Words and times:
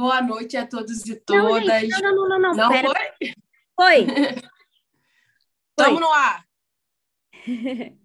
Boa 0.00 0.22
noite 0.22 0.56
a 0.56 0.66
todos 0.66 1.06
e 1.06 1.14
todas. 1.14 1.86
Não, 1.90 2.00
não, 2.00 2.26
não, 2.26 2.40
não, 2.40 2.54
não. 2.54 2.54
Não 2.54 2.72
foi? 2.72 3.34
Foi. 3.76 4.06
Estamos 5.78 6.00
no 6.00 6.10
ar. 6.10 6.42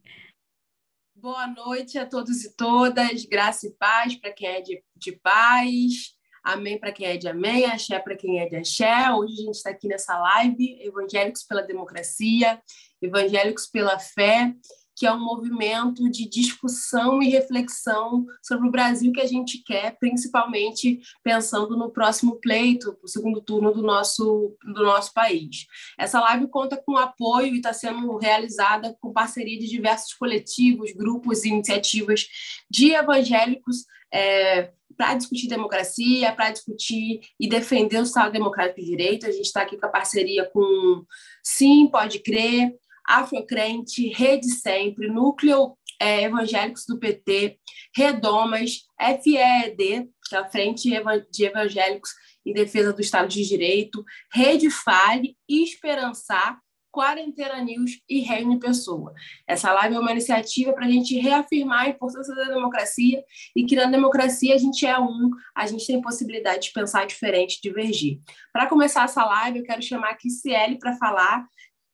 Boa 1.16 1.48
noite 1.48 1.98
a 1.98 2.06
todos 2.06 2.44
e 2.44 2.54
todas. 2.54 3.24
Graça 3.24 3.68
e 3.68 3.72
paz 3.72 4.14
para 4.18 4.34
quem 4.34 4.50
é 4.50 4.60
de, 4.60 4.84
de 4.94 5.14
paz. 5.14 6.18
Amém 6.44 6.78
para 6.78 6.92
quem 6.92 7.08
é 7.08 7.16
de 7.16 7.30
amém. 7.30 7.64
Axé 7.64 7.98
para 7.98 8.18
quem 8.18 8.42
é 8.42 8.50
de 8.50 8.58
axé. 8.58 9.10
Hoje 9.14 9.32
a 9.32 9.46
gente 9.46 9.56
está 9.56 9.70
aqui 9.70 9.88
nessa 9.88 10.20
live, 10.20 10.78
Evangélicos 10.82 11.46
pela 11.46 11.62
Democracia, 11.62 12.62
Evangélicos 13.02 13.68
pela 13.68 13.98
Fé 14.00 14.54
que 14.96 15.06
é 15.06 15.12
um 15.12 15.24
movimento 15.24 16.10
de 16.10 16.28
discussão 16.28 17.22
e 17.22 17.30
reflexão 17.30 18.26
sobre 18.42 18.68
o 18.68 18.72
Brasil 18.72 19.12
que 19.12 19.22
a 19.22 19.28
gente 19.28 19.62
quer, 19.64 19.98
principalmente 20.00 21.02
pensando 21.24 21.76
no 21.76 21.92
próximo 21.92 22.40
pleito, 22.40 22.98
o 23.04 23.08
segundo 23.08 23.42
turno 23.42 23.74
do 23.74 23.82
nosso, 23.82 24.56
do 24.64 24.84
nosso 24.84 25.14
país. 25.14 25.66
Essa 26.00 26.22
live 26.22 26.48
conta 26.48 26.78
com 26.78 26.98
apoio 26.98 27.54
e 27.54 27.58
está 27.58 27.74
sendo 27.74 28.18
realizada 28.18 28.96
com 29.02 29.12
parceria 29.12 29.60
de 29.60 29.68
diversos 29.68 30.14
coletivos, 30.14 30.94
grupos 30.94 31.44
e 31.44 31.50
iniciativas 31.50 32.26
de 32.70 32.92
evangélicos 32.94 33.86
é, 34.14 34.72
para 34.96 35.16
discutir 35.16 35.48
democracia, 35.48 36.32
para 36.34 36.52
discutir 36.52 37.20
e 37.40 37.50
defender 37.50 38.00
o 38.00 38.04
Estado 38.04 38.32
Democrático 38.32 38.80
de 38.80 38.86
Direito. 38.88 39.26
A 39.26 39.32
gente 39.32 39.46
está 39.46 39.62
aqui 39.62 39.78
com 39.78 39.86
a 39.86 39.90
parceria 39.90 40.50
com 40.52 41.04
Sim, 41.44 41.88
Pode 41.88 42.20
Crer, 42.20 42.74
Afrocrente, 43.08 44.10
Rede 44.10 44.50
Sempre, 44.50 45.08
Núcleo 45.08 45.78
é, 46.00 46.24
Evangélicos 46.24 46.86
do 46.88 47.00
PT, 47.00 47.58
Redomas, 47.96 48.82
FEED, 49.00 50.10
que 50.28 50.36
é 50.36 50.38
a 50.38 50.50
Frente 50.50 50.90
de 51.32 51.46
Evangélicos 51.46 52.12
em 52.46 52.54
Defesa 52.54 52.94
do 52.94 53.02
Estado 53.02 53.28
de 53.28 53.44
Direito, 53.44 54.04
Rede 54.32 54.70
Fale, 54.70 55.36
Esperançar, 55.50 56.60
Quarentena 56.92 57.62
News 57.62 58.00
e 58.08 58.22
Reino 58.22 58.58
Pessoa. 58.58 59.14
Essa 59.46 59.74
live 59.74 59.96
é 59.96 60.00
uma 60.00 60.14
iniciativa 60.14 60.72
para 60.72 60.86
a 60.86 60.90
gente 60.90 61.20
reafirmar 61.20 61.82
a 61.82 61.90
importância 61.90 62.34
da 62.34 62.46
democracia 62.46 63.22
e 63.54 63.66
que 63.66 63.76
na 63.76 63.86
democracia 63.86 64.56
a 64.56 64.58
gente 64.58 64.86
é 64.86 64.98
um, 64.98 65.30
a 65.54 65.68
gente 65.68 65.86
tem 65.86 66.00
possibilidade 66.00 66.68
de 66.68 66.72
pensar 66.72 67.06
diferente, 67.06 67.60
divergir. 67.62 68.22
Para 68.54 68.68
começar 68.68 69.04
essa 69.04 69.26
live, 69.26 69.60
eu 69.60 69.66
quero 69.66 69.82
chamar 69.82 70.12
a 70.12 70.16
Cristiele 70.16 70.80
para 70.80 70.96
falar 70.96 71.46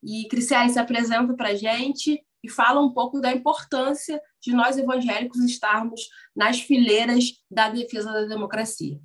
e 0.04 0.28
Cristiane 0.28 0.72
se 0.72 0.80
apresenta 0.80 1.34
para 1.36 1.50
a 1.50 1.56
gente 1.56 2.24
e 2.44 2.50
fala 2.50 2.82
um 2.82 2.92
pouco 2.92 3.20
da 3.20 3.32
importância 3.32 4.22
de 4.42 4.52
nós 4.52 4.78
evangélicos 4.78 5.40
estarmos 5.44 6.10
nas 6.36 6.60
fileiras 6.60 7.26
da 7.50 7.70
defesa 7.70 8.12
da 8.12 8.26
democracia. 8.26 9.00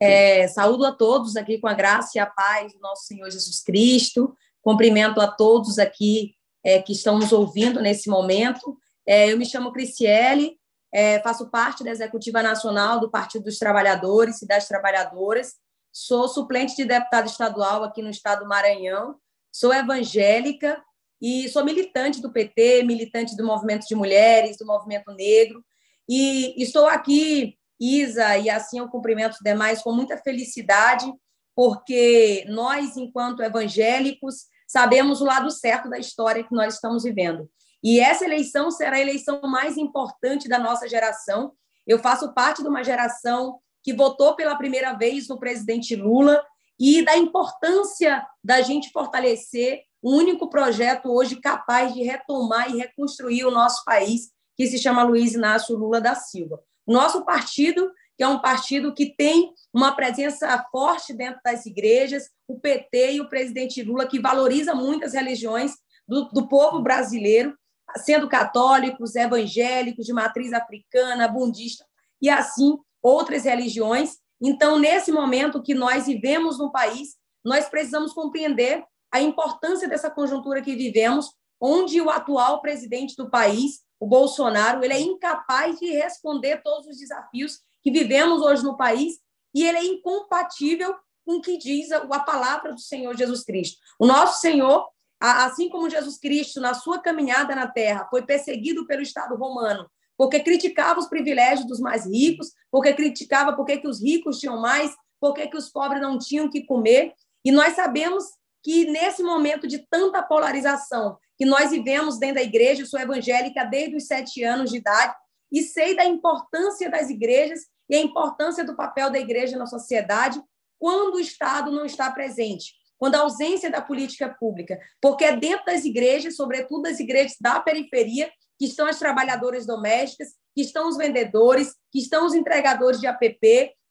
É, 0.00 0.48
saúdo 0.48 0.84
a 0.84 0.92
todos 0.92 1.36
aqui 1.36 1.58
com 1.58 1.68
a 1.68 1.74
graça 1.74 2.10
e 2.16 2.20
a 2.20 2.26
paz 2.26 2.72
do 2.72 2.80
nosso 2.80 3.06
Senhor 3.06 3.30
Jesus 3.30 3.62
Cristo. 3.62 4.36
Cumprimento 4.60 5.20
a 5.20 5.28
todos 5.28 5.78
aqui 5.78 6.34
é, 6.64 6.82
que 6.82 6.92
estão 6.92 7.18
nos 7.18 7.32
ouvindo 7.32 7.80
nesse 7.80 8.10
momento. 8.10 8.76
É, 9.06 9.32
eu 9.32 9.38
me 9.38 9.46
chamo 9.46 9.72
Cristiele, 9.72 10.58
é, 10.92 11.20
faço 11.20 11.50
parte 11.50 11.82
da 11.82 11.90
Executiva 11.90 12.42
Nacional 12.42 13.00
do 13.00 13.10
Partido 13.10 13.44
dos 13.44 13.58
Trabalhadores 13.58 14.42
e 14.42 14.46
das 14.46 14.68
Trabalhadoras 14.68 15.54
sou 15.92 16.26
suplente 16.26 16.74
de 16.74 16.84
deputada 16.84 17.26
estadual 17.26 17.84
aqui 17.84 18.00
no 18.02 18.10
estado 18.10 18.40
do 18.40 18.48
Maranhão, 18.48 19.16
sou 19.52 19.72
evangélica 19.72 20.82
e 21.20 21.48
sou 21.50 21.64
militante 21.64 22.20
do 22.20 22.32
PT, 22.32 22.82
militante 22.84 23.36
do 23.36 23.44
movimento 23.44 23.86
de 23.86 23.94
mulheres, 23.94 24.56
do 24.56 24.66
movimento 24.66 25.12
negro, 25.12 25.62
e 26.08 26.60
estou 26.60 26.86
aqui, 26.86 27.56
Isa, 27.78 28.36
e 28.38 28.50
assim 28.50 28.78
eu 28.78 28.88
cumprimento 28.88 29.34
os 29.34 29.40
demais 29.42 29.82
com 29.82 29.92
muita 29.92 30.16
felicidade, 30.16 31.12
porque 31.54 32.44
nós, 32.48 32.96
enquanto 32.96 33.42
evangélicos, 33.42 34.46
sabemos 34.66 35.20
o 35.20 35.24
lado 35.24 35.50
certo 35.50 35.88
da 35.88 35.98
história 35.98 36.42
que 36.42 36.54
nós 36.54 36.74
estamos 36.74 37.04
vivendo. 37.04 37.48
E 37.82 38.00
essa 38.00 38.24
eleição 38.24 38.70
será 38.70 38.96
a 38.96 39.00
eleição 39.00 39.40
mais 39.42 39.76
importante 39.76 40.48
da 40.48 40.58
nossa 40.58 40.88
geração. 40.88 41.52
Eu 41.86 41.98
faço 41.98 42.32
parte 42.32 42.62
de 42.62 42.68
uma 42.68 42.82
geração 42.82 43.58
que 43.82 43.92
votou 43.92 44.34
pela 44.34 44.56
primeira 44.56 44.92
vez 44.92 45.28
no 45.28 45.38
presidente 45.38 45.96
Lula 45.96 46.42
e 46.78 47.02
da 47.04 47.16
importância 47.16 48.26
da 48.42 48.60
gente 48.60 48.90
fortalecer 48.90 49.82
o 50.02 50.16
único 50.16 50.48
projeto 50.50 51.10
hoje 51.10 51.36
capaz 51.36 51.94
de 51.94 52.02
retomar 52.02 52.70
e 52.70 52.78
reconstruir 52.78 53.44
o 53.44 53.50
nosso 53.50 53.84
país, 53.84 54.30
que 54.56 54.66
se 54.66 54.78
chama 54.78 55.04
Luiz 55.04 55.34
Inácio 55.34 55.76
Lula 55.76 56.00
da 56.00 56.14
Silva. 56.14 56.60
O 56.84 56.92
nosso 56.92 57.24
partido, 57.24 57.90
que 58.16 58.24
é 58.24 58.28
um 58.28 58.40
partido 58.40 58.92
que 58.92 59.14
tem 59.14 59.52
uma 59.72 59.92
presença 59.92 60.66
forte 60.70 61.14
dentro 61.14 61.40
das 61.44 61.64
igrejas, 61.66 62.28
o 62.48 62.58
PT 62.58 63.12
e 63.12 63.20
o 63.20 63.28
presidente 63.28 63.82
Lula, 63.82 64.06
que 64.06 64.18
valoriza 64.18 64.74
muitas 64.74 65.14
religiões 65.14 65.72
do, 66.06 66.24
do 66.30 66.48
povo 66.48 66.80
brasileiro, 66.80 67.56
sendo 67.98 68.28
católicos, 68.28 69.14
evangélicos, 69.14 70.04
de 70.04 70.12
matriz 70.12 70.52
africana, 70.52 71.28
bundista, 71.28 71.84
e 72.20 72.28
assim 72.28 72.76
outras 73.02 73.44
religiões. 73.44 74.16
Então, 74.40 74.78
nesse 74.78 75.10
momento 75.10 75.62
que 75.62 75.74
nós 75.74 76.06
vivemos 76.06 76.58
no 76.58 76.70
país, 76.70 77.16
nós 77.44 77.68
precisamos 77.68 78.12
compreender 78.12 78.84
a 79.12 79.20
importância 79.20 79.88
dessa 79.88 80.10
conjuntura 80.10 80.62
que 80.62 80.74
vivemos, 80.74 81.34
onde 81.60 82.00
o 82.00 82.08
atual 82.08 82.60
presidente 82.60 83.14
do 83.16 83.28
país, 83.28 83.80
o 84.00 84.06
Bolsonaro, 84.06 84.82
ele 84.82 84.94
é 84.94 85.00
incapaz 85.00 85.78
de 85.78 85.90
responder 85.90 86.62
todos 86.62 86.86
os 86.86 86.96
desafios 86.96 87.60
que 87.82 87.90
vivemos 87.90 88.40
hoje 88.40 88.62
no 88.62 88.76
país 88.76 89.20
e 89.54 89.64
ele 89.64 89.78
é 89.78 89.84
incompatível 89.84 90.94
com 91.24 91.36
o 91.36 91.40
que 91.40 91.56
diz 91.56 91.92
a 91.92 92.20
palavra 92.20 92.72
do 92.72 92.80
Senhor 92.80 93.16
Jesus 93.16 93.44
Cristo. 93.44 93.78
O 93.98 94.06
nosso 94.06 94.40
Senhor, 94.40 94.88
assim 95.20 95.68
como 95.68 95.90
Jesus 95.90 96.18
Cristo, 96.18 96.60
na 96.60 96.74
sua 96.74 96.98
caminhada 96.98 97.54
na 97.54 97.68
terra, 97.68 98.06
foi 98.10 98.22
perseguido 98.22 98.86
pelo 98.86 99.02
Estado 99.02 99.36
romano, 99.36 99.88
porque 100.22 100.38
criticava 100.38 101.00
os 101.00 101.08
privilégios 101.08 101.66
dos 101.66 101.80
mais 101.80 102.06
ricos, 102.06 102.52
porque 102.70 102.94
criticava 102.94 103.56
porque 103.56 103.78
que 103.78 103.88
os 103.88 104.00
ricos 104.00 104.38
tinham 104.38 104.60
mais, 104.60 104.94
porque 105.20 105.48
que 105.48 105.56
os 105.56 105.68
pobres 105.68 106.00
não 106.00 106.16
tinham 106.16 106.48
que 106.48 106.64
comer. 106.64 107.12
E 107.44 107.50
nós 107.50 107.74
sabemos 107.74 108.22
que 108.62 108.84
nesse 108.84 109.20
momento 109.20 109.66
de 109.66 109.84
tanta 109.90 110.22
polarização 110.22 111.18
que 111.36 111.44
nós 111.44 111.72
vivemos 111.72 112.20
dentro 112.20 112.36
da 112.36 112.42
igreja, 112.44 112.82
eu 112.82 112.86
sou 112.86 113.00
evangélica 113.00 113.64
desde 113.64 113.96
os 113.96 114.06
sete 114.06 114.44
anos 114.44 114.70
de 114.70 114.76
idade 114.76 115.12
e 115.50 115.60
sei 115.60 115.96
da 115.96 116.04
importância 116.04 116.88
das 116.88 117.10
igrejas 117.10 117.62
e 117.90 117.96
a 117.96 118.00
importância 118.00 118.64
do 118.64 118.76
papel 118.76 119.10
da 119.10 119.18
igreja 119.18 119.58
na 119.58 119.66
sociedade 119.66 120.40
quando 120.78 121.16
o 121.16 121.20
Estado 121.20 121.72
não 121.72 121.84
está 121.84 122.08
presente, 122.12 122.74
quando 122.96 123.16
a 123.16 123.22
ausência 123.22 123.68
da 123.68 123.82
política 123.82 124.28
pública, 124.28 124.78
porque 125.00 125.24
é 125.24 125.36
dentro 125.36 125.64
das 125.64 125.84
igrejas, 125.84 126.36
sobretudo 126.36 126.82
das 126.82 127.00
igrejas 127.00 127.36
da 127.40 127.58
periferia, 127.58 128.30
que 128.62 128.66
estão 128.66 128.86
as 128.86 128.96
trabalhadoras 128.96 129.66
domésticas, 129.66 130.36
que 130.54 130.62
estão 130.62 130.88
os 130.88 130.96
vendedores, 130.96 131.74
que 131.90 131.98
estão 131.98 132.24
os 132.24 132.32
entregadores 132.32 133.00
de 133.00 133.08
app, 133.08 133.28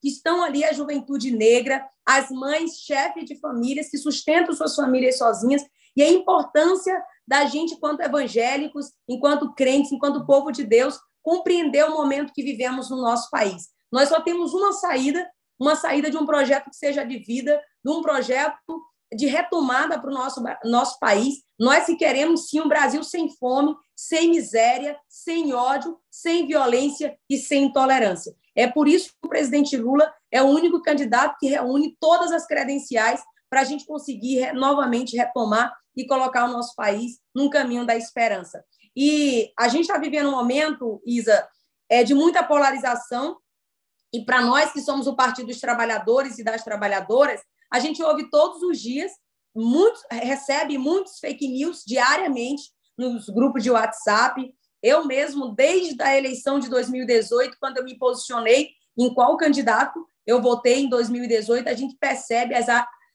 que 0.01 0.07
estão 0.07 0.41
ali 0.41 0.63
a 0.63 0.71
juventude 0.71 1.29
negra, 1.29 1.85
as 2.07 2.31
mães, 2.31 2.77
chefes 2.79 3.25
de 3.25 3.37
famílias 3.37 3.89
que 3.89 3.97
sustentam 3.97 4.53
suas 4.53 4.73
famílias 4.73 5.17
sozinhas, 5.17 5.61
e 5.93 6.01
a 6.01 6.09
importância 6.09 7.03
da 7.27 7.43
gente, 7.43 7.73
enquanto 7.73 7.99
evangélicos, 7.99 8.93
enquanto 9.09 9.53
crentes, 9.53 9.91
enquanto 9.91 10.25
povo 10.25 10.53
de 10.53 10.63
Deus, 10.63 10.97
compreender 11.21 11.83
o 11.83 11.91
momento 11.91 12.31
que 12.31 12.41
vivemos 12.41 12.89
no 12.89 13.01
nosso 13.01 13.29
país. 13.29 13.67
Nós 13.91 14.07
só 14.07 14.21
temos 14.21 14.53
uma 14.53 14.71
saída, 14.71 15.29
uma 15.59 15.75
saída 15.75 16.09
de 16.09 16.15
um 16.15 16.25
projeto 16.25 16.69
que 16.69 16.77
seja 16.77 17.03
de 17.03 17.17
vida, 17.17 17.61
de 17.83 17.91
um 17.91 18.01
projeto 18.01 18.81
de 19.13 19.27
retomada 19.27 19.99
para 19.99 20.09
o 20.09 20.13
nosso, 20.13 20.43
nosso 20.63 20.99
país. 20.99 21.43
Nós 21.59 21.85
que 21.85 21.95
queremos 21.95 22.49
sim 22.49 22.61
um 22.61 22.67
Brasil 22.67 23.03
sem 23.03 23.29
fome, 23.29 23.75
sem 23.95 24.29
miséria, 24.29 24.97
sem 25.07 25.53
ódio, 25.53 25.99
sem 26.09 26.47
violência 26.47 27.17
e 27.29 27.37
sem 27.37 27.65
intolerância. 27.65 28.35
É 28.55 28.67
por 28.67 28.87
isso 28.87 29.09
que 29.09 29.27
o 29.27 29.29
presidente 29.29 29.77
Lula 29.77 30.11
é 30.31 30.41
o 30.41 30.47
único 30.47 30.81
candidato 30.81 31.37
que 31.39 31.47
reúne 31.47 31.95
todas 31.99 32.31
as 32.31 32.45
credenciais 32.45 33.21
para 33.49 33.61
a 33.61 33.65
gente 33.65 33.85
conseguir 33.85 34.53
novamente 34.53 35.15
retomar 35.15 35.73
e 35.95 36.07
colocar 36.07 36.45
o 36.45 36.53
nosso 36.53 36.73
país 36.75 37.19
num 37.35 37.49
caminho 37.49 37.85
da 37.85 37.95
esperança. 37.95 38.63
E 38.95 39.51
a 39.57 39.67
gente 39.67 39.81
está 39.81 39.97
vivendo 39.97 40.29
um 40.29 40.31
momento, 40.31 41.01
Isa, 41.05 41.47
é, 41.89 42.03
de 42.03 42.13
muita 42.13 42.43
polarização, 42.43 43.37
e 44.13 44.25
para 44.25 44.41
nós 44.41 44.71
que 44.71 44.81
somos 44.81 45.07
o 45.07 45.15
Partido 45.15 45.47
dos 45.47 45.59
Trabalhadores 45.59 46.37
e 46.37 46.43
das 46.43 46.63
Trabalhadoras, 46.63 47.41
a 47.71 47.79
gente 47.79 48.03
ouve 48.03 48.29
todos 48.29 48.61
os 48.61 48.79
dias, 48.79 49.11
muitos, 49.55 50.03
recebe 50.11 50.77
muitos 50.77 51.19
fake 51.19 51.47
news 51.47 51.83
diariamente 51.85 52.63
nos 52.97 53.29
grupos 53.29 53.63
de 53.63 53.71
WhatsApp. 53.71 54.53
Eu 54.83 55.05
mesmo, 55.05 55.55
desde 55.55 56.01
a 56.01 56.17
eleição 56.17 56.59
de 56.59 56.69
2018, 56.69 57.57
quando 57.59 57.77
eu 57.77 57.83
me 57.83 57.97
posicionei 57.97 58.69
em 58.97 59.13
qual 59.13 59.37
candidato 59.37 60.05
eu 60.25 60.41
votei 60.41 60.81
em 60.81 60.89
2018, 60.89 61.67
a 61.67 61.73
gente 61.73 61.95
percebe 61.97 62.53
as, 62.53 62.67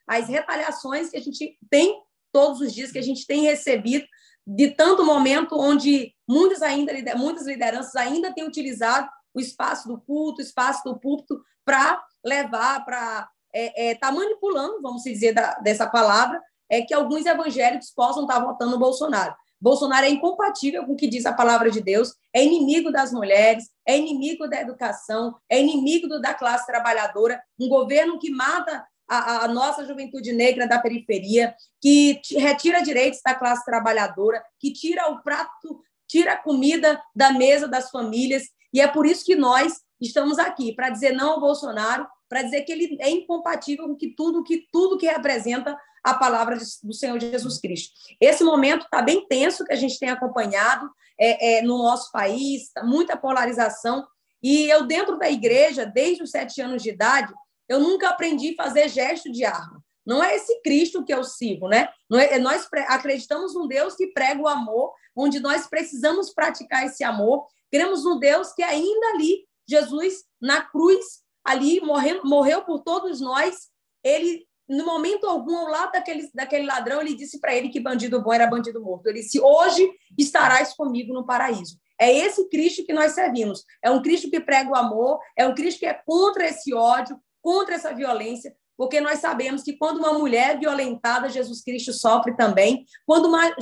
as 0.06 0.28
retaliações 0.28 1.10
que 1.10 1.16
a 1.16 1.22
gente 1.22 1.56
tem 1.70 2.00
todos 2.32 2.60
os 2.60 2.72
dias, 2.72 2.90
que 2.90 2.98
a 2.98 3.02
gente 3.02 3.26
tem 3.26 3.42
recebido 3.42 4.06
de 4.46 4.70
tanto 4.70 5.04
momento 5.04 5.58
onde 5.58 6.14
muitas 6.28 6.62
ainda 6.62 6.92
muitas 7.16 7.46
lideranças 7.46 7.96
ainda 7.96 8.32
têm 8.32 8.46
utilizado 8.46 9.08
o 9.34 9.40
espaço 9.40 9.88
do 9.88 10.00
culto, 10.00 10.40
o 10.40 10.44
espaço 10.44 10.82
do 10.84 10.98
púlpito, 10.98 11.42
para 11.64 12.02
levar, 12.24 12.84
para 12.84 13.28
estar 13.56 13.80
é, 13.80 13.90
é, 13.90 13.94
tá 13.94 14.12
manipulando, 14.12 14.82
vamos 14.82 15.02
dizer 15.02 15.32
da, 15.32 15.54
dessa 15.54 15.86
palavra, 15.86 16.40
é 16.68 16.82
que 16.82 16.92
alguns 16.92 17.24
evangélicos 17.24 17.90
possam 17.90 18.22
estar 18.22 18.40
tá 18.40 18.46
votando 18.46 18.72
no 18.72 18.78
Bolsonaro. 18.78 19.34
Bolsonaro 19.60 20.04
é 20.04 20.10
incompatível 20.10 20.84
com 20.84 20.92
o 20.92 20.96
que 20.96 21.08
diz 21.08 21.24
a 21.24 21.32
palavra 21.32 21.70
de 21.70 21.80
Deus, 21.80 22.14
é 22.32 22.44
inimigo 22.44 22.92
das 22.92 23.12
mulheres, 23.12 23.70
é 23.86 23.96
inimigo 23.96 24.46
da 24.48 24.60
educação, 24.60 25.34
é 25.48 25.58
inimigo 25.58 26.08
da 26.20 26.34
classe 26.34 26.66
trabalhadora, 26.66 27.42
um 27.58 27.68
governo 27.68 28.18
que 28.18 28.30
mata 28.30 28.86
a, 29.08 29.44
a, 29.44 29.48
nossa 29.48 29.84
juventude 29.86 30.32
negra 30.32 30.66
da 30.66 30.78
periferia, 30.78 31.54
que 31.80 32.20
retira 32.32 32.82
direitos 32.82 33.20
da 33.24 33.34
classe 33.34 33.64
trabalhadora, 33.64 34.42
que 34.58 34.72
tira 34.72 35.10
o 35.10 35.22
prato, 35.22 35.80
tira 36.08 36.32
a 36.32 36.36
comida 36.36 37.00
da 37.14 37.32
mesa 37.32 37.66
das 37.68 37.90
famílias. 37.90 38.44
E 38.72 38.80
é 38.80 38.88
por 38.88 39.06
isso 39.06 39.24
que 39.24 39.36
nós 39.36 39.80
estamos 40.00 40.38
aqui, 40.38 40.74
para 40.74 40.90
dizer 40.90 41.12
não 41.12 41.32
ao 41.32 41.40
Bolsonaro, 41.40 42.06
para 42.28 42.42
dizer 42.42 42.62
que 42.62 42.72
ele 42.72 42.96
é 43.00 43.10
incompatível 43.10 43.86
com 43.86 43.96
que 43.96 44.08
tudo 44.08 44.42
que 44.42 44.66
tudo 44.72 44.98
que 44.98 45.06
representa 45.06 45.76
a 46.02 46.14
palavra 46.14 46.56
do 46.84 46.92
Senhor 46.92 47.18
Jesus 47.20 47.58
Cristo. 47.58 47.92
Esse 48.20 48.44
momento 48.44 48.84
está 48.84 49.02
bem 49.02 49.26
tenso 49.26 49.64
que 49.64 49.72
a 49.72 49.76
gente 49.76 49.98
tem 49.98 50.08
acompanhado 50.08 50.88
é, 51.18 51.58
é, 51.58 51.62
no 51.62 51.78
nosso 51.78 52.12
país, 52.12 52.70
tá 52.72 52.84
muita 52.84 53.16
polarização. 53.16 54.06
E 54.40 54.70
eu, 54.70 54.86
dentro 54.86 55.18
da 55.18 55.28
igreja, 55.28 55.84
desde 55.84 56.22
os 56.22 56.30
sete 56.30 56.60
anos 56.60 56.82
de 56.82 56.90
idade, 56.90 57.32
eu 57.68 57.80
nunca 57.80 58.08
aprendi 58.08 58.54
a 58.56 58.62
fazer 58.62 58.88
gesto 58.88 59.32
de 59.32 59.44
arma. 59.44 59.82
Não 60.06 60.22
é 60.22 60.36
esse 60.36 60.62
Cristo 60.62 61.04
que 61.04 61.12
eu 61.12 61.24
sigo, 61.24 61.68
né? 61.68 61.88
É, 62.12 62.38
nós 62.38 62.68
acreditamos 62.86 63.54
num 63.54 63.66
Deus 63.66 63.96
que 63.96 64.06
prega 64.06 64.40
o 64.40 64.46
amor, 64.46 64.92
onde 65.16 65.40
nós 65.40 65.66
precisamos 65.66 66.32
praticar 66.32 66.86
esse 66.86 67.02
amor. 67.02 67.44
Queremos 67.68 68.06
um 68.06 68.16
Deus 68.16 68.52
que 68.52 68.62
ainda 68.62 69.06
ali, 69.08 69.44
Jesus 69.68 70.22
na 70.40 70.62
cruz, 70.62 71.04
ali 71.46 71.80
morreu, 71.80 72.20
morreu 72.24 72.62
por 72.62 72.80
todos 72.80 73.20
nós. 73.20 73.68
Ele, 74.02 74.44
no 74.68 74.84
momento 74.84 75.26
algum, 75.26 75.56
ao 75.56 75.68
lado 75.68 75.92
daquele, 75.92 76.28
daquele 76.34 76.66
ladrão, 76.66 77.00
ele 77.00 77.14
disse 77.14 77.40
para 77.40 77.54
ele 77.54 77.68
que 77.68 77.80
bandido 77.80 78.22
bom 78.22 78.32
era 78.32 78.46
bandido 78.46 78.82
morto. 78.82 79.06
Ele 79.06 79.20
disse: 79.20 79.40
Hoje 79.40 79.88
estarás 80.18 80.74
comigo 80.74 81.14
no 81.14 81.24
paraíso. 81.24 81.78
É 81.98 82.12
esse 82.12 82.46
Cristo 82.48 82.84
que 82.84 82.92
nós 82.92 83.12
servimos. 83.12 83.64
É 83.82 83.90
um 83.90 84.02
Cristo 84.02 84.30
que 84.30 84.40
prega 84.40 84.70
o 84.70 84.76
amor, 84.76 85.18
é 85.36 85.46
um 85.46 85.54
Cristo 85.54 85.80
que 85.80 85.86
é 85.86 85.94
contra 85.94 86.46
esse 86.46 86.74
ódio, 86.74 87.18
contra 87.40 87.74
essa 87.74 87.94
violência, 87.94 88.54
porque 88.76 89.00
nós 89.00 89.20
sabemos 89.20 89.62
que 89.62 89.74
quando 89.74 89.98
uma 89.98 90.12
mulher 90.12 90.58
violentada, 90.58 91.28
Jesus 91.28 91.62
Cristo 91.62 91.92
sofre 91.92 92.36
também. 92.36 92.84
Quando 93.06 93.26
uma 93.26 93.54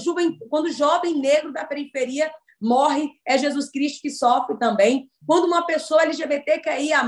quando 0.51 0.73
jovem 0.73 1.21
negro 1.21 1.53
da 1.53 1.65
periferia 1.65 2.33
morre, 2.61 3.09
é 3.27 3.39
Jesus 3.39 3.71
Cristo 3.71 4.01
que 4.03 4.11
sofre 4.11 4.59
também. 4.59 5.09
Quando 5.25 5.45
uma 5.45 5.65
pessoa 5.65 6.03
LGBTQIA+, 6.03 7.05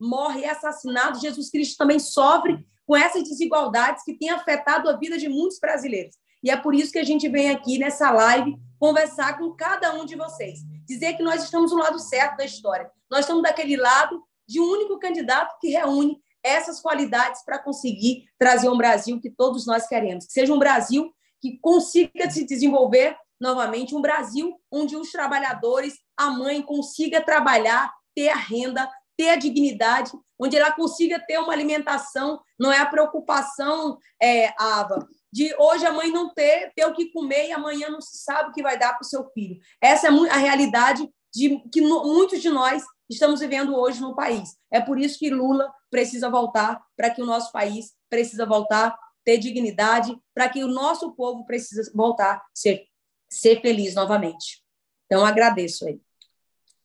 morre, 0.00 0.44
é 0.44 0.50
assassinado, 0.50 1.20
Jesus 1.20 1.50
Cristo 1.50 1.76
também 1.76 1.98
sofre 1.98 2.64
com 2.86 2.96
essas 2.96 3.24
desigualdades 3.24 4.04
que 4.04 4.16
têm 4.16 4.30
afetado 4.30 4.88
a 4.88 4.96
vida 4.96 5.16
de 5.16 5.28
muitos 5.28 5.58
brasileiros. 5.58 6.16
E 6.42 6.50
é 6.50 6.56
por 6.56 6.74
isso 6.74 6.92
que 6.92 6.98
a 6.98 7.04
gente 7.04 7.28
vem 7.28 7.50
aqui 7.50 7.78
nessa 7.78 8.10
live 8.10 8.56
conversar 8.78 9.38
com 9.38 9.50
cada 9.52 9.94
um 9.94 10.04
de 10.04 10.14
vocês. 10.14 10.60
Dizer 10.86 11.14
que 11.16 11.22
nós 11.22 11.42
estamos 11.42 11.72
no 11.72 11.78
lado 11.78 11.98
certo 11.98 12.36
da 12.36 12.44
história. 12.44 12.90
Nós 13.10 13.20
estamos 13.20 13.42
daquele 13.42 13.76
lado 13.76 14.22
de 14.46 14.60
um 14.60 14.64
único 14.64 14.98
candidato 14.98 15.56
que 15.58 15.70
reúne 15.70 16.18
essas 16.42 16.80
qualidades 16.80 17.42
para 17.42 17.58
conseguir 17.58 18.26
trazer 18.38 18.68
um 18.68 18.76
Brasil 18.76 19.18
que 19.18 19.30
todos 19.30 19.66
nós 19.66 19.86
queremos. 19.86 20.26
Que 20.26 20.32
seja 20.34 20.52
um 20.52 20.58
Brasil 20.58 21.10
que 21.40 21.58
consiga 21.58 22.30
se 22.30 22.44
desenvolver 22.44 23.16
novamente, 23.40 23.94
um 23.94 24.02
Brasil 24.02 24.54
onde 24.70 24.96
os 24.96 25.10
trabalhadores, 25.10 25.94
a 26.16 26.30
mãe 26.30 26.60
consiga 26.60 27.22
trabalhar, 27.22 27.90
ter 28.14 28.28
a 28.28 28.36
renda, 28.36 28.88
ter 29.16 29.30
a 29.30 29.36
dignidade, 29.36 30.10
onde 30.38 30.56
ela 30.56 30.72
consiga 30.72 31.18
ter 31.18 31.38
uma 31.38 31.52
alimentação, 31.52 32.40
não 32.58 32.72
é 32.72 32.78
a 32.78 32.86
preocupação, 32.86 33.98
é, 34.20 34.52
Ava, 34.58 35.06
de 35.32 35.54
hoje 35.58 35.86
a 35.86 35.92
mãe 35.92 36.10
não 36.10 36.32
ter, 36.32 36.72
ter 36.74 36.86
o 36.86 36.94
que 36.94 37.12
comer 37.12 37.48
e 37.48 37.52
amanhã 37.52 37.88
não 37.88 38.00
se 38.00 38.18
sabe 38.18 38.50
o 38.50 38.52
que 38.52 38.62
vai 38.62 38.78
dar 38.78 38.92
para 38.92 39.02
o 39.02 39.08
seu 39.08 39.28
filho. 39.30 39.58
Essa 39.80 40.08
é 40.08 40.10
a 40.30 40.36
realidade 40.36 41.08
de 41.34 41.60
que 41.72 41.80
muitos 41.80 42.40
de 42.40 42.50
nós 42.50 42.84
estamos 43.10 43.40
vivendo 43.40 43.76
hoje 43.76 44.00
no 44.00 44.14
país. 44.14 44.56
É 44.70 44.80
por 44.80 44.98
isso 44.98 45.18
que 45.18 45.30
Lula 45.30 45.72
precisa 45.90 46.30
voltar, 46.30 46.80
para 46.96 47.10
que 47.10 47.22
o 47.22 47.26
nosso 47.26 47.50
país 47.52 47.92
precisa 48.08 48.46
voltar 48.46 48.96
ter 49.24 49.38
dignidade, 49.38 50.16
para 50.34 50.48
que 50.48 50.62
o 50.62 50.68
nosso 50.68 51.12
povo 51.12 51.44
precisa 51.44 51.90
voltar 51.94 52.36
a 52.36 52.42
ser, 52.54 52.84
ser 53.28 53.60
feliz 53.60 53.94
novamente. 53.94 54.62
Então, 55.06 55.24
agradeço 55.24 55.86
aí. 55.86 56.00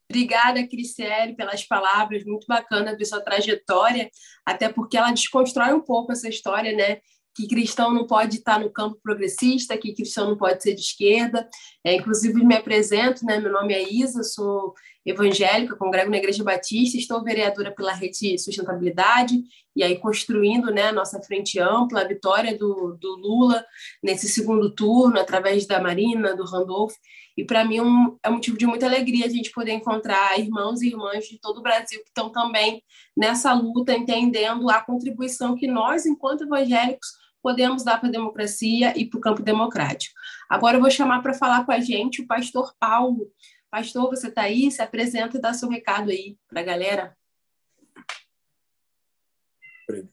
Obrigada, 0.09 0.67
Criciele, 0.67 1.35
pelas 1.35 1.63
palavras, 1.63 2.23
muito 2.25 2.47
bacana 2.47 2.97
ver 2.97 3.05
sua 3.05 3.21
trajetória, 3.21 4.09
até 4.43 4.67
porque 4.67 4.97
ela 4.97 5.11
desconstrói 5.11 5.71
um 5.71 5.81
pouco 5.81 6.11
essa 6.11 6.27
história, 6.27 6.75
né? 6.75 6.99
que 7.35 7.47
cristão 7.47 7.93
não 7.93 8.05
pode 8.05 8.37
estar 8.37 8.59
no 8.59 8.69
campo 8.69 8.99
progressista, 9.01 9.77
que 9.77 9.93
cristão 9.93 10.29
não 10.29 10.37
pode 10.37 10.61
ser 10.61 10.73
de 10.73 10.81
esquerda. 10.81 11.47
É, 11.85 11.95
inclusive, 11.95 12.43
me 12.43 12.55
apresento, 12.55 13.25
né? 13.25 13.39
meu 13.39 13.51
nome 13.51 13.73
é 13.73 13.81
Isa, 13.81 14.23
sou 14.23 14.73
evangélica, 15.05 15.75
congrego 15.75 16.11
na 16.11 16.17
Igreja 16.17 16.43
Batista, 16.43 16.97
estou 16.97 17.23
vereadora 17.23 17.71
pela 17.71 17.93
Rede 17.93 18.37
Sustentabilidade, 18.37 19.41
e 19.75 19.83
aí 19.83 19.97
construindo 19.97 20.71
né, 20.71 20.83
a 20.83 20.91
nossa 20.91 21.21
frente 21.21 21.59
ampla, 21.59 22.01
a 22.01 22.07
vitória 22.07 22.57
do, 22.57 22.97
do 22.99 23.15
Lula 23.15 23.65
nesse 24.03 24.27
segundo 24.27 24.73
turno, 24.73 25.19
através 25.19 25.65
da 25.65 25.79
Marina, 25.79 26.35
do 26.35 26.43
Randolph. 26.43 26.93
E 27.37 27.45
para 27.45 27.63
mim 27.63 27.77
é 28.21 28.29
um 28.29 28.33
motivo 28.33 28.57
de 28.57 28.65
muita 28.65 28.85
alegria 28.85 29.25
a 29.25 29.29
gente 29.29 29.51
poder 29.51 29.71
encontrar 29.71 30.37
irmãos 30.37 30.81
e 30.81 30.87
irmãs 30.87 31.25
de 31.25 31.39
todo 31.39 31.59
o 31.59 31.63
Brasil 31.63 31.99
que 32.01 32.09
estão 32.09 32.29
também 32.29 32.83
nessa 33.15 33.53
luta, 33.53 33.93
entendendo 33.93 34.69
a 34.69 34.81
contribuição 34.81 35.55
que 35.55 35.65
nós, 35.65 36.05
enquanto 36.05 36.43
evangélicos, 36.43 37.07
podemos 37.41 37.83
dar 37.83 37.99
para 37.99 38.09
a 38.09 38.11
democracia 38.11 38.93
e 38.97 39.05
para 39.05 39.17
o 39.17 39.21
campo 39.21 39.41
democrático. 39.41 40.13
Agora 40.49 40.77
eu 40.77 40.81
vou 40.81 40.91
chamar 40.91 41.21
para 41.21 41.33
falar 41.33 41.65
com 41.65 41.71
a 41.71 41.79
gente 41.79 42.21
o 42.21 42.27
pastor 42.27 42.73
Paulo. 42.79 43.27
Pastor, 43.69 44.09
você 44.09 44.27
está 44.27 44.43
aí? 44.43 44.71
Se 44.71 44.81
apresenta 44.81 45.37
e 45.37 45.41
dá 45.41 45.53
seu 45.53 45.69
recado 45.69 46.09
aí 46.09 46.37
para 46.47 46.61
a 46.61 46.63
galera. 46.63 47.17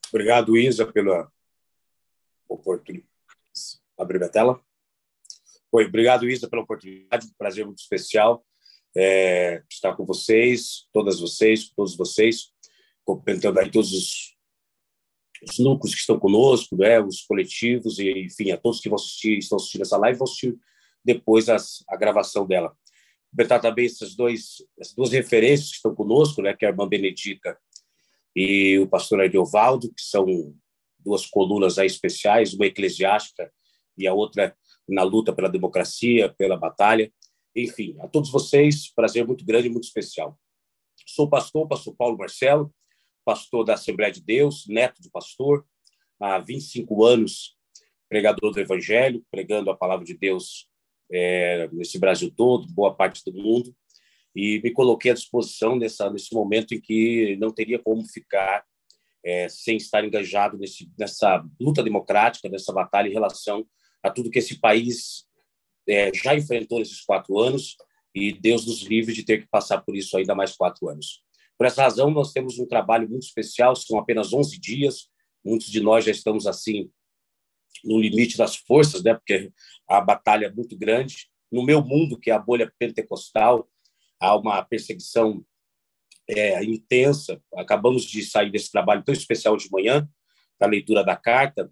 Obrigado, 0.09 0.57
Isa, 0.57 0.91
pela 0.91 1.31
oportunidade. 2.49 3.09
Abrir 3.99 4.23
a 4.23 4.29
tela. 4.29 4.61
Oi, 5.73 5.87
obrigado, 5.87 6.29
Isa, 6.29 6.49
pela 6.49 6.63
oportunidade. 6.63 7.33
Prazer 7.39 7.65
muito 7.65 7.79
especial 7.79 8.45
é, 8.97 9.63
estar 9.71 9.95
com 9.95 10.07
vocês, 10.07 10.89
todas 10.93 11.21
vocês, 11.21 11.69
todos 11.69 11.95
vocês, 11.97 12.51
cumprimentando 13.05 13.61
aí 13.61 13.71
todos 13.71 13.93
os 13.93 14.37
os 15.43 15.59
núcleos 15.59 15.95
que 15.95 16.01
estão 16.01 16.19
conosco, 16.19 16.77
né, 16.77 16.99
os 16.99 17.21
coletivos, 17.21 17.99
e 17.99 18.25
enfim, 18.25 18.51
a 18.53 18.57
todos 18.57 18.81
que 18.81 18.89
vão 18.89 18.97
assistir, 18.97 19.37
estão 19.37 19.57
assistindo 19.57 19.83
essa 19.83 19.99
live, 19.99 20.19
vão 20.19 20.25
assistir 20.25 20.57
depois 21.05 21.49
as, 21.51 21.85
a 21.89 21.95
gravação 21.95 22.47
dela. 22.47 22.75
Cumprimentar 23.37 23.61
também 23.61 23.85
essas, 23.85 24.17
dois, 24.17 24.65
essas 24.81 24.95
duas 24.95 25.13
referências 25.13 25.69
que 25.69 25.77
estão 25.77 25.95
conosco, 25.95 26.41
né, 26.41 26.55
que 26.55 26.65
é 26.65 26.69
a 26.69 26.71
irmã 26.71 26.89
Benedita 26.89 27.59
e 28.35 28.79
o 28.79 28.89
pastor 28.89 29.21
Ariovaldo, 29.21 29.93
que 29.93 30.01
são 30.01 30.55
duas 30.99 31.27
colunas 31.27 31.79
aí 31.79 31.87
especiais, 31.87 32.55
uma 32.55 32.65
eclesiástica 32.65 33.53
e 33.97 34.07
a 34.07 34.15
outra 34.15 34.57
na 34.89 35.03
luta 35.03 35.35
pela 35.35 35.51
democracia, 35.51 36.33
pela 36.39 36.57
batalha. 36.57 37.13
Enfim, 37.55 37.95
a 38.01 38.09
todos 38.09 38.31
vocês, 38.31 38.91
prazer 38.95 39.27
muito 39.27 39.45
grande 39.45 39.69
e 39.69 39.71
muito 39.71 39.85
especial. 39.85 40.39
Sou 41.07 41.29
pastor, 41.29 41.69
pastor 41.69 41.95
Paulo 41.95 42.17
Marcelo, 42.17 42.75
pastor 43.23 43.65
da 43.65 43.75
Assembleia 43.75 44.13
de 44.13 44.23
Deus, 44.23 44.65
neto 44.67 45.03
de 45.03 45.11
pastor, 45.11 45.67
há 46.19 46.39
25 46.39 47.05
anos, 47.05 47.55
pregador 48.09 48.51
do 48.51 48.61
Evangelho, 48.61 49.23
pregando 49.31 49.71
a 49.71 49.77
palavra 49.77 50.07
de 50.07 50.17
Deus 50.17 50.71
é, 51.11 51.69
nesse 51.73 51.99
Brasil 51.99 52.33
todo, 52.35 52.73
boa 52.73 52.95
parte 52.95 53.23
do 53.25 53.33
mundo, 53.33 53.75
e 54.35 54.61
me 54.63 54.71
coloquei 54.71 55.11
à 55.11 55.15
disposição 55.15 55.77
nessa, 55.77 56.11
nesse 56.11 56.35
momento 56.35 56.75
em 56.75 56.81
que 56.81 57.37
não 57.41 57.51
teria 57.51 57.79
como 57.79 58.05
ficar 58.07 58.65
é, 59.25 59.49
sem 59.49 59.77
estar 59.77 60.05
engajado 60.05 60.59
nesse, 60.59 60.91
nessa 60.99 61.45
luta 61.61 61.83
democrática, 61.83 62.49
nessa 62.49 62.73
batalha 62.73 63.09
em 63.09 63.13
relação 63.13 63.67
a 64.03 64.11
tudo 64.11 64.31
que 64.31 64.39
esse 64.39 64.61
país 64.61 65.25
é, 65.89 66.13
já 66.15 66.35
enfrentou 66.35 66.79
nesses 66.79 67.01
quatro 67.01 67.39
anos, 67.39 67.77
e 68.15 68.33
Deus 68.33 68.67
nos 68.67 68.83
livre 68.83 69.13
de 69.13 69.25
ter 69.25 69.43
que 69.43 69.49
passar 69.49 69.83
por 69.83 69.95
isso 69.95 70.17
ainda 70.17 70.35
mais 70.35 70.57
quatro 70.57 70.89
anos. 70.89 71.23
Por 71.59 71.67
essa 71.67 71.83
razão, 71.83 72.11
nós 72.11 72.33
temos 72.33 72.59
um 72.59 72.67
trabalho 72.67 73.09
muito 73.09 73.25
especial, 73.25 73.75
são 73.77 73.99
apenas 73.99 74.33
11 74.33 74.59
dias, 74.59 75.09
muitos 75.45 75.69
de 75.69 75.81
nós 75.81 76.05
já 76.05 76.11
estamos 76.11 76.47
assim 76.47 76.91
no 77.85 77.99
limite 77.99 78.37
das 78.37 78.57
forças, 78.57 79.03
né? 79.03 79.15
porque 79.15 79.53
a 79.89 80.01
batalha 80.01 80.47
é 80.47 80.53
muito 80.53 80.77
grande. 80.77 81.29
No 81.51 81.65
meu 81.65 81.83
mundo, 81.83 82.19
que 82.19 82.31
é 82.31 82.35
a 82.35 82.39
bolha 82.39 82.73
pentecostal, 82.79 83.69
há 84.21 84.37
uma 84.37 84.63
perseguição 84.63 85.45
é, 86.29 86.63
intensa. 86.65 87.41
Acabamos 87.55 88.05
de 88.05 88.23
sair 88.25 88.51
desse 88.51 88.71
trabalho 88.71 89.05
tão 89.05 89.15
especial 89.15 89.57
de 89.57 89.71
manhã, 89.71 90.09
da 90.59 90.67
leitura 90.67 91.05
da 91.05 91.17
carta 91.17 91.71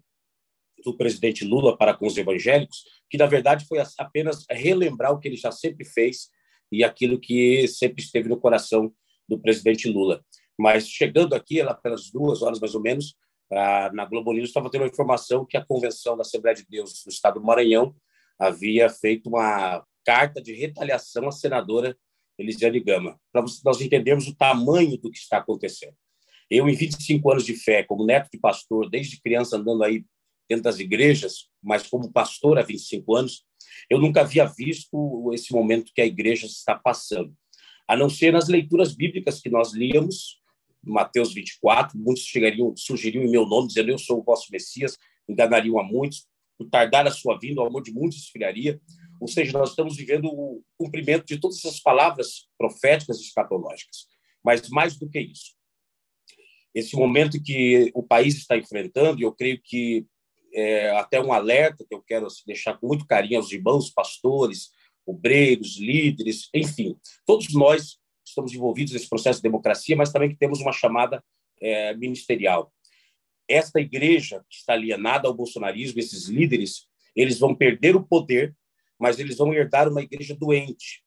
do 0.83 0.95
presidente 0.95 1.43
Lula 1.43 1.77
para 1.77 1.93
com 1.93 2.05
os 2.05 2.17
evangélicos, 2.17 2.83
que 3.09 3.17
na 3.17 3.25
verdade 3.25 3.65
foi 3.65 3.79
apenas 3.97 4.45
relembrar 4.49 5.11
o 5.11 5.19
que 5.19 5.27
ele 5.27 5.35
já 5.35 5.51
sempre 5.51 5.83
fez 5.83 6.29
e 6.71 6.83
aquilo 6.83 7.19
que 7.19 7.67
sempre 7.67 8.03
esteve 8.03 8.29
no 8.29 8.39
coração 8.39 8.93
do 9.27 9.39
presidente 9.39 9.89
Lula. 9.89 10.23
Mas 10.57 10.87
chegando 10.87 11.33
aqui, 11.33 11.59
ela 11.59 11.73
pelas 11.73 12.09
duas 12.11 12.41
horas 12.41 12.59
mais 12.59 12.75
ou 12.75 12.81
menos, 12.81 13.15
na 13.51 14.05
Globo 14.05 14.33
News 14.33 14.49
estava 14.49 14.69
tendo 14.69 14.83
a 14.83 14.87
informação 14.87 15.45
que 15.45 15.57
a 15.57 15.65
convenção 15.65 16.15
da 16.15 16.21
Assembleia 16.21 16.55
de 16.55 16.65
Deus 16.67 17.03
do 17.03 17.09
Estado 17.09 17.39
do 17.39 17.45
Maranhão 17.45 17.95
havia 18.39 18.89
feito 18.89 19.29
uma 19.29 19.85
carta 20.05 20.41
de 20.41 20.53
retaliação 20.53 21.27
à 21.27 21.31
senadora 21.31 21.97
Elisiane 22.37 22.79
Gama, 22.79 23.19
para 23.31 23.43
nós 23.63 23.81
entendermos 23.81 24.27
o 24.27 24.35
tamanho 24.35 24.97
do 24.97 25.09
que 25.09 25.17
está 25.17 25.37
acontecendo. 25.37 25.95
Eu, 26.49 26.69
em 26.69 26.75
25 26.75 27.31
anos 27.31 27.45
de 27.45 27.55
fé, 27.55 27.83
como 27.83 28.05
neto 28.05 28.29
de 28.31 28.37
pastor, 28.37 28.89
desde 28.89 29.21
criança 29.21 29.57
andando 29.57 29.83
aí 29.83 30.05
dentro 30.47 30.63
das 30.63 30.79
igrejas, 30.79 31.49
mas 31.63 31.87
como 31.87 32.11
pastor 32.11 32.59
há 32.59 32.61
25 32.61 33.15
anos, 33.15 33.45
eu 33.89 33.99
nunca 33.99 34.21
havia 34.21 34.45
visto 34.45 35.31
esse 35.33 35.51
momento 35.51 35.91
que 35.93 36.01
a 36.01 36.05
igreja 36.05 36.45
está 36.45 36.75
passando. 36.75 37.33
A 37.87 37.95
não 37.95 38.09
ser 38.09 38.31
nas 38.31 38.47
leituras 38.47 38.93
bíblicas 38.93 39.41
que 39.41 39.49
nós 39.49 39.73
líamos, 39.73 40.41
Mateus 40.85 41.33
24, 41.33 41.97
muitos 41.97 42.23
chegariam, 42.23 42.75
surgiriam 42.75 43.23
em 43.23 43.29
meu 43.29 43.45
nome, 43.45 43.67
dizendo: 43.67 43.91
Eu 43.91 43.97
sou 43.97 44.19
o 44.19 44.23
vosso 44.23 44.51
Messias, 44.51 44.97
enganariam 45.27 45.79
a 45.79 45.83
muitos, 45.83 46.27
por 46.57 46.69
tardar 46.69 47.07
a 47.07 47.11
sua 47.11 47.37
vinda, 47.39 47.61
o 47.61 47.65
amor 47.65 47.81
de 47.81 47.91
muitos 47.91 48.19
esfriaria. 48.19 48.79
Ou 49.19 49.27
seja, 49.27 49.57
nós 49.57 49.69
estamos 49.69 49.95
vivendo 49.95 50.25
o 50.25 50.61
cumprimento 50.77 51.25
de 51.25 51.39
todas 51.39 51.57
essas 51.57 51.79
palavras 51.79 52.47
proféticas 52.57 53.19
e 53.19 53.23
escatológicas. 53.23 54.07
Mas 54.43 54.69
mais 54.69 54.97
do 54.97 55.09
que 55.09 55.19
isso, 55.19 55.55
esse 56.73 56.95
momento 56.97 57.41
que 57.41 57.89
o 57.95 58.03
país 58.03 58.35
está 58.35 58.57
enfrentando, 58.57 59.19
e 59.19 59.23
eu 59.23 59.33
creio 59.33 59.59
que 59.63 60.05
é, 60.53 60.91
até 60.91 61.21
um 61.21 61.31
alerta 61.31 61.85
que 61.87 61.95
eu 61.95 62.01
quero 62.01 62.25
assim, 62.25 62.43
deixar 62.45 62.77
com 62.77 62.87
muito 62.87 63.07
carinho 63.07 63.37
aos 63.37 63.51
irmãos, 63.51 63.89
pastores, 63.89 64.71
obreiros, 65.05 65.77
líderes, 65.77 66.49
enfim, 66.53 66.97
todos 67.25 67.53
nós 67.53 67.97
estamos 68.35 68.53
envolvidos 68.53 68.93
nesse 68.93 69.07
processo 69.07 69.39
de 69.39 69.43
democracia, 69.43 69.95
mas 69.95 70.11
também 70.11 70.29
que 70.29 70.35
temos 70.35 70.59
uma 70.59 70.73
chamada 70.73 71.23
é, 71.61 71.95
ministerial. 71.95 72.71
Esta 73.47 73.79
igreja 73.79 74.43
que 74.49 74.57
está 74.57 74.73
alienada 74.73 75.27
ao 75.27 75.33
bolsonarismo, 75.33 75.99
esses 75.99 76.27
líderes, 76.27 76.87
eles 77.15 77.39
vão 77.39 77.55
perder 77.55 77.95
o 77.95 78.03
poder, 78.03 78.53
mas 78.99 79.19
eles 79.19 79.37
vão 79.37 79.53
herdar 79.53 79.87
uma 79.87 80.01
igreja 80.01 80.35
doente. 80.35 81.03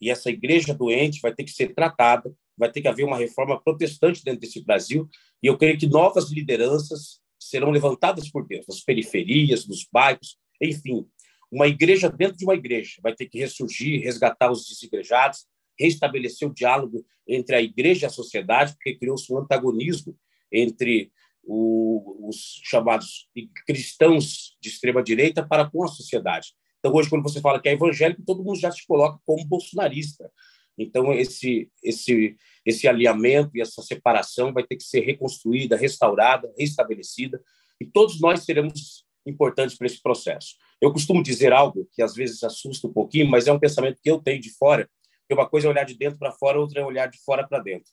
E 0.00 0.10
essa 0.10 0.30
igreja 0.30 0.74
doente 0.74 1.20
vai 1.20 1.32
ter 1.32 1.44
que 1.44 1.52
ser 1.52 1.74
tratada, 1.74 2.34
vai 2.56 2.70
ter 2.70 2.82
que 2.82 2.88
haver 2.88 3.04
uma 3.04 3.16
reforma 3.16 3.60
protestante 3.62 4.24
dentro 4.24 4.40
desse 4.40 4.64
Brasil, 4.64 5.08
e 5.42 5.46
eu 5.46 5.56
creio 5.56 5.78
que 5.78 5.86
novas 5.86 6.30
lideranças 6.30 7.20
serão 7.38 7.70
levantadas 7.70 8.28
por 8.28 8.46
Deus, 8.46 8.64
nas 8.66 8.80
periferias, 8.80 9.66
nos 9.66 9.86
bairros, 9.92 10.36
enfim. 10.60 11.06
Uma 11.50 11.68
igreja 11.68 12.08
dentro 12.08 12.36
de 12.36 12.44
uma 12.44 12.54
igreja 12.54 12.94
vai 13.02 13.14
ter 13.14 13.26
que 13.26 13.38
ressurgir, 13.38 14.02
resgatar 14.02 14.50
os 14.50 14.66
desigrejados, 14.66 15.46
restabelecer 15.78 16.48
o 16.48 16.54
diálogo 16.54 17.04
entre 17.26 17.56
a 17.56 17.62
igreja 17.62 18.06
e 18.06 18.08
a 18.08 18.10
sociedade, 18.10 18.74
porque 18.74 18.96
criou-se 18.96 19.32
um 19.32 19.38
antagonismo 19.38 20.16
entre 20.50 21.10
o, 21.42 22.28
os 22.28 22.60
chamados 22.64 23.28
cristãos 23.66 24.56
de 24.60 24.68
extrema 24.68 25.02
direita 25.02 25.46
para 25.46 25.68
com 25.68 25.84
a 25.84 25.88
sociedade. 25.88 26.48
Então, 26.78 26.92
hoje, 26.94 27.08
quando 27.08 27.22
você 27.22 27.40
fala 27.40 27.60
que 27.60 27.68
é 27.68 27.72
evangélico, 27.72 28.24
todo 28.24 28.42
mundo 28.42 28.58
já 28.58 28.70
se 28.70 28.84
coloca 28.86 29.18
como 29.24 29.44
bolsonarista. 29.44 30.30
Então, 30.76 31.12
esse, 31.12 31.70
esse, 31.82 32.36
esse 32.66 32.88
alinhamento 32.88 33.56
e 33.56 33.60
essa 33.60 33.82
separação 33.82 34.52
vai 34.52 34.64
ter 34.64 34.76
que 34.76 34.82
ser 34.82 35.00
reconstruída, 35.00 35.76
restaurada, 35.76 36.52
restabelecida, 36.58 37.40
e 37.80 37.86
todos 37.86 38.20
nós 38.20 38.44
seremos 38.44 39.04
importantes 39.26 39.76
para 39.76 39.86
esse 39.86 40.02
processo. 40.02 40.56
Eu 40.80 40.92
costumo 40.92 41.22
dizer 41.22 41.52
algo 41.52 41.88
que 41.92 42.02
às 42.02 42.14
vezes 42.14 42.42
assusta 42.42 42.88
um 42.88 42.92
pouquinho, 42.92 43.28
mas 43.28 43.46
é 43.46 43.52
um 43.52 43.58
pensamento 43.58 44.00
que 44.02 44.10
eu 44.10 44.18
tenho 44.18 44.40
de 44.40 44.50
fora, 44.50 44.88
que 45.32 45.40
uma 45.40 45.48
coisa 45.48 45.66
é 45.66 45.70
olhar 45.70 45.84
de 45.84 45.94
dentro 45.94 46.18
para 46.18 46.30
fora, 46.30 46.60
outra 46.60 46.80
é 46.80 46.84
olhar 46.84 47.06
de 47.06 47.18
fora 47.18 47.46
para 47.46 47.58
dentro. 47.58 47.90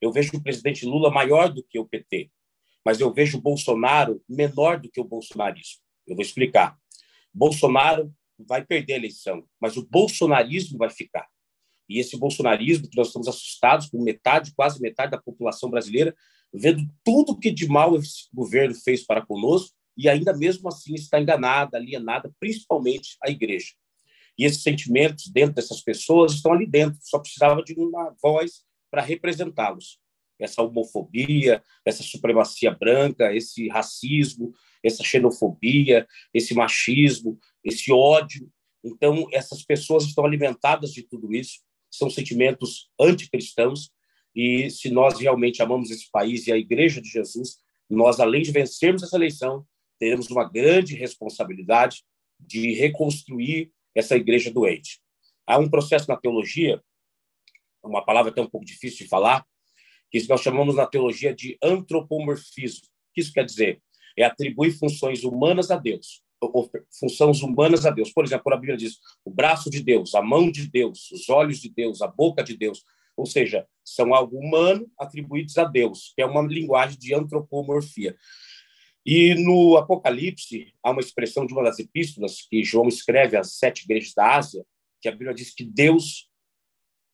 Eu 0.00 0.10
vejo 0.10 0.30
o 0.34 0.42
presidente 0.42 0.86
Lula 0.86 1.10
maior 1.10 1.52
do 1.52 1.62
que 1.62 1.78
o 1.78 1.84
PT, 1.84 2.30
mas 2.84 3.00
eu 3.00 3.12
vejo 3.12 3.36
o 3.36 3.40
Bolsonaro 3.40 4.22
menor 4.28 4.80
do 4.80 4.90
que 4.90 5.00
o 5.00 5.04
bolsonarismo. 5.04 5.82
Eu 6.06 6.16
vou 6.16 6.24
explicar. 6.24 6.78
Bolsonaro 7.32 8.12
vai 8.38 8.64
perder 8.64 8.94
a 8.94 8.96
eleição, 8.96 9.44
mas 9.60 9.76
o 9.76 9.86
bolsonarismo 9.86 10.78
vai 10.78 10.88
ficar. 10.88 11.26
E 11.88 11.98
esse 11.98 12.16
bolsonarismo 12.16 12.88
que 12.88 12.96
nós 12.96 13.08
estamos 13.08 13.28
assustados 13.28 13.88
com 13.88 14.02
metade, 14.02 14.54
quase 14.54 14.80
metade 14.80 15.10
da 15.10 15.20
população 15.20 15.68
brasileira, 15.68 16.14
vendo 16.52 16.82
tudo 17.04 17.38
que 17.38 17.50
de 17.50 17.66
mal 17.68 17.96
esse 17.96 18.28
governo 18.32 18.74
fez 18.74 19.04
para 19.04 19.24
conosco 19.24 19.74
e 19.96 20.08
ainda 20.08 20.34
mesmo 20.34 20.68
assim 20.68 20.94
está 20.94 21.20
enganada, 21.20 21.76
alienada, 21.76 22.32
principalmente 22.38 23.16
a 23.22 23.30
igreja. 23.30 23.72
E 24.38 24.44
esses 24.44 24.62
sentimentos 24.62 25.28
dentro 25.28 25.54
dessas 25.54 25.80
pessoas 25.80 26.32
estão 26.32 26.52
ali 26.52 26.66
dentro, 26.66 26.98
só 27.02 27.18
precisava 27.18 27.62
de 27.62 27.74
uma 27.74 28.14
voz 28.22 28.62
para 28.90 29.02
representá-los. 29.02 29.98
Essa 30.38 30.62
homofobia, 30.62 31.62
essa 31.84 32.02
supremacia 32.02 32.70
branca, 32.70 33.34
esse 33.34 33.66
racismo, 33.68 34.52
essa 34.82 35.02
xenofobia, 35.02 36.06
esse 36.32 36.54
machismo, 36.54 37.36
esse 37.64 37.90
ódio. 37.92 38.48
Então, 38.84 39.26
essas 39.32 39.64
pessoas 39.64 40.04
estão 40.04 40.24
alimentadas 40.24 40.92
de 40.92 41.02
tudo 41.02 41.34
isso, 41.34 41.58
são 41.90 42.08
sentimentos 42.08 42.88
anticristãos, 43.00 43.90
e 44.34 44.70
se 44.70 44.88
nós 44.90 45.18
realmente 45.18 45.60
amamos 45.60 45.90
esse 45.90 46.08
país 46.12 46.46
e 46.46 46.52
a 46.52 46.56
Igreja 46.56 47.00
de 47.00 47.08
Jesus, 47.08 47.56
nós, 47.90 48.20
além 48.20 48.42
de 48.42 48.52
vencermos 48.52 49.02
essa 49.02 49.16
eleição, 49.16 49.66
teremos 49.98 50.30
uma 50.30 50.48
grande 50.48 50.94
responsabilidade 50.94 52.04
de 52.38 52.72
reconstruir 52.74 53.72
essa 53.98 54.16
igreja 54.16 54.50
doente. 54.50 55.00
Há 55.46 55.58
um 55.58 55.68
processo 55.68 56.08
na 56.08 56.16
teologia, 56.16 56.82
uma 57.82 58.04
palavra 58.04 58.30
até 58.30 58.40
um 58.40 58.48
pouco 58.48 58.66
difícil 58.66 59.04
de 59.04 59.08
falar, 59.08 59.44
que 60.10 60.26
nós 60.28 60.40
chamamos 60.40 60.76
na 60.76 60.86
teologia 60.86 61.34
de 61.34 61.58
antropomorfismo. 61.62 62.86
O 62.86 63.14
que 63.14 63.20
isso 63.20 63.32
quer 63.32 63.44
dizer? 63.44 63.82
É 64.16 64.24
atribuir 64.24 64.72
funções 64.72 65.24
humanas 65.24 65.70
a 65.70 65.76
Deus, 65.76 66.22
funções 66.98 67.42
humanas 67.42 67.86
a 67.86 67.90
Deus. 67.90 68.12
Por 68.12 68.24
exemplo, 68.24 68.52
a 68.52 68.56
Bíblia 68.56 68.76
diz 68.76 68.98
o 69.24 69.30
braço 69.30 69.70
de 69.70 69.82
Deus, 69.82 70.14
a 70.14 70.22
mão 70.22 70.50
de 70.50 70.68
Deus, 70.68 71.10
os 71.10 71.28
olhos 71.28 71.58
de 71.58 71.68
Deus, 71.68 72.00
a 72.02 72.06
boca 72.06 72.42
de 72.42 72.56
Deus. 72.56 72.84
Ou 73.16 73.26
seja, 73.26 73.66
são 73.84 74.14
algo 74.14 74.38
humano 74.38 74.88
atribuídos 74.98 75.58
a 75.58 75.64
Deus, 75.64 76.14
é 76.16 76.24
uma 76.24 76.42
linguagem 76.42 76.98
de 76.98 77.14
antropomorfia. 77.14 78.16
E 79.04 79.34
no 79.34 79.76
Apocalipse, 79.76 80.74
há 80.82 80.90
uma 80.90 81.00
expressão 81.00 81.46
de 81.46 81.52
uma 81.52 81.62
das 81.62 81.78
epístolas 81.78 82.42
que 82.42 82.62
João 82.62 82.88
escreve 82.88 83.36
às 83.36 83.54
sete 83.54 83.84
igrejas 83.84 84.12
da 84.14 84.36
Ásia, 84.36 84.64
que 85.00 85.08
a 85.08 85.12
Bíblia 85.12 85.34
diz 85.34 85.54
que 85.54 85.64
Deus 85.64 86.28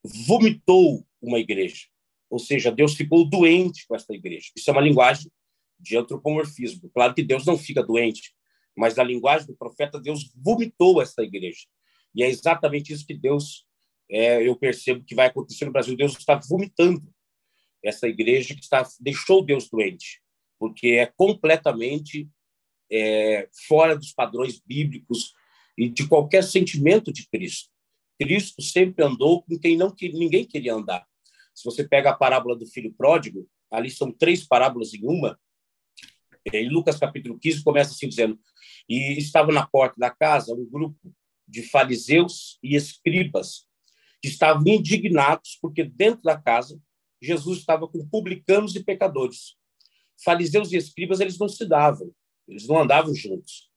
vomitou 0.02 1.06
uma 1.20 1.38
igreja. 1.38 1.86
Ou 2.28 2.38
seja, 2.38 2.72
Deus 2.72 2.94
ficou 2.94 3.28
doente 3.28 3.86
com 3.86 3.94
esta 3.94 4.12
igreja. 4.12 4.50
Isso 4.56 4.68
é 4.68 4.72
uma 4.72 4.82
linguagem 4.82 5.30
de 5.78 5.96
antropomorfismo. 5.96 6.90
Claro 6.90 7.14
que 7.14 7.22
Deus 7.22 7.46
não 7.46 7.56
fica 7.56 7.82
doente, 7.82 8.34
mas 8.76 8.96
na 8.96 9.04
linguagem 9.04 9.46
do 9.46 9.56
profeta, 9.56 10.00
Deus 10.00 10.32
vomitou 10.34 11.00
esta 11.00 11.22
igreja. 11.22 11.66
E 12.14 12.22
é 12.22 12.28
exatamente 12.28 12.92
isso 12.92 13.06
que 13.06 13.14
Deus, 13.14 13.66
é, 14.10 14.46
eu 14.46 14.56
percebo 14.56 15.04
que 15.04 15.14
vai 15.14 15.26
acontecer 15.26 15.64
no 15.64 15.72
Brasil. 15.72 15.96
Deus 15.96 16.16
está 16.16 16.34
vomitando 16.36 17.02
essa 17.84 18.08
igreja 18.08 18.54
que 18.54 18.62
está, 18.62 18.82
deixou 19.00 19.44
Deus 19.44 19.68
doente 19.68 20.23
porque 20.64 20.92
é 20.92 21.04
completamente 21.04 22.26
é, 22.90 23.50
fora 23.68 23.94
dos 23.94 24.14
padrões 24.14 24.58
bíblicos 24.58 25.34
e 25.76 25.90
de 25.90 26.08
qualquer 26.08 26.42
sentimento 26.42 27.12
de 27.12 27.28
Cristo. 27.28 27.68
Cristo 28.18 28.62
sempre 28.62 29.04
andou 29.04 29.42
com 29.42 29.58
quem 29.58 29.76
não 29.76 29.94
ninguém 30.00 30.42
queria 30.42 30.72
andar. 30.72 31.06
Se 31.54 31.66
você 31.66 31.86
pega 31.86 32.08
a 32.08 32.16
parábola 32.16 32.56
do 32.56 32.64
filho 32.64 32.94
pródigo, 32.94 33.46
ali 33.70 33.90
são 33.90 34.10
três 34.10 34.46
parábolas 34.46 34.94
em 34.94 35.04
uma. 35.04 35.38
Em 36.50 36.70
Lucas 36.70 36.98
capítulo 36.98 37.38
15 37.38 37.62
começa 37.62 37.90
assim 37.90 38.08
dizendo: 38.08 38.40
E 38.88 39.18
estava 39.18 39.52
na 39.52 39.66
porta 39.66 39.96
da 39.98 40.08
casa 40.08 40.54
um 40.54 40.64
grupo 40.64 41.14
de 41.46 41.62
fariseus 41.62 42.58
e 42.62 42.74
escribas 42.74 43.66
que 44.22 44.28
estavam 44.28 44.66
indignados 44.66 45.58
porque 45.60 45.84
dentro 45.84 46.22
da 46.22 46.40
casa 46.40 46.80
Jesus 47.20 47.58
estava 47.58 47.86
com 47.86 48.08
publicanos 48.08 48.74
e 48.74 48.82
pecadores 48.82 49.62
fariseus 50.22 50.72
e 50.72 50.76
escribas 50.76 51.20
eles 51.20 51.38
não 51.38 51.48
se 51.48 51.66
davam, 51.66 52.12
eles 52.46 52.66
não 52.66 52.80
andavam 52.80 53.14
juntos. 53.14 53.70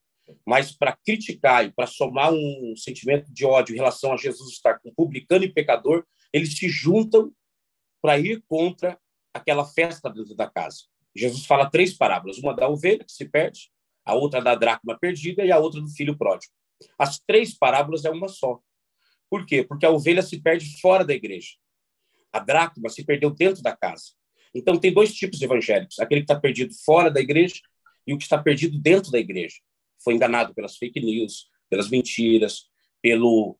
Mas 0.46 0.72
para 0.72 0.98
criticar 1.06 1.65
e 1.65 1.72
para 1.72 1.88
somar 1.88 2.34
um 2.34 2.74
sentimento 2.75 3.32
de 3.32 3.46
ódio 3.46 3.74
em 3.74 3.77
relação 3.77 4.12
a 4.12 4.17
Jesus 4.17 4.51
estar 4.51 4.79
com 4.79 4.94
publicano 4.94 5.46
e 5.46 5.53
pecador, 5.53 6.06
eles 6.34 6.58
se 6.58 6.67
juntam 6.67 7.32
para 8.01 8.20
ir 8.20 8.44
contra 8.48 9.00
aquela 9.34 9.65
festa 9.65 10.10
dentro 10.10 10.36
da 10.36 10.50
casa. 10.50 10.84
Jesus 11.15 11.46
fala 11.46 11.70
três 11.70 11.94
parábolas: 11.94 12.38
uma 12.38 12.53
da 12.53 12.67
ovelha 12.67 13.03
que 13.03 13.12
se 13.12 13.25
perde, 13.25 13.72
a 14.06 14.13
outra 14.13 14.41
da 14.41 14.56
dracma 14.56 14.98
perdida 15.00 15.46
e 15.46 15.51
a 15.51 15.58
outra 15.58 15.82
do 15.82 15.89
filho 15.89 16.17
pródigo. 16.17 16.53
As 16.98 17.20
três 17.20 17.58
parábolas 17.58 18.06
é 18.06 18.10
uma 18.10 18.27
só. 18.27 18.60
Por 19.29 19.46
quê? 19.46 19.63
Porque 19.63 19.86
a 19.86 19.89
ovelha 19.89 20.22
se 20.22 20.41
perde 20.41 20.79
fora 20.79 21.03
da 21.03 21.13
igreja. 21.13 21.56
A 22.32 22.39
dracma 22.39 22.89
se 22.89 23.03
perdeu 23.03 23.29
dentro 23.32 23.62
da 23.62 23.75
casa. 23.75 24.13
Então, 24.54 24.77
tem 24.77 24.94
dois 24.94 25.13
tipos 25.13 25.39
de 25.39 25.46
evangélicos: 25.46 26.00
aquele 26.00 26.22
que 26.22 26.25
está 26.25 26.39
perdido 26.39 26.74
fora 26.86 27.10
da 27.10 27.20
igreja 27.20 27.56
e 28.06 28.13
o 28.13 28.18
que 28.18 28.24
está 28.24 28.38
perdido 28.38 28.80
dentro 28.80 29.12
da 29.12 29.20
igreja. 29.20 29.56
Foi 30.04 30.13
enganado 30.13 30.54
pelas 30.54 30.77
fake 30.77 31.00
news, 31.00 31.48
pelas 31.70 31.89
mentiras, 31.89 32.66
pelo, 33.01 33.58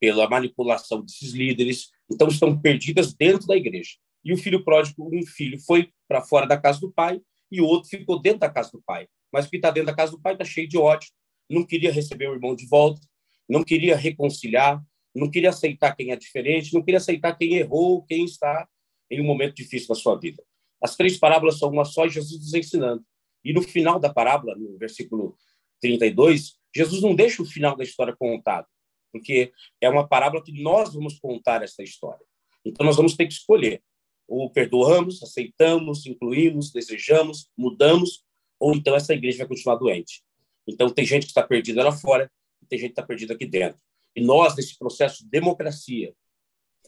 pela 0.00 0.28
manipulação 0.28 1.02
desses 1.02 1.32
líderes. 1.32 1.90
Então, 2.10 2.28
estão 2.28 2.60
perdidas 2.60 3.14
dentro 3.14 3.46
da 3.46 3.56
igreja. 3.56 3.92
E 4.24 4.32
o 4.32 4.36
filho 4.38 4.64
pródigo, 4.64 5.10
um 5.14 5.24
filho 5.26 5.58
foi 5.60 5.90
para 6.08 6.22
fora 6.22 6.46
da 6.46 6.56
casa 6.56 6.80
do 6.80 6.90
pai 6.90 7.20
e 7.50 7.60
o 7.60 7.66
outro 7.66 7.88
ficou 7.90 8.20
dentro 8.20 8.40
da 8.40 8.50
casa 8.50 8.70
do 8.72 8.82
pai. 8.82 9.06
Mas 9.32 9.46
o 9.46 9.50
que 9.50 9.56
está 9.56 9.70
dentro 9.70 9.86
da 9.86 9.94
casa 9.94 10.12
do 10.12 10.20
pai 10.20 10.32
está 10.32 10.44
cheio 10.44 10.68
de 10.68 10.78
ódio, 10.78 11.10
não 11.48 11.64
queria 11.64 11.92
receber 11.92 12.28
o 12.28 12.34
irmão 12.34 12.56
de 12.56 12.66
volta, 12.66 13.00
não 13.48 13.62
queria 13.62 13.96
reconciliar, 13.96 14.82
não 15.14 15.30
queria 15.30 15.50
aceitar 15.50 15.94
quem 15.94 16.10
é 16.10 16.16
diferente, 16.16 16.72
não 16.72 16.82
queria 16.82 16.98
aceitar 16.98 17.36
quem 17.36 17.54
errou, 17.54 18.02
quem 18.04 18.24
está 18.24 18.66
em 19.10 19.20
um 19.20 19.24
momento 19.24 19.54
difícil 19.54 19.88
da 19.88 19.94
sua 19.94 20.18
vida. 20.18 20.42
As 20.80 20.96
três 20.96 21.16
parábolas 21.16 21.58
são 21.58 21.70
uma 21.70 21.84
só, 21.84 22.06
Jesus 22.08 22.40
nos 22.40 22.54
ensinando. 22.54 23.04
E 23.44 23.52
no 23.52 23.62
final 23.62 23.98
da 23.98 24.12
parábola, 24.12 24.54
no 24.56 24.76
versículo 24.78 25.36
32, 25.80 26.58
Jesus 26.74 27.02
não 27.02 27.14
deixa 27.14 27.42
o 27.42 27.46
final 27.46 27.76
da 27.76 27.84
história 27.84 28.16
contado, 28.16 28.66
porque 29.12 29.52
é 29.80 29.88
uma 29.88 30.06
parábola 30.06 30.42
que 30.42 30.52
nós 30.62 30.94
vamos 30.94 31.18
contar 31.18 31.62
essa 31.62 31.82
história. 31.82 32.24
Então 32.64 32.84
nós 32.84 32.96
vamos 32.96 33.14
ter 33.14 33.26
que 33.26 33.32
escolher. 33.32 33.82
Ou 34.26 34.50
perdoamos, 34.50 35.22
aceitamos, 35.22 36.06
incluímos, 36.06 36.72
desejamos, 36.72 37.48
mudamos, 37.56 38.24
ou 38.58 38.74
então 38.74 38.96
essa 38.96 39.12
igreja 39.12 39.38
vai 39.38 39.48
continuar 39.48 39.76
doente. 39.76 40.22
Então 40.66 40.88
tem 40.88 41.04
gente 41.04 41.24
que 41.24 41.30
está 41.30 41.42
perdida 41.42 41.84
lá 41.84 41.92
fora, 41.92 42.30
e 42.62 42.66
tem 42.66 42.78
gente 42.78 42.88
que 42.88 43.00
está 43.00 43.06
perdida 43.06 43.34
aqui 43.34 43.44
dentro. 43.44 43.78
E 44.16 44.22
nós, 44.22 44.56
nesse 44.56 44.78
processo 44.78 45.22
de 45.22 45.30
democracia 45.30 46.14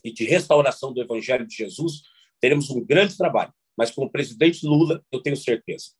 e 0.07 0.13
de 0.13 0.25
restauração 0.25 0.93
do 0.93 1.01
Evangelho 1.01 1.45
de 1.45 1.57
Jesus, 1.57 2.03
teremos 2.41 2.71
um 2.71 2.85
grande 2.85 3.17
trabalho. 3.17 3.53
Mas 3.77 3.91
com 3.91 4.05
o 4.05 4.11
presidente 4.11 4.65
Lula, 4.65 5.05
eu 5.11 5.21
tenho 5.21 5.37
certeza, 5.37 5.91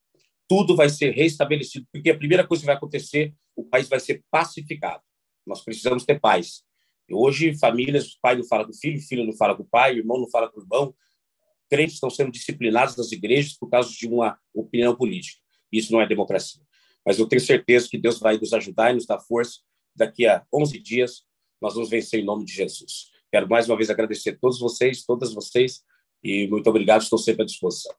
tudo 0.49 0.77
vai 0.77 0.89
ser 0.89 1.13
restabelecido, 1.13 1.87
porque 1.93 2.11
a 2.11 2.17
primeira 2.17 2.47
coisa 2.47 2.63
que 2.63 2.67
vai 2.67 2.77
acontecer, 2.77 3.35
o 3.57 3.65
país 3.65 3.89
vai 3.89 3.99
ser 3.99 4.23
pacificado. 4.31 5.03
Nós 5.45 5.63
precisamos 5.63 6.05
ter 6.05 6.21
paz. 6.21 6.63
E 7.09 7.15
hoje, 7.15 7.57
famílias, 7.59 8.13
o 8.13 8.21
pai 8.23 8.37
não 8.37 8.45
fala 8.45 8.65
com 8.65 8.73
filho, 8.73 8.99
o 8.99 9.03
filho 9.03 9.25
não 9.25 9.33
fala 9.33 9.57
com 9.57 9.65
pai, 9.65 9.95
o 9.95 9.99
irmão 9.99 10.21
não 10.21 10.31
fala 10.31 10.49
com 10.49 10.61
irmão. 10.61 10.95
Crentes 11.69 11.95
estão 11.95 12.09
sendo 12.09 12.31
disciplinados 12.31 12.97
nas 12.97 13.11
igrejas 13.11 13.55
por 13.55 13.69
causa 13.69 13.91
de 13.91 14.07
uma 14.07 14.39
opinião 14.55 14.95
política. 14.95 15.41
Isso 15.73 15.93
não 15.93 16.01
é 16.01 16.07
democracia. 16.07 16.63
Mas 17.05 17.19
eu 17.19 17.27
tenho 17.27 17.41
certeza 17.41 17.89
que 17.89 17.99
Deus 17.99 18.21
vai 18.21 18.39
nos 18.39 18.53
ajudar 18.53 18.93
e 18.93 18.95
nos 18.95 19.07
dar 19.07 19.19
força 19.19 19.61
daqui 19.95 20.27
a 20.27 20.47
11 20.53 20.79
dias 20.79 21.27
nós 21.61 21.75
vamos 21.75 21.91
vencer 21.91 22.21
em 22.21 22.25
nome 22.25 22.45
de 22.45 22.53
Jesus. 22.53 23.11
Quero 23.33 23.49
mais 23.49 23.69
uma 23.69 23.77
vez 23.77 23.91
agradecer 23.91 24.31
a 24.31 24.39
todos 24.39 24.59
vocês, 24.59 25.05
todas 25.05 25.35
vocês, 25.35 25.83
e 26.23 26.47
muito 26.49 26.69
obrigado, 26.69 27.03
estou 27.03 27.19
sempre 27.19 27.43
à 27.43 27.47
disposição. 27.47 27.95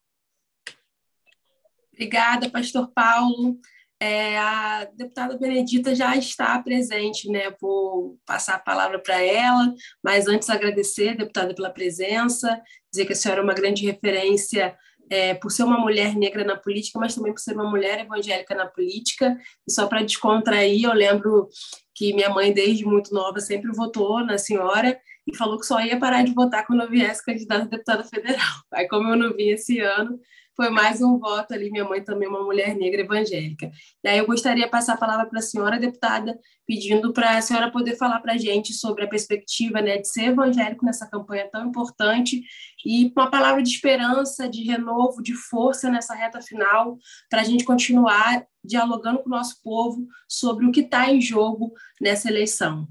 Obrigada, 1.93 2.49
pastor 2.49 2.91
Paulo. 2.93 3.59
É, 3.99 4.37
a 4.37 4.85
deputada 4.95 5.37
Benedita 5.37 5.95
já 5.95 6.15
está 6.15 6.61
presente, 6.61 7.29
né? 7.31 7.51
Vou 7.59 8.19
passar 8.25 8.55
a 8.55 8.59
palavra 8.59 8.99
para 8.99 9.19
ela, 9.23 9.73
mas 10.03 10.27
antes 10.27 10.49
agradecer, 10.51 11.17
deputada, 11.17 11.55
pela 11.55 11.71
presença, 11.71 12.61
dizer 12.91 13.05
que 13.07 13.13
a 13.13 13.15
senhora 13.15 13.41
é 13.41 13.43
uma 13.43 13.55
grande 13.55 13.83
referência 13.85 14.77
é, 15.09 15.33
por 15.33 15.51
ser 15.51 15.63
uma 15.63 15.79
mulher 15.79 16.15
negra 16.15 16.43
na 16.43 16.55
política, 16.55 16.99
mas 16.99 17.15
também 17.15 17.33
por 17.33 17.39
ser 17.39 17.53
uma 17.53 17.69
mulher 17.69 17.99
evangélica 17.99 18.53
na 18.53 18.67
política. 18.67 19.35
E 19.67 19.71
só 19.71 19.87
para 19.87 20.03
descontrair, 20.03 20.83
eu 20.83 20.93
lembro 20.93 21.49
que 21.95 22.13
minha 22.13 22.29
mãe, 22.29 22.53
desde 22.53 22.85
muito 22.85 23.11
nova, 23.11 23.39
sempre 23.39 23.71
votou 23.71 24.23
na 24.23 24.37
senhora 24.37 24.99
e 25.27 25.35
falou 25.35 25.59
que 25.59 25.65
só 25.65 25.81
ia 25.81 25.99
parar 25.99 26.23
de 26.23 26.33
votar 26.33 26.65
quando 26.65 26.81
eu 26.81 26.89
viesse 26.89 27.23
candidata 27.23 27.63
a 27.63 27.67
deputada 27.67 28.03
federal. 28.03 28.55
Aí, 28.73 28.87
como 28.87 29.09
eu 29.09 29.17
não 29.17 29.35
vim 29.35 29.49
esse 29.49 29.79
ano, 29.79 30.19
foi 30.57 30.71
mais 30.71 31.03
um 31.03 31.19
voto 31.19 31.53
ali. 31.53 31.69
Minha 31.69 31.85
mãe 31.85 32.03
também 32.03 32.27
é 32.27 32.31
uma 32.31 32.43
mulher 32.43 32.75
negra 32.75 33.01
evangélica. 33.01 33.71
E 34.03 34.07
aí 34.07 34.17
eu 34.17 34.25
gostaria 34.25 34.65
de 34.65 34.71
passar 34.71 34.95
a 34.95 34.97
palavra 34.97 35.27
para 35.27 35.37
a 35.37 35.41
senhora 35.41 35.79
deputada, 35.79 36.37
pedindo 36.65 37.13
para 37.13 37.37
a 37.37 37.41
senhora 37.41 37.71
poder 37.71 37.95
falar 37.95 38.19
para 38.21 38.33
a 38.33 38.37
gente 38.37 38.73
sobre 38.73 39.03
a 39.03 39.07
perspectiva 39.07 39.79
né, 39.81 39.99
de 39.99 40.09
ser 40.09 40.29
evangélico 40.29 40.83
nessa 40.83 41.07
campanha 41.07 41.47
tão 41.51 41.67
importante 41.67 42.41
e 42.83 43.13
uma 43.15 43.29
palavra 43.29 43.61
de 43.61 43.69
esperança, 43.69 44.49
de 44.49 44.63
renovo, 44.63 45.21
de 45.21 45.35
força 45.35 45.91
nessa 45.91 46.15
reta 46.15 46.41
final, 46.41 46.97
para 47.29 47.41
a 47.41 47.43
gente 47.43 47.63
continuar 47.63 48.43
dialogando 48.63 49.19
com 49.19 49.29
o 49.29 49.37
nosso 49.37 49.61
povo 49.61 50.07
sobre 50.27 50.65
o 50.65 50.71
que 50.71 50.81
está 50.81 51.11
em 51.11 51.21
jogo 51.21 51.71
nessa 52.01 52.29
eleição. 52.29 52.87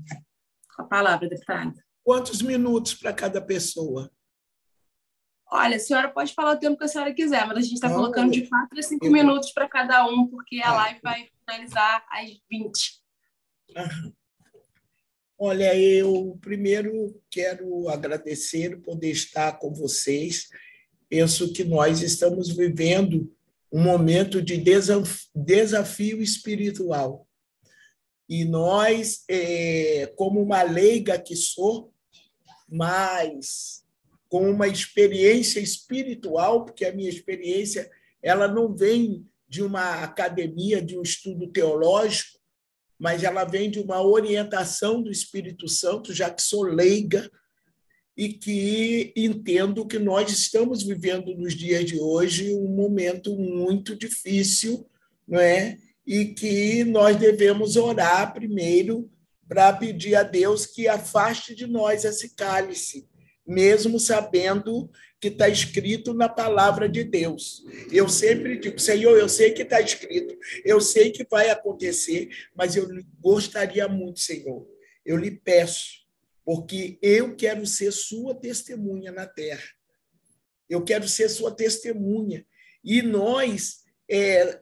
Com 0.76 0.82
a 0.82 0.86
palavra, 0.86 1.28
deputada. 1.28 1.85
Quantos 2.06 2.40
minutos 2.40 2.94
para 2.94 3.12
cada 3.12 3.40
pessoa? 3.40 4.08
Olha, 5.50 5.74
a 5.74 5.80
senhora 5.80 6.08
pode 6.08 6.32
falar 6.34 6.52
o 6.52 6.56
tempo 6.56 6.78
que 6.78 6.84
a 6.84 6.88
senhora 6.88 7.12
quiser, 7.12 7.44
mas 7.48 7.58
a 7.58 7.60
gente 7.62 7.74
está 7.74 7.92
colocando 7.92 8.30
de 8.30 8.46
quatro 8.46 8.78
a 8.78 8.82
cinco 8.82 9.06
eu... 9.06 9.10
minutos 9.10 9.50
para 9.50 9.68
cada 9.68 10.06
um, 10.06 10.28
porque 10.28 10.60
a 10.62 10.70
ah. 10.70 10.76
live 10.76 11.00
vai 11.02 11.28
finalizar 11.40 12.06
às 12.08 12.30
20. 12.48 13.02
Olha, 15.36 15.76
eu 15.76 16.38
primeiro 16.40 17.20
quero 17.28 17.88
agradecer 17.88 18.80
poder 18.82 19.10
estar 19.10 19.58
com 19.58 19.74
vocês. 19.74 20.46
Penso 21.08 21.52
que 21.52 21.64
nós 21.64 22.02
estamos 22.02 22.56
vivendo 22.56 23.34
um 23.72 23.82
momento 23.82 24.40
de 24.40 24.62
desafio 25.34 26.22
espiritual. 26.22 27.26
E 28.28 28.44
nós, 28.44 29.24
é, 29.28 30.06
como 30.14 30.40
uma 30.40 30.62
leiga 30.62 31.18
que 31.18 31.34
sou, 31.34 31.92
mas 32.68 33.84
com 34.28 34.50
uma 34.50 34.66
experiência 34.66 35.60
espiritual, 35.60 36.64
porque 36.64 36.84
a 36.84 36.92
minha 36.92 37.08
experiência 37.08 37.90
ela 38.22 38.48
não 38.48 38.74
vem 38.74 39.24
de 39.48 39.62
uma 39.62 40.02
academia, 40.02 40.82
de 40.82 40.98
um 40.98 41.02
estudo 41.02 41.46
teológico, 41.46 42.38
mas 42.98 43.22
ela 43.22 43.44
vem 43.44 43.70
de 43.70 43.78
uma 43.78 44.02
orientação 44.02 45.02
do 45.02 45.10
Espírito 45.10 45.68
Santo, 45.68 46.12
já 46.12 46.30
que 46.30 46.42
sou 46.42 46.62
leiga 46.62 47.30
e 48.16 48.30
que 48.30 49.12
entendo 49.14 49.86
que 49.86 49.98
nós 49.98 50.32
estamos 50.32 50.82
vivendo 50.82 51.34
nos 51.36 51.54
dias 51.54 51.84
de 51.84 52.00
hoje 52.00 52.54
um 52.54 52.68
momento 52.68 53.36
muito 53.36 53.94
difícil, 53.94 54.88
não 55.28 55.38
é? 55.38 55.76
E 56.06 56.26
que 56.26 56.82
nós 56.84 57.16
devemos 57.16 57.76
orar 57.76 58.32
primeiro 58.32 59.10
para 59.48 59.72
pedir 59.72 60.14
a 60.14 60.22
Deus 60.22 60.66
que 60.66 60.88
afaste 60.88 61.54
de 61.54 61.66
nós 61.66 62.04
esse 62.04 62.34
cálice, 62.34 63.08
mesmo 63.46 63.98
sabendo 64.00 64.90
que 65.20 65.28
está 65.28 65.48
escrito 65.48 66.12
na 66.12 66.28
palavra 66.28 66.88
de 66.88 67.04
Deus. 67.04 67.64
Eu 67.90 68.08
sempre 68.08 68.58
digo, 68.58 68.78
Senhor, 68.78 69.16
eu 69.16 69.28
sei 69.28 69.52
que 69.52 69.62
está 69.62 69.80
escrito, 69.80 70.36
eu 70.64 70.80
sei 70.80 71.10
que 71.10 71.26
vai 71.30 71.48
acontecer, 71.48 72.28
mas 72.54 72.76
eu 72.76 72.88
gostaria 73.20 73.88
muito, 73.88 74.20
Senhor, 74.20 74.66
eu 75.04 75.16
lhe 75.16 75.30
peço, 75.30 76.04
porque 76.44 76.98
eu 77.00 77.34
quero 77.36 77.66
ser 77.66 77.92
sua 77.92 78.34
testemunha 78.34 79.10
na 79.10 79.26
terra. 79.26 79.64
Eu 80.68 80.82
quero 80.82 81.08
ser 81.08 81.28
sua 81.28 81.54
testemunha. 81.54 82.44
E 82.84 83.02
nós 83.02 83.84
é, 84.08 84.60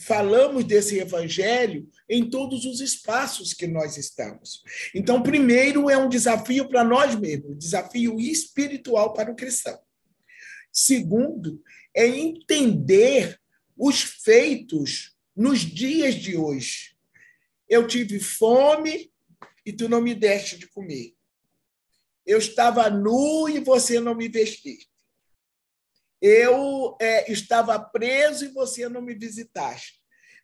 falamos 0.00 0.64
desse 0.64 0.98
evangelho 0.98 1.88
em 2.08 2.28
todos 2.28 2.64
os 2.64 2.80
espaços 2.80 3.52
que 3.52 3.66
nós 3.66 3.96
estamos. 3.96 4.62
Então, 4.94 5.22
primeiro 5.22 5.90
é 5.90 5.96
um 5.96 6.08
desafio 6.08 6.68
para 6.68 6.82
nós 6.82 7.14
mesmos, 7.14 7.50
um 7.50 7.58
desafio 7.58 8.18
espiritual 8.18 9.12
para 9.12 9.30
o 9.30 9.36
cristão. 9.36 9.78
Segundo, 10.72 11.62
é 11.94 12.06
entender 12.06 13.38
os 13.76 14.00
feitos 14.00 15.16
nos 15.36 15.60
dias 15.60 16.14
de 16.14 16.36
hoje. 16.36 16.96
Eu 17.68 17.86
tive 17.86 18.18
fome 18.18 19.12
e 19.64 19.72
tu 19.72 19.88
não 19.88 20.00
me 20.00 20.14
deste 20.14 20.58
de 20.58 20.66
comer. 20.68 21.14
Eu 22.26 22.38
estava 22.38 22.88
nu 22.88 23.48
e 23.48 23.60
você 23.60 24.00
não 24.00 24.14
me 24.14 24.28
vestiste. 24.28 24.89
Eu 26.20 26.96
é, 27.00 27.30
estava 27.32 27.78
preso 27.78 28.44
e 28.44 28.48
você 28.48 28.88
não 28.88 29.00
me 29.00 29.14
visitaste. 29.14 30.00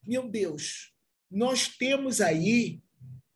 Meu 0.06 0.28
Deus, 0.28 0.92
nós 1.30 1.68
temos 1.68 2.20
aí 2.20 2.80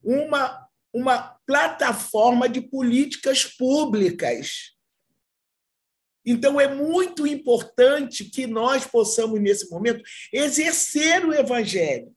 uma, 0.02 0.68
uma 0.92 1.38
plataforma 1.46 2.48
de 2.48 2.60
políticas 2.60 3.44
públicas. 3.44 4.74
Então, 6.24 6.60
é 6.60 6.72
muito 6.72 7.26
importante 7.26 8.24
que 8.24 8.46
nós 8.46 8.86
possamos, 8.86 9.40
nesse 9.40 9.68
momento, 9.70 10.02
exercer 10.32 11.24
o 11.24 11.34
evangelho, 11.34 12.14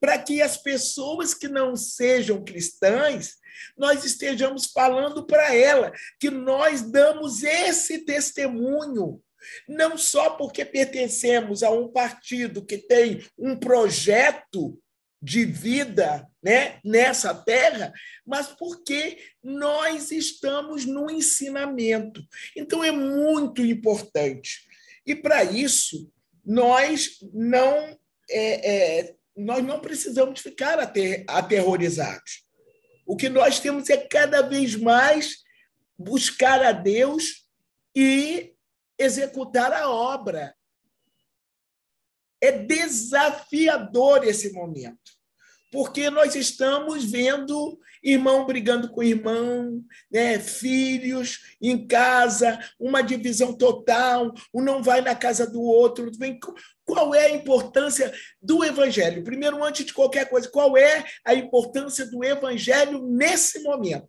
para 0.00 0.18
que 0.18 0.42
as 0.42 0.56
pessoas 0.56 1.32
que 1.32 1.48
não 1.48 1.76
sejam 1.76 2.44
cristãs 2.44 3.36
nós 3.76 4.04
estejamos 4.04 4.66
falando 4.66 5.26
para 5.26 5.54
ela 5.54 5.92
que 6.20 6.30
nós 6.30 6.82
damos 6.82 7.42
esse 7.42 8.04
testemunho 8.04 9.20
não 9.68 9.96
só 9.96 10.30
porque 10.30 10.64
pertencemos 10.64 11.62
a 11.62 11.70
um 11.70 11.88
partido 11.88 12.64
que 12.64 12.78
tem 12.78 13.22
um 13.38 13.56
projeto 13.56 14.78
de 15.24 15.44
vida 15.46 16.28
né, 16.42 16.78
nessa 16.84 17.34
terra, 17.34 17.90
mas 18.26 18.48
porque 18.48 19.18
nós 19.42 20.10
estamos 20.10 20.84
no 20.84 21.10
ensinamento. 21.10 22.22
Então, 22.54 22.84
é 22.84 22.90
muito 22.90 23.62
importante. 23.64 24.60
E, 25.06 25.14
para 25.14 25.42
isso, 25.42 26.12
nós 26.44 27.18
não, 27.32 27.98
é, 28.28 28.98
é, 29.00 29.14
nós 29.34 29.64
não 29.64 29.80
precisamos 29.80 30.40
ficar 30.40 30.78
aterrorizados. 31.26 32.43
O 33.06 33.16
que 33.16 33.28
nós 33.28 33.60
temos 33.60 33.88
é 33.90 33.96
cada 33.96 34.42
vez 34.42 34.76
mais 34.76 35.44
buscar 35.98 36.62
a 36.62 36.72
Deus 36.72 37.48
e 37.94 38.54
executar 38.98 39.72
a 39.72 39.88
obra. 39.88 40.54
É 42.40 42.52
desafiador 42.52 44.24
esse 44.24 44.52
momento 44.52 45.13
porque 45.74 46.08
nós 46.08 46.36
estamos 46.36 47.04
vendo 47.04 47.80
irmão 48.00 48.46
brigando 48.46 48.88
com 48.88 49.02
irmão, 49.02 49.84
né? 50.08 50.38
filhos 50.38 51.56
em 51.60 51.84
casa, 51.84 52.60
uma 52.78 53.02
divisão 53.02 53.52
total, 53.52 54.32
um 54.54 54.62
não 54.62 54.84
vai 54.84 55.00
na 55.00 55.16
casa 55.16 55.50
do 55.50 55.60
outro. 55.60 56.12
Vem, 56.16 56.38
qual 56.84 57.12
é 57.12 57.26
a 57.26 57.34
importância 57.34 58.14
do 58.40 58.64
evangelho? 58.64 59.24
Primeiro, 59.24 59.64
antes 59.64 59.84
de 59.84 59.92
qualquer 59.92 60.30
coisa, 60.30 60.48
qual 60.48 60.76
é 60.76 61.04
a 61.24 61.34
importância 61.34 62.06
do 62.06 62.22
evangelho 62.22 63.04
nesse 63.04 63.60
momento? 63.64 64.08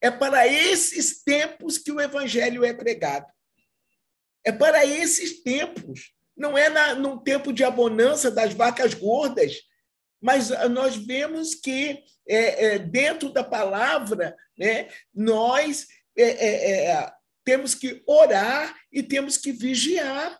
É 0.00 0.10
para 0.10 0.48
esses 0.48 1.22
tempos 1.22 1.76
que 1.76 1.92
o 1.92 2.00
evangelho 2.00 2.64
é 2.64 2.72
pregado. 2.72 3.26
É 4.42 4.50
para 4.50 4.86
esses 4.86 5.42
tempos. 5.42 6.12
Não 6.34 6.56
é 6.56 6.68
na, 6.68 6.94
num 6.94 7.18
tempo 7.18 7.52
de 7.52 7.64
abonança 7.64 8.30
das 8.30 8.52
vacas 8.52 8.94
gordas, 8.94 9.65
mas 10.26 10.48
nós 10.70 10.96
vemos 10.96 11.54
que 11.54 12.02
é, 12.28 12.64
é, 12.64 12.78
dentro 12.80 13.30
da 13.30 13.44
palavra 13.44 14.36
né, 14.58 14.88
nós 15.14 15.86
é, 16.18 16.22
é, 16.24 16.84
é, 16.86 17.12
temos 17.44 17.76
que 17.76 18.02
orar 18.04 18.76
e 18.90 19.04
temos 19.04 19.36
que 19.36 19.52
vigiar, 19.52 20.36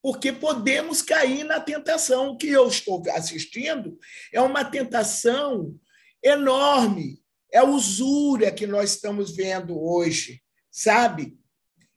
porque 0.00 0.30
podemos 0.30 1.02
cair 1.02 1.42
na 1.42 1.58
tentação. 1.58 2.28
O 2.28 2.36
que 2.36 2.46
eu 2.46 2.68
estou 2.68 3.02
assistindo 3.10 3.98
é 4.32 4.40
uma 4.40 4.64
tentação 4.64 5.76
enorme, 6.22 7.20
é 7.52 7.58
a 7.58 7.64
usura 7.64 8.52
que 8.52 8.64
nós 8.64 8.92
estamos 8.92 9.34
vendo 9.34 9.76
hoje, 9.76 10.40
sabe? 10.70 11.36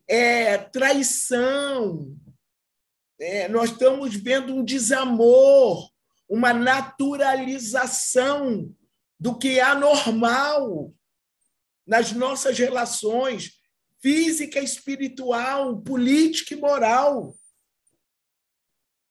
É 0.07 0.57
traição, 0.57 2.17
é, 3.19 3.47
nós 3.47 3.69
estamos 3.69 4.15
vendo 4.15 4.55
um 4.55 4.63
desamor, 4.63 5.90
uma 6.31 6.53
naturalização 6.53 8.73
do 9.19 9.37
que 9.37 9.59
é 9.59 9.61
anormal 9.61 10.95
nas 11.85 12.13
nossas 12.13 12.57
relações 12.57 13.59
física, 14.01 14.61
espiritual, 14.61 15.81
política 15.81 16.53
e 16.53 16.57
moral. 16.57 17.35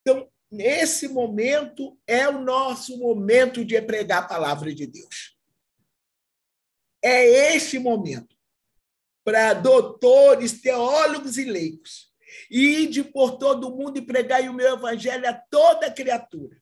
Então, 0.01 0.27
nesse 0.51 1.09
momento 1.09 2.01
é 2.07 2.27
o 2.27 2.41
nosso 2.41 2.99
momento 2.99 3.63
de 3.67 3.79
pregar 3.83 4.23
a 4.23 4.27
palavra 4.27 4.75
de 4.75 4.87
Deus. 4.87 5.37
É 7.05 7.55
este 7.55 7.79
momento 7.79 8.35
para 9.23 9.53
doutores, 9.53 10.63
teólogos 10.63 11.37
e 11.37 11.45
leigos. 11.45 12.11
Ide 12.51 13.05
por 13.05 13.37
todo 13.37 13.77
mundo 13.77 13.99
e 13.99 14.07
pregai 14.07 14.49
o 14.49 14.55
meu 14.55 14.75
evangelho 14.75 15.29
a 15.29 15.35
toda 15.35 15.93
criatura. 15.93 16.59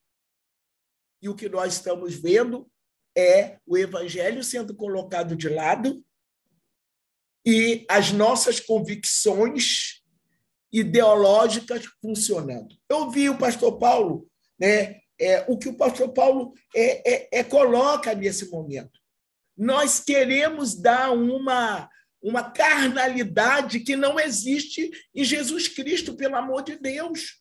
E 1.20 1.28
o 1.28 1.34
que 1.34 1.48
nós 1.48 1.74
estamos 1.74 2.14
vendo 2.14 2.70
é 3.16 3.58
o 3.66 3.76
evangelho 3.76 4.44
sendo 4.44 4.74
colocado 4.74 5.34
de 5.34 5.48
lado 5.48 6.04
e 7.44 7.84
as 7.88 8.12
nossas 8.12 8.60
convicções 8.60 10.02
ideológicas 10.72 11.84
funcionando. 12.00 12.76
Eu 12.88 13.10
vi 13.10 13.28
o 13.28 13.38
pastor 13.38 13.78
Paulo, 13.78 14.28
né, 14.58 15.00
é, 15.18 15.44
o 15.48 15.58
que 15.58 15.68
o 15.68 15.74
pastor 15.74 16.10
Paulo 16.10 16.52
é, 16.74 17.12
é, 17.12 17.28
é, 17.40 17.44
coloca 17.44 18.14
nesse 18.14 18.50
momento. 18.50 19.00
Nós 19.56 19.98
queremos 19.98 20.74
dar 20.74 21.10
uma, 21.10 21.90
uma 22.22 22.50
carnalidade 22.50 23.80
que 23.80 23.96
não 23.96 24.20
existe 24.20 24.90
em 25.14 25.24
Jesus 25.24 25.66
Cristo, 25.66 26.14
pelo 26.14 26.36
amor 26.36 26.62
de 26.62 26.76
Deus. 26.76 27.40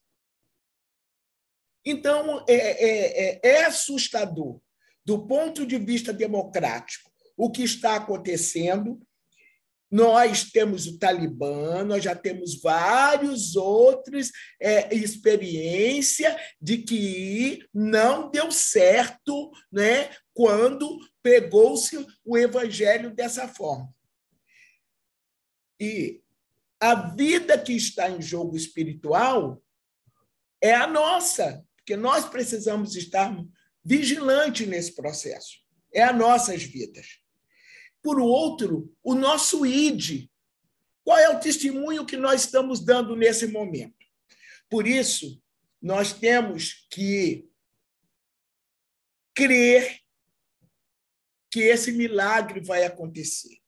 Então, 1.89 2.43
é, 2.49 2.53
é, 2.53 3.29
é, 3.29 3.39
é 3.41 3.63
assustador, 3.63 4.59
do 5.05 5.25
ponto 5.25 5.65
de 5.65 5.77
vista 5.77 6.11
democrático, 6.11 7.09
o 7.37 7.49
que 7.49 7.63
está 7.63 7.95
acontecendo. 7.95 8.99
Nós 9.89 10.51
temos 10.51 10.85
o 10.85 10.99
Talibã, 10.99 11.85
nós 11.85 12.03
já 12.03 12.13
temos 12.13 12.59
vários 12.59 13.55
outros 13.55 14.33
é, 14.59 14.93
experiência 14.93 16.37
de 16.59 16.79
que 16.79 17.65
não 17.73 18.29
deu 18.29 18.51
certo, 18.51 19.49
né, 19.71 20.09
quando 20.33 20.99
pegou-se 21.23 22.05
o 22.25 22.37
evangelho 22.37 23.15
dessa 23.15 23.47
forma. 23.47 23.87
E 25.79 26.21
a 26.81 26.95
vida 26.95 27.57
que 27.57 27.71
está 27.71 28.09
em 28.09 28.21
jogo 28.21 28.57
espiritual 28.57 29.63
é 30.61 30.73
a 30.73 30.85
nossa 30.85 31.65
porque 31.87 31.95
nós 31.95 32.27
precisamos 32.27 32.97
estar 32.97 33.33
vigilantes 33.81 34.67
nesse 34.67 34.93
processo. 34.93 35.59
É 35.93 36.03
as 36.03 36.17
nossas 36.17 36.61
vidas. 36.61 37.21
Por 38.03 38.19
outro, 38.19 38.93
o 39.01 39.15
nosso 39.15 39.65
ID. 39.65 40.29
Qual 41.01 41.17
é 41.17 41.29
o 41.29 41.39
testemunho 41.39 42.05
que 42.05 42.17
nós 42.17 42.41
estamos 42.41 42.83
dando 42.83 43.15
nesse 43.15 43.47
momento? 43.47 44.05
Por 44.69 44.85
isso, 44.85 45.41
nós 45.81 46.11
temos 46.11 46.85
que 46.91 47.49
crer 49.33 50.01
que 51.49 51.61
esse 51.61 51.93
milagre 51.93 52.59
vai 52.59 52.83
acontecer. 52.83 53.61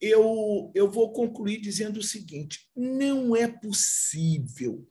Eu, 0.00 0.72
eu 0.74 0.90
vou 0.90 1.12
concluir 1.12 1.60
dizendo 1.60 2.00
o 2.00 2.02
seguinte: 2.02 2.68
não 2.74 3.36
é 3.36 3.46
possível 3.46 4.84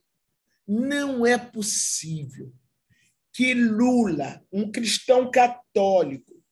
não 0.68 1.26
é 1.26 1.38
possível 1.38 2.52
que 3.32 3.54
Lula, 3.54 4.44
um 4.52 4.70
cristão 4.70 5.30
católico, 5.30 6.44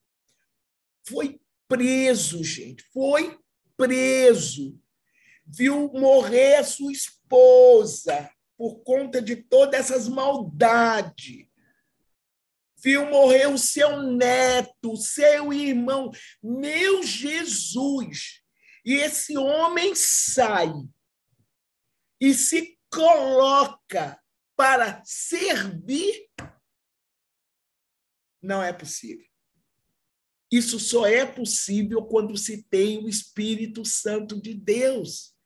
foi 1.06 1.38
preso, 1.68 2.42
gente, 2.42 2.82
foi 2.92 3.38
preso, 3.76 4.80
viu 5.44 5.92
morrer 5.92 6.56
a 6.56 6.64
sua 6.64 6.90
esposa 6.92 8.30
por 8.56 8.82
conta 8.82 9.20
de 9.20 9.36
todas 9.36 9.80
essas 9.80 10.08
maldades. 10.08 11.46
Viu 12.82 13.06
morrer 13.06 13.48
o 13.48 13.58
seu 13.58 14.02
neto, 14.02 14.96
seu 14.96 15.52
irmão. 15.52 16.10
Meu 16.42 17.02
Jesus! 17.02 18.42
E 18.84 18.94
esse 18.94 19.36
homem 19.36 19.94
sai 19.94 20.72
e 22.20 22.32
se 22.32 22.75
coloca 22.96 24.18
para 24.56 25.02
servir, 25.04 26.30
não 28.42 28.62
é 28.62 28.72
possível. 28.72 29.26
Isso 30.50 30.80
só 30.80 31.06
é 31.06 31.26
possível 31.26 32.02
quando 32.06 32.34
se 32.38 32.62
tem 32.62 33.04
o 33.04 33.08
Espírito 33.08 33.84
Santo 33.84 34.40
de 34.40 34.54
Deus. 34.54 35.36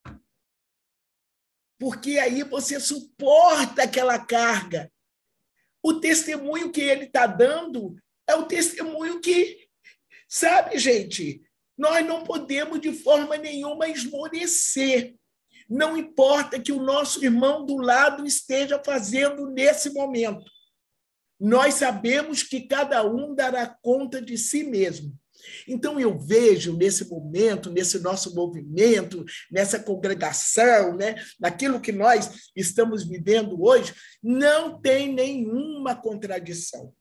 Porque 1.76 2.18
aí 2.18 2.44
você 2.44 2.78
suporta 2.78 3.82
aquela 3.82 4.24
carga. 4.24 4.92
O 5.82 5.94
testemunho 5.94 6.70
que 6.70 6.82
ele 6.82 7.06
está 7.06 7.26
dando 7.26 7.96
é 8.28 8.34
o 8.36 8.46
testemunho 8.46 9.20
que, 9.20 9.68
sabe, 10.28 10.78
gente, 10.78 11.42
nós 11.76 12.06
não 12.06 12.22
podemos 12.22 12.80
de 12.80 12.92
forma 12.92 13.36
nenhuma 13.38 13.88
esmorecer. 13.88 15.18
Não 15.70 15.96
importa 15.96 16.58
que 16.58 16.72
o 16.72 16.82
nosso 16.82 17.24
irmão 17.24 17.64
do 17.64 17.76
lado 17.76 18.26
esteja 18.26 18.82
fazendo 18.84 19.48
nesse 19.48 19.90
momento. 19.90 20.44
Nós 21.38 21.74
sabemos 21.74 22.42
que 22.42 22.62
cada 22.62 23.06
um 23.06 23.34
dará 23.36 23.66
conta 23.80 24.20
de 24.20 24.36
si 24.36 24.64
mesmo. 24.64 25.16
Então, 25.66 25.98
eu 25.98 26.18
vejo 26.18 26.76
nesse 26.76 27.08
momento, 27.08 27.70
nesse 27.70 28.00
nosso 28.00 28.34
movimento, 28.34 29.24
nessa 29.50 29.78
congregação, 29.78 30.96
né, 30.96 31.14
naquilo 31.38 31.80
que 31.80 31.92
nós 31.92 32.50
estamos 32.54 33.04
vivendo 33.04 33.62
hoje, 33.62 33.94
não 34.22 34.78
tem 34.80 35.12
nenhuma 35.12 35.94
contradição. 35.94 36.92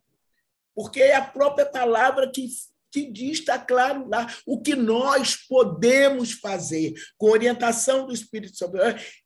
Porque 0.75 1.01
é 1.01 1.15
a 1.15 1.25
própria 1.25 1.65
palavra 1.65 2.31
que 2.31 2.47
que 2.91 3.09
diz, 3.11 3.39
está 3.39 3.57
claro 3.59 4.07
lá, 4.07 4.27
o 4.45 4.61
que 4.61 4.75
nós 4.75 5.35
podemos 5.35 6.33
fazer 6.33 6.93
com 7.17 7.29
orientação 7.29 8.07
do 8.07 8.13
Espírito 8.13 8.57
Santo. 8.57 8.77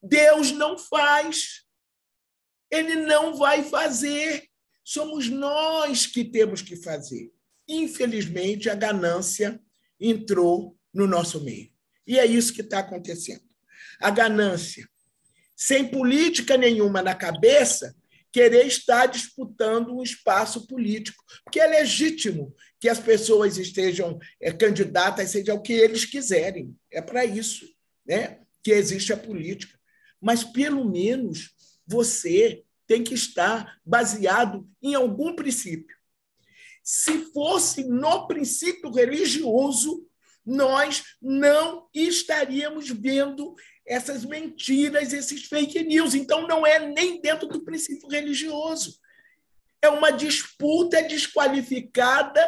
Deus 0.02 0.52
não 0.52 0.78
faz. 0.78 1.64
Ele 2.70 2.96
não 2.96 3.36
vai 3.36 3.64
fazer. 3.64 4.48
Somos 4.84 5.30
nós 5.30 6.06
que 6.06 6.26
temos 6.26 6.62
que 6.62 6.76
fazer. 6.76 7.32
Infelizmente, 7.68 8.70
a 8.70 8.76
ganância 8.76 9.60
entrou 10.00 10.78
no 10.94 11.08
nosso 11.08 11.44
meio. 11.44 11.72
E 12.06 12.20
é 12.20 12.26
isso 12.26 12.54
que 12.54 12.62
está 12.62 12.80
acontecendo. 12.80 13.44
A 14.02 14.10
ganância, 14.10 14.88
sem 15.56 15.88
política 15.88 16.58
nenhuma 16.58 17.02
na 17.02 17.16
cabeça, 17.16 17.96
querer 18.34 18.66
estar 18.66 19.06
disputando 19.06 19.96
um 19.96 20.02
espaço 20.02 20.66
político, 20.66 21.24
porque 21.44 21.60
é 21.60 21.68
legítimo 21.68 22.54
que 22.80 22.90
as 22.90 23.00
pessoas 23.00 23.60
estejam 23.60 24.20
é, 24.42 24.52
candidatas, 24.52 25.30
seja 25.30 25.54
o 25.54 25.62
que 25.62 25.72
eles 25.72 26.04
quiserem. 26.04 26.76
É 26.92 27.00
para 27.00 27.24
isso 27.24 27.66
né, 28.04 28.40
que 28.64 28.72
existe 28.72 29.14
a 29.14 29.18
política. 29.18 29.80
Mas, 30.20 30.44
pelo 30.44 30.84
menos, 30.84 31.52
você 31.86 32.64
tem 32.88 33.04
que 33.04 33.14
estar 33.14 33.80
baseado 33.86 34.68
em 34.82 34.96
algum 34.96 35.36
princípio. 35.36 35.96
Se 36.84 37.32
fosse 37.32 37.84
no 37.84 38.28
princípio 38.28 38.92
religioso, 38.92 40.08
nós 40.46 41.04
não 41.22 41.88
estaríamos 41.94 42.90
vendo 42.90 43.56
essas 43.86 44.26
mentiras, 44.26 45.14
esses 45.14 45.46
fake 45.46 45.84
news. 45.84 46.14
Então, 46.14 46.48
não 46.48 46.66
é 46.66 46.80
nem 46.80 47.22
dentro 47.22 47.48
do 47.48 47.64
princípio 47.64 48.08
religioso. 48.08 48.98
É 49.82 49.90
uma 49.90 50.12
disputa 50.12 51.02
desqualificada 51.04 52.42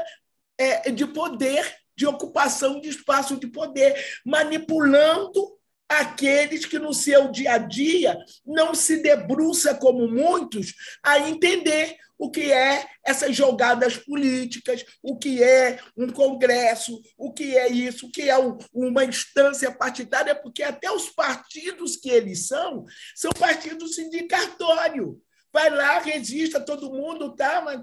é, 0.57 0.91
de 0.91 1.05
poder, 1.05 1.75
de 1.95 2.05
ocupação 2.05 2.79
de 2.79 2.89
espaço 2.89 3.37
de 3.37 3.47
poder, 3.47 3.95
manipulando 4.25 5.55
aqueles 5.87 6.65
que 6.65 6.79
no 6.79 6.93
seu 6.93 7.29
dia 7.29 7.53
a 7.53 7.57
dia 7.57 8.17
não 8.45 8.73
se 8.73 8.97
debruça 8.97 9.75
como 9.75 10.07
muitos 10.07 10.73
a 11.03 11.19
entender 11.19 11.97
o 12.17 12.31
que 12.31 12.51
é 12.51 12.87
essas 13.03 13.35
jogadas 13.35 13.97
políticas, 13.97 14.85
o 15.03 15.17
que 15.17 15.43
é 15.43 15.79
um 15.97 16.07
congresso, 16.07 17.01
o 17.17 17.33
que 17.33 17.57
é 17.57 17.69
isso, 17.69 18.07
o 18.07 18.11
que 18.11 18.29
é 18.29 18.35
uma 18.73 19.03
instância 19.03 19.71
partidária, 19.71 20.33
porque 20.33 20.63
até 20.63 20.89
os 20.89 21.09
partidos 21.09 21.97
que 21.97 22.09
eles 22.09 22.47
são, 22.47 22.85
são 23.13 23.31
partidos 23.31 23.95
sindicatórios 23.95 25.17
vai 25.55 25.69
lá, 25.69 25.99
registra 25.99 26.59
todo 26.59 26.91
mundo, 26.91 27.33
tá? 27.33 27.61
Mas 27.63 27.79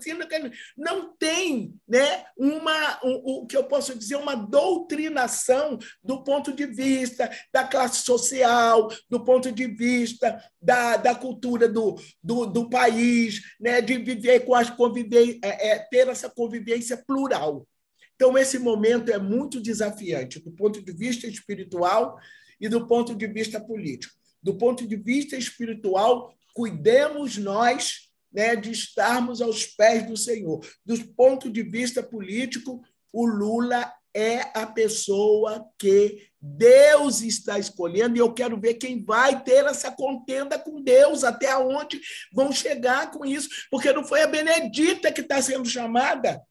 não 0.76 1.16
tem 1.16 1.74
né, 1.88 2.22
uma, 2.37 3.00
um, 3.02 3.14
o 3.24 3.46
que 3.46 3.56
eu 3.56 3.64
posso 3.64 3.98
dizer, 3.98 4.16
uma 4.16 4.35
doutrinação 4.35 5.78
do 6.04 6.22
ponto 6.22 6.52
de 6.52 6.66
vista 6.66 7.30
da 7.50 7.64
classe 7.64 8.04
social, 8.04 8.90
do 9.08 9.24
ponto 9.24 9.50
de 9.50 9.66
vista 9.66 10.38
da, 10.61 10.98
da 10.98 11.14
cultura 11.14 11.66
do, 11.66 11.98
do, 12.22 12.44
do 12.44 12.68
país, 12.68 13.40
né, 13.58 13.80
de 13.80 13.96
viver 13.96 14.40
com 14.40 14.54
as 14.54 14.68
convivências, 14.68 15.38
é, 15.42 15.70
é, 15.70 15.78
ter 15.78 16.08
essa 16.08 16.28
convivência 16.28 17.02
plural. 17.06 17.66
Então, 18.14 18.37
esse 18.37 18.58
momento 18.58 19.11
é 19.11 19.18
muito 19.18 19.62
desafiante 19.62 20.38
do 20.40 20.52
ponto 20.52 20.85
de 20.85 20.92
vista 20.92 21.26
espiritual 21.26 22.18
e 22.61 22.68
do 22.68 22.87
ponto 22.87 23.14
de 23.14 23.26
vista 23.26 23.58
político. 23.58 24.12
Do 24.42 24.58
ponto 24.58 24.87
de 24.87 24.96
vista 24.96 25.37
espiritual, 25.37 26.35
cuidemos 26.53 27.37
nós 27.37 28.11
né, 28.33 28.57
de 28.57 28.71
estarmos 28.71 29.43
aos 29.43 29.67
pés 29.67 30.07
do 30.07 30.17
Senhor. 30.17 30.65
Do 30.85 30.99
ponto 31.15 31.51
de 31.51 31.62
vista 31.62 32.03
político, 32.03 32.83
o 33.12 33.27
Lula 33.27 33.93
é 34.15 34.41
a 34.59 34.67
pessoa 34.67 35.67
que 35.79 36.29
Deus 36.41 37.23
está 37.23 37.59
escolhendo 37.59 38.17
e 38.17 38.19
eu 38.19 38.33
quero 38.33 38.61
ver 38.61 38.75
quem 38.75 39.03
vai 39.03 39.43
ter 39.43 39.65
essa 39.65 39.91
contenda 39.91 40.59
com 40.59 40.83
Deus, 40.83 41.25
até 41.25 41.57
onde 41.57 42.01
vão 42.33 42.53
chegar 42.53 43.11
com 43.11 43.25
isso, 43.25 43.49
porque 43.71 43.93
não 43.93 44.05
foi 44.05 44.23
a 44.23 44.27
Benedita 44.27 45.12
que 45.12 45.21
está 45.21 45.41
sendo 45.41 45.69
chamada. 45.69 46.43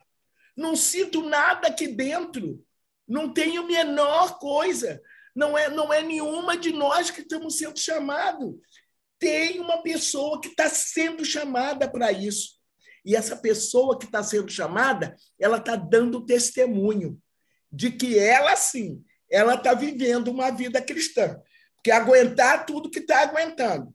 Não 0.55 0.75
sinto 0.75 1.21
nada 1.23 1.67
aqui 1.67 1.87
dentro, 1.87 2.63
não 3.07 3.31
tenho 3.31 3.67
menor 3.67 4.39
coisa. 4.39 5.01
Não 5.33 5.57
é, 5.57 5.69
não 5.69 5.93
é 5.93 6.01
nenhuma 6.01 6.57
de 6.57 6.73
nós 6.73 7.09
que 7.09 7.21
estamos 7.21 7.57
sendo 7.57 7.79
chamados 7.79 8.55
tem 9.21 9.59
uma 9.59 9.83
pessoa 9.83 10.41
que 10.41 10.47
está 10.47 10.67
sendo 10.67 11.23
chamada 11.23 11.87
para 11.87 12.11
isso. 12.11 12.59
E 13.05 13.15
essa 13.15 13.35
pessoa 13.35 13.97
que 13.97 14.05
está 14.05 14.23
sendo 14.23 14.49
chamada, 14.49 15.15
ela 15.39 15.57
está 15.57 15.75
dando 15.75 16.25
testemunho 16.25 17.21
de 17.71 17.91
que 17.91 18.17
ela, 18.17 18.55
sim, 18.55 19.03
ela 19.29 19.53
está 19.53 19.75
vivendo 19.75 20.29
uma 20.29 20.49
vida 20.49 20.81
cristã. 20.81 21.39
Porque 21.75 21.91
aguentar 21.91 22.65
tudo 22.65 22.89
que 22.89 22.97
está 22.97 23.21
aguentando. 23.21 23.93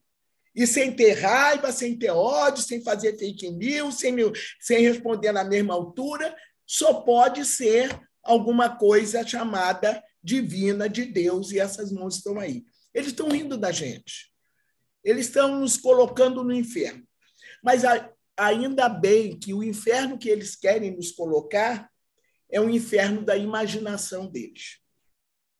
E 0.54 0.64
sem 0.64 0.94
ter 0.94 1.14
raiva, 1.14 1.72
sem 1.72 1.98
ter 1.98 2.10
ódio, 2.10 2.62
sem 2.62 2.82
fazer 2.82 3.18
fake 3.18 3.50
news, 3.50 3.98
sem, 3.98 4.14
sem 4.60 4.80
responder 4.80 5.32
na 5.32 5.42
mesma 5.42 5.74
altura, 5.74 6.34
só 6.64 7.00
pode 7.00 7.44
ser 7.44 7.90
alguma 8.22 8.76
coisa 8.76 9.26
chamada 9.26 10.00
divina 10.22 10.88
de 10.88 11.04
Deus, 11.04 11.50
e 11.50 11.58
essas 11.58 11.90
mãos 11.90 12.16
estão 12.16 12.38
aí. 12.38 12.64
Eles 12.94 13.08
estão 13.08 13.28
rindo 13.28 13.56
da 13.56 13.72
gente. 13.72 14.35
Eles 15.06 15.26
estão 15.26 15.60
nos 15.60 15.76
colocando 15.76 16.42
no 16.42 16.52
inferno. 16.52 17.06
Mas 17.62 17.82
ainda 18.36 18.88
bem 18.88 19.38
que 19.38 19.54
o 19.54 19.62
inferno 19.62 20.18
que 20.18 20.28
eles 20.28 20.56
querem 20.56 20.96
nos 20.96 21.12
colocar 21.12 21.88
é 22.50 22.60
o 22.60 22.68
inferno 22.68 23.24
da 23.24 23.36
imaginação 23.36 24.26
deles. 24.26 24.80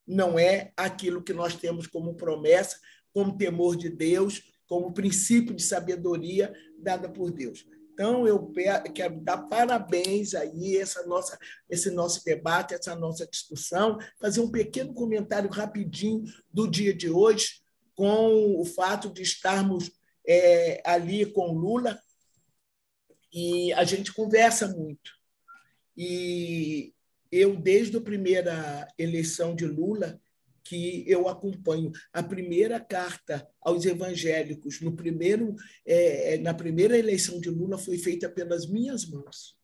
Não 0.05 0.37
é 0.37 0.73
aquilo 0.77 1.23
que 1.23 1.33
nós 1.33 1.55
temos 1.55 1.87
como 1.87 2.17
promessa, 2.17 2.77
como 3.13 3.39
temor 3.39 3.77
de 3.77 3.89
Deus, 3.89 4.43
como 4.67 4.93
princípio 4.93 5.55
de 5.55 5.63
sabedoria 5.63 6.53
dada 6.77 7.09
por 7.09 7.31
Deus. 7.31 7.65
Então, 7.93 8.27
eu 8.27 8.53
quero 8.93 9.21
dar 9.21 9.39
parabéns 9.39 10.35
aí 10.35 10.77
essa 10.77 11.07
nossa, 11.07 11.39
esse 11.71 11.89
nosso 11.91 12.25
debate, 12.25 12.75
essa 12.75 12.97
nossa 12.97 13.25
discussão, 13.29 13.97
fazer 14.21 14.41
um 14.41 14.51
pequeno 14.51 14.93
comentário 14.93 15.49
rapidinho 15.49 16.25
do 16.53 16.69
dia 16.69 16.93
de 16.93 17.09
hoje, 17.09 17.65
com 17.97 18.61
o 18.61 18.65
fato 18.65 19.11
de 19.11 19.23
estarmos 19.23 19.91
é, 20.25 20.81
ali 20.85 21.27
com 21.27 21.53
Lula 21.53 21.99
e 23.33 23.73
a 23.73 23.85
gente 23.85 24.13
conversa 24.13 24.69
muito. 24.69 25.13
E 25.97 26.95
eu, 27.33 27.57
desde 27.57 27.97
a 27.97 28.01
primeira 28.01 28.87
eleição 28.99 29.55
de 29.55 29.67
Lula, 29.67 30.21
que 30.63 31.05
eu 31.07 31.29
acompanho 31.29 31.93
a 32.13 32.23
primeira 32.23 32.79
carta 32.81 33.49
aos 33.61 33.85
evangélicos 33.85 34.81
no 34.81 34.95
primeiro 34.95 35.55
é, 35.87 36.35
é, 36.35 36.39
na 36.39 36.53
primeira 36.53 36.99
eleição 36.99 37.41
de 37.41 37.49
Lula 37.49 37.79
foi 37.79 37.97
feita 37.99 38.29
pelas 38.29 38.67
minhas 38.67 39.07
mãos. 39.07 39.57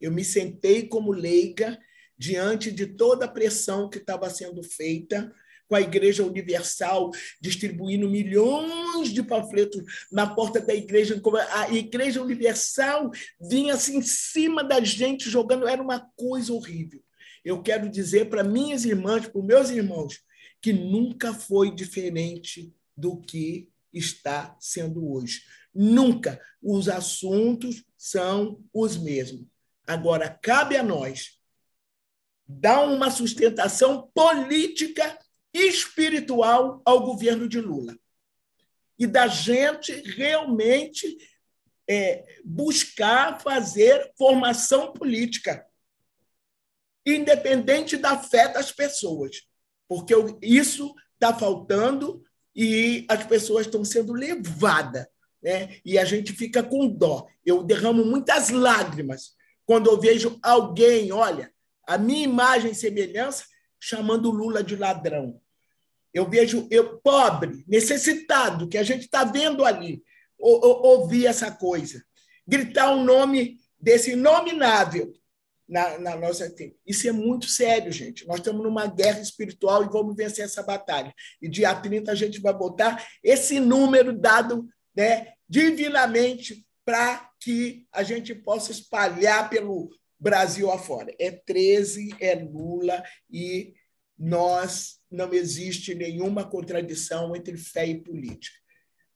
Eu 0.00 0.10
me 0.10 0.24
sentei 0.24 0.88
como 0.88 1.12
leiga 1.12 1.78
diante 2.16 2.72
de 2.72 2.86
toda 2.86 3.26
a 3.26 3.28
pressão 3.28 3.90
que 3.90 3.98
estava 3.98 4.28
sendo 4.30 4.62
feita 4.62 5.32
com 5.72 5.76
a 5.76 5.80
Igreja 5.80 6.22
Universal, 6.22 7.10
distribuindo 7.40 8.06
milhões 8.06 9.08
de 9.08 9.22
panfletos 9.22 9.82
na 10.12 10.26
porta 10.26 10.60
da 10.60 10.74
igreja. 10.74 11.18
A 11.50 11.72
Igreja 11.72 12.20
Universal 12.20 13.10
vinha 13.40 13.72
assim 13.72 13.96
em 13.96 14.02
cima 14.02 14.62
da 14.62 14.84
gente, 14.84 15.30
jogando, 15.30 15.66
era 15.66 15.82
uma 15.82 16.00
coisa 16.14 16.52
horrível. 16.52 17.02
Eu 17.42 17.62
quero 17.62 17.88
dizer 17.88 18.28
para 18.28 18.44
minhas 18.44 18.84
irmãs, 18.84 19.26
para 19.26 19.42
meus 19.42 19.70
irmãos, 19.70 20.20
que 20.60 20.74
nunca 20.74 21.32
foi 21.32 21.74
diferente 21.74 22.70
do 22.94 23.18
que 23.18 23.66
está 23.90 24.54
sendo 24.60 25.10
hoje. 25.10 25.40
Nunca. 25.74 26.38
Os 26.62 26.86
assuntos 26.86 27.82
são 27.96 28.62
os 28.74 28.98
mesmos. 28.98 29.46
Agora, 29.86 30.28
cabe 30.28 30.76
a 30.76 30.82
nós 30.82 31.38
dar 32.46 32.84
uma 32.84 33.10
sustentação 33.10 34.10
política 34.14 35.18
espiritual 35.52 36.80
ao 36.84 37.04
governo 37.04 37.48
de 37.48 37.60
Lula. 37.60 37.96
E 38.98 39.06
da 39.06 39.26
gente 39.26 39.92
realmente 39.92 41.18
é, 41.88 42.24
buscar 42.44 43.40
fazer 43.40 44.12
formação 44.16 44.92
política, 44.92 45.66
independente 47.04 47.96
da 47.96 48.16
fé 48.16 48.48
das 48.48 48.70
pessoas, 48.70 49.42
porque 49.88 50.14
isso 50.40 50.94
está 51.14 51.34
faltando 51.34 52.24
e 52.54 53.04
as 53.08 53.24
pessoas 53.26 53.66
estão 53.66 53.84
sendo 53.84 54.12
levadas. 54.12 55.06
Né? 55.42 55.80
E 55.84 55.98
a 55.98 56.04
gente 56.04 56.32
fica 56.32 56.62
com 56.62 56.88
dó. 56.88 57.26
Eu 57.44 57.62
derramo 57.62 58.04
muitas 58.04 58.50
lágrimas 58.50 59.34
quando 59.66 59.90
eu 59.90 60.00
vejo 60.00 60.38
alguém, 60.42 61.12
olha, 61.12 61.52
a 61.86 61.98
minha 61.98 62.24
imagem 62.24 62.70
e 62.70 62.74
semelhança, 62.74 63.44
chamando 63.80 64.30
Lula 64.30 64.62
de 64.62 64.76
ladrão. 64.76 65.41
Eu 66.12 66.28
vejo 66.28 66.66
eu 66.70 66.98
pobre, 66.98 67.64
necessitado, 67.66 68.68
que 68.68 68.78
a 68.78 68.82
gente 68.82 69.02
está 69.02 69.24
vendo 69.24 69.64
ali, 69.64 70.02
ouvir 70.38 71.26
essa 71.26 71.50
coisa, 71.50 72.04
gritar 72.46 72.90
o 72.90 72.98
um 72.98 73.04
nome 73.04 73.58
desse 73.80 74.12
inominável 74.12 75.12
na, 75.68 75.98
na 75.98 76.16
nossa 76.16 76.54
Isso 76.86 77.08
é 77.08 77.12
muito 77.12 77.46
sério, 77.46 77.90
gente. 77.90 78.26
Nós 78.26 78.38
estamos 78.38 78.62
numa 78.62 78.86
guerra 78.86 79.20
espiritual 79.20 79.82
e 79.82 79.88
vamos 79.88 80.14
vencer 80.14 80.44
essa 80.44 80.62
batalha. 80.62 81.14
E 81.40 81.48
dia 81.48 81.74
30 81.74 82.12
a 82.12 82.14
gente 82.14 82.40
vai 82.40 82.52
botar 82.52 83.06
esse 83.22 83.58
número 83.58 84.12
dado 84.12 84.68
né, 84.94 85.32
divinamente 85.48 86.66
para 86.84 87.30
que 87.40 87.86
a 87.90 88.02
gente 88.02 88.34
possa 88.34 88.70
espalhar 88.70 89.48
pelo 89.48 89.90
Brasil 90.18 90.70
afora. 90.70 91.14
É 91.18 91.30
13, 91.30 92.16
é 92.20 92.34
Lula 92.34 93.02
e 93.30 93.74
nós 94.18 95.00
não 95.12 95.32
existe 95.32 95.94
nenhuma 95.94 96.44
contradição 96.44 97.36
entre 97.36 97.56
fé 97.56 97.86
e 97.86 98.02
política. 98.02 98.56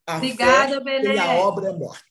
A 0.07 0.19
Obrigada, 0.19 0.83
fé 0.83 1.03
e 1.03 1.19
a 1.19 1.33
obra 1.35 1.71
é 1.71 1.73
morta. 1.73 2.05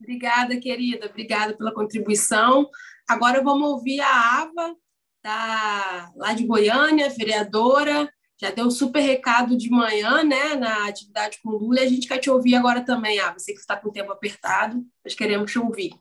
Obrigada, 0.00 0.56
querida. 0.58 1.06
Obrigada 1.06 1.56
pela 1.56 1.72
contribuição. 1.72 2.68
Agora 3.08 3.42
vamos 3.42 3.68
ouvir 3.68 4.00
a 4.00 4.42
Ava, 4.42 4.76
da, 5.22 6.12
lá 6.16 6.32
de 6.32 6.44
Goiânia, 6.44 7.08
vereadora. 7.08 8.12
Já 8.40 8.50
deu 8.50 8.66
um 8.66 8.70
super 8.70 9.00
recado 9.00 9.56
de 9.56 9.70
manhã, 9.70 10.24
né, 10.24 10.56
na 10.56 10.88
atividade 10.88 11.38
com 11.42 11.50
Lula. 11.50 11.80
E 11.80 11.84
a 11.84 11.88
gente 11.88 12.08
quer 12.08 12.18
te 12.18 12.28
ouvir 12.28 12.56
agora 12.56 12.80
também, 12.80 13.20
Ava. 13.20 13.38
Você 13.38 13.52
que 13.52 13.60
está 13.60 13.76
com 13.76 13.88
o 13.88 13.92
tempo 13.92 14.12
apertado, 14.12 14.84
nós 15.04 15.14
queremos 15.14 15.50
te 15.50 15.58
ouvir. 15.58 15.92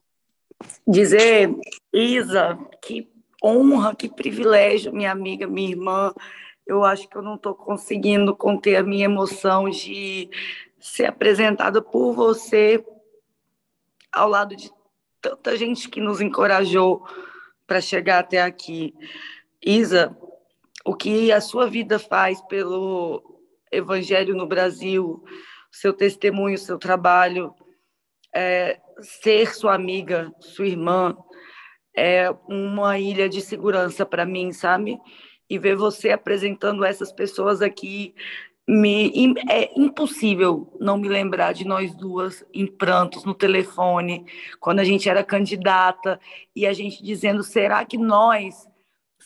Dizer, 0.88 1.56
Isa, 1.94 2.58
que 2.84 3.12
honra, 3.44 3.96
que 3.96 4.10
privilégio, 4.10 4.94
minha 4.94 5.12
amiga, 5.12 5.48
minha 5.48 5.70
irmã. 5.70 6.14
Eu 6.66 6.84
acho 6.84 7.08
que 7.08 7.18
eu 7.18 7.22
não 7.22 7.36
estou 7.36 7.54
conseguindo 7.56 8.36
conter 8.36 8.76
a 8.76 8.84
minha 8.84 9.06
emoção 9.06 9.70
de 9.70 10.30
ser 10.80 11.06
apresentada 11.06 11.82
por 11.82 12.14
você 12.14 12.84
ao 14.12 14.28
lado 14.28 14.56
de 14.56 14.72
tanta 15.22 15.56
gente 15.56 15.88
que 15.90 16.02
nos 16.02 16.20
encorajou 16.20 17.06
para 17.68 17.80
chegar 17.80 18.20
até 18.20 18.42
aqui. 18.42 18.94
Isa, 19.64 20.18
o 20.84 20.96
que 20.96 21.32
a 21.32 21.40
sua 21.40 21.68
vida 21.68 22.00
faz 22.00 22.42
pelo 22.42 23.24
Evangelho 23.72 24.36
no 24.36 24.48
Brasil, 24.48 25.24
seu 25.72 25.94
testemunho, 25.94 26.58
seu 26.58 26.78
trabalho, 26.78 27.54
é, 28.36 28.80
ser 29.00 29.54
sua 29.54 29.76
amiga, 29.76 30.34
sua 30.40 30.68
irmã, 30.68 31.16
é 31.96 32.30
uma 32.48 32.98
ilha 32.98 33.30
de 33.30 33.42
segurança 33.42 34.06
para 34.06 34.26
mim, 34.26 34.52
sabe? 34.52 35.00
E 35.52 35.60
ver 35.60 35.76
você 35.76 36.12
apresentando 36.12 36.86
essas 36.86 37.12
pessoas 37.12 37.62
aqui 37.62 38.16
me, 38.66 39.34
é 39.50 39.70
impossível 39.78 40.72
não 40.80 40.98
me 40.98 41.10
lembrar 41.10 41.52
de 41.52 41.68
nós 41.68 41.94
duas 41.94 42.42
em 42.54 42.66
prantos 42.66 43.26
no 43.26 43.34
telefone, 43.34 44.26
quando 44.62 44.80
a 44.80 44.86
gente 44.86 45.10
era 45.10 45.26
candidata 45.26 46.18
e 46.56 46.66
a 46.66 46.72
gente 46.72 47.04
dizendo: 47.04 47.44
será 47.44 47.84
que 47.84 47.98
nós 47.98 48.66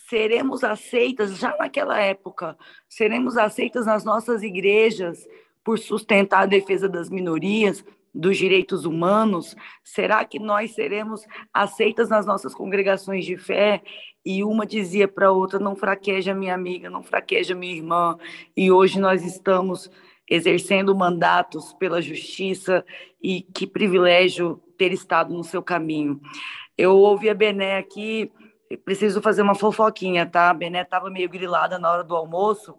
seremos 0.08 0.64
aceitas 0.64 1.38
já 1.38 1.56
naquela 1.58 2.00
época? 2.00 2.58
Seremos 2.88 3.36
aceitas 3.36 3.86
nas 3.86 4.04
nossas 4.04 4.42
igrejas 4.42 5.28
por 5.62 5.78
sustentar 5.78 6.40
a 6.40 6.46
defesa 6.46 6.88
das 6.88 7.08
minorias? 7.08 7.84
Dos 8.16 8.36
direitos 8.36 8.84
humanos? 8.84 9.54
Será 9.84 10.24
que 10.24 10.38
nós 10.38 10.72
seremos 10.72 11.26
aceitas 11.52 12.08
nas 12.08 12.24
nossas 12.24 12.54
congregações 12.54 13.24
de 13.24 13.36
fé? 13.36 13.82
E 14.24 14.42
uma 14.42 14.66
dizia 14.66 15.06
para 15.06 15.28
a 15.28 15.32
outra: 15.32 15.58
não 15.58 15.76
fraqueja 15.76 16.34
minha 16.34 16.54
amiga, 16.54 16.90
não 16.90 17.02
fraqueja 17.02 17.54
minha 17.54 17.76
irmã. 17.76 18.18
E 18.56 18.72
hoje 18.72 18.98
nós 18.98 19.24
estamos 19.24 19.90
exercendo 20.28 20.94
mandatos 20.94 21.72
pela 21.74 22.02
justiça 22.02 22.84
e 23.22 23.42
que 23.42 23.66
privilégio 23.66 24.60
ter 24.76 24.92
estado 24.92 25.32
no 25.32 25.44
seu 25.44 25.62
caminho. 25.62 26.20
Eu 26.76 26.96
ouvi 26.96 27.30
a 27.30 27.34
Bené 27.34 27.78
aqui, 27.78 28.30
preciso 28.84 29.22
fazer 29.22 29.42
uma 29.42 29.54
fofoquinha, 29.54 30.26
tá? 30.26 30.50
A 30.50 30.54
Bené 30.54 30.82
estava 30.82 31.08
meio 31.08 31.28
grilada 31.28 31.78
na 31.78 31.90
hora 31.90 32.04
do 32.04 32.16
almoço, 32.16 32.74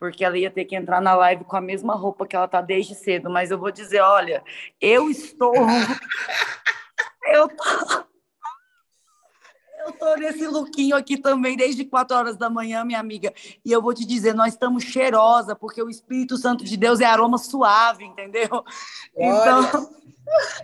porque 0.00 0.24
ela 0.24 0.38
ia 0.38 0.50
ter 0.50 0.64
que 0.64 0.74
entrar 0.74 0.98
na 0.98 1.14
live 1.14 1.44
com 1.44 1.56
a 1.56 1.60
mesma 1.60 1.94
roupa 1.94 2.26
que 2.26 2.34
ela 2.34 2.48
tá 2.48 2.62
desde 2.62 2.94
cedo, 2.94 3.28
mas 3.28 3.50
eu 3.50 3.58
vou 3.58 3.70
dizer, 3.70 4.00
olha, 4.00 4.42
eu 4.80 5.10
estou 5.10 5.52
eu 7.28 7.46
tô 7.46 8.10
eu 9.84 9.92
tô 9.92 10.14
nesse 10.16 10.46
lookinho 10.46 10.96
aqui 10.96 11.18
também 11.18 11.56
desde 11.56 11.84
quatro 11.84 12.16
horas 12.16 12.36
da 12.36 12.50
manhã, 12.50 12.84
minha 12.84 13.00
amiga. 13.00 13.32
E 13.64 13.72
eu 13.72 13.80
vou 13.80 13.94
te 13.94 14.04
dizer, 14.04 14.34
nós 14.34 14.52
estamos 14.52 14.84
cheirosa, 14.84 15.56
porque 15.56 15.82
o 15.82 15.88
Espírito 15.88 16.36
Santo 16.36 16.64
de 16.64 16.76
Deus 16.76 17.00
é 17.00 17.06
aroma 17.06 17.38
suave, 17.38 18.04
entendeu? 18.04 18.48
Olha. 18.52 18.68
Então, 19.16 19.90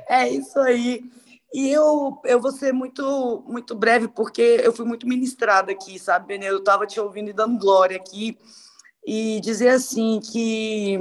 é 0.07 0.29
isso 0.29 0.59
aí. 0.61 1.03
E 1.53 1.71
eu, 1.71 2.21
eu 2.25 2.39
vou 2.39 2.53
ser 2.53 2.75
muito, 2.75 3.43
muito 3.49 3.75
breve, 3.75 4.07
porque 4.07 4.61
eu 4.63 4.73
fui 4.73 4.85
muito 4.85 5.09
ministrada 5.09 5.73
aqui, 5.73 5.99
sabe, 5.99 6.27
Benê? 6.27 6.51
Eu 6.51 6.59
estava 6.59 6.87
te 6.87 7.01
ouvindo 7.01 7.31
e 7.31 7.35
dando 7.35 7.59
glória 7.59 7.97
aqui 7.97 8.39
e 9.07 9.41
dizer 9.41 9.69
assim 9.69 10.19
que 10.19 10.99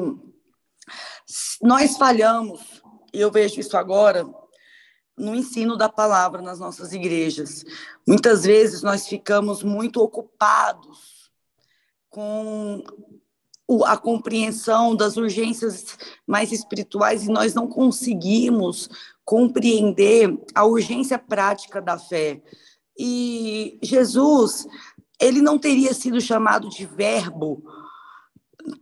nós 1.60 1.98
falhamos, 1.98 2.84
e 3.12 3.20
eu 3.20 3.32
vejo 3.32 3.60
isso 3.60 3.76
agora 3.76 4.24
no 5.18 5.34
ensino 5.34 5.76
da 5.76 5.90
palavra 5.90 6.42
nas 6.42 6.60
nossas 6.60 6.94
igrejas. 6.94 7.66
Muitas 8.08 8.44
vezes 8.44 8.84
nós 8.84 9.08
ficamos 9.08 9.64
muito 9.64 10.02
ocupados 10.02 11.32
com 12.10 12.84
a 13.86 13.98
compreensão 13.98 14.96
das 14.96 15.18
urgências 15.18 15.98
mais 16.28 16.52
espirituais 16.52 17.24
e 17.24 17.32
nós 17.32 17.56
não 17.56 17.68
conseguimos 17.68 18.88
compreender 19.24 20.38
a 20.54 20.64
urgência 20.66 21.18
prática 21.18 21.82
da 21.82 21.98
fé. 21.98 22.44
E 22.98 23.80
Jesus, 23.82 24.68
ele 25.20 25.42
não 25.42 25.58
teria 25.58 25.94
sido 25.94 26.22
chamado 26.22 26.70
de 26.70 26.86
verbo 26.86 27.64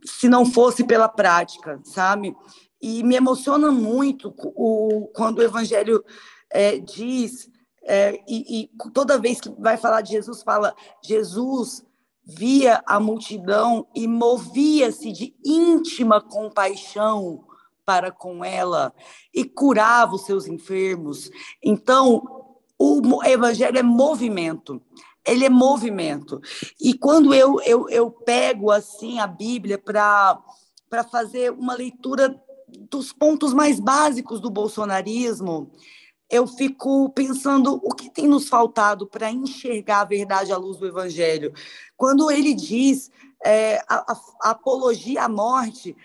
se 0.04 0.28
não 0.28 0.46
fosse 0.46 0.84
pela 0.84 1.08
prática, 1.08 1.80
sabe? 1.84 2.34
E 2.80 3.02
me 3.02 3.16
emociona 3.16 3.70
muito 3.70 4.34
o, 4.38 5.10
quando 5.14 5.38
o 5.38 5.42
Evangelho 5.42 6.04
é, 6.50 6.78
diz, 6.78 7.50
é, 7.82 8.20
e, 8.28 8.62
e 8.62 8.90
toda 8.92 9.18
vez 9.18 9.40
que 9.40 9.50
vai 9.58 9.76
falar 9.76 10.00
de 10.00 10.12
Jesus, 10.12 10.42
fala: 10.42 10.74
Jesus 11.02 11.84
via 12.24 12.82
a 12.86 12.98
multidão 12.98 13.86
e 13.94 14.06
movia-se 14.06 15.12
de 15.12 15.34
íntima 15.44 16.20
compaixão 16.20 17.44
para 17.84 18.10
com 18.10 18.44
ela 18.44 18.94
e 19.32 19.44
curava 19.44 20.14
os 20.14 20.24
seus 20.24 20.46
enfermos. 20.46 21.30
Então, 21.62 22.22
o 22.78 23.22
evangelho 23.24 23.78
é 23.78 23.82
movimento 23.82 24.80
ele 25.26 25.44
é 25.44 25.50
movimento. 25.50 26.40
E 26.80 26.94
quando 26.94 27.34
eu, 27.34 27.60
eu, 27.62 27.88
eu 27.88 28.10
pego 28.10 28.70
assim 28.70 29.18
a 29.18 29.26
Bíblia 29.26 29.78
para 29.78 30.42
fazer 31.10 31.50
uma 31.52 31.74
leitura 31.74 32.40
dos 32.90 33.12
pontos 33.12 33.54
mais 33.54 33.80
básicos 33.80 34.40
do 34.40 34.50
bolsonarismo, 34.50 35.70
eu 36.30 36.46
fico 36.46 37.10
pensando 37.10 37.80
o 37.82 37.94
que 37.94 38.10
tem 38.10 38.26
nos 38.26 38.48
faltado 38.48 39.06
para 39.06 39.30
enxergar 39.30 40.00
a 40.00 40.04
verdade 40.04 40.52
à 40.52 40.56
luz 40.56 40.78
do 40.78 40.86
Evangelho. 40.86 41.52
Quando 41.96 42.30
ele 42.30 42.54
diz 42.54 43.10
é, 43.44 43.78
a, 43.88 44.12
a, 44.12 44.50
apologia 44.50 45.24
à 45.24 45.28
morte, 45.28 45.96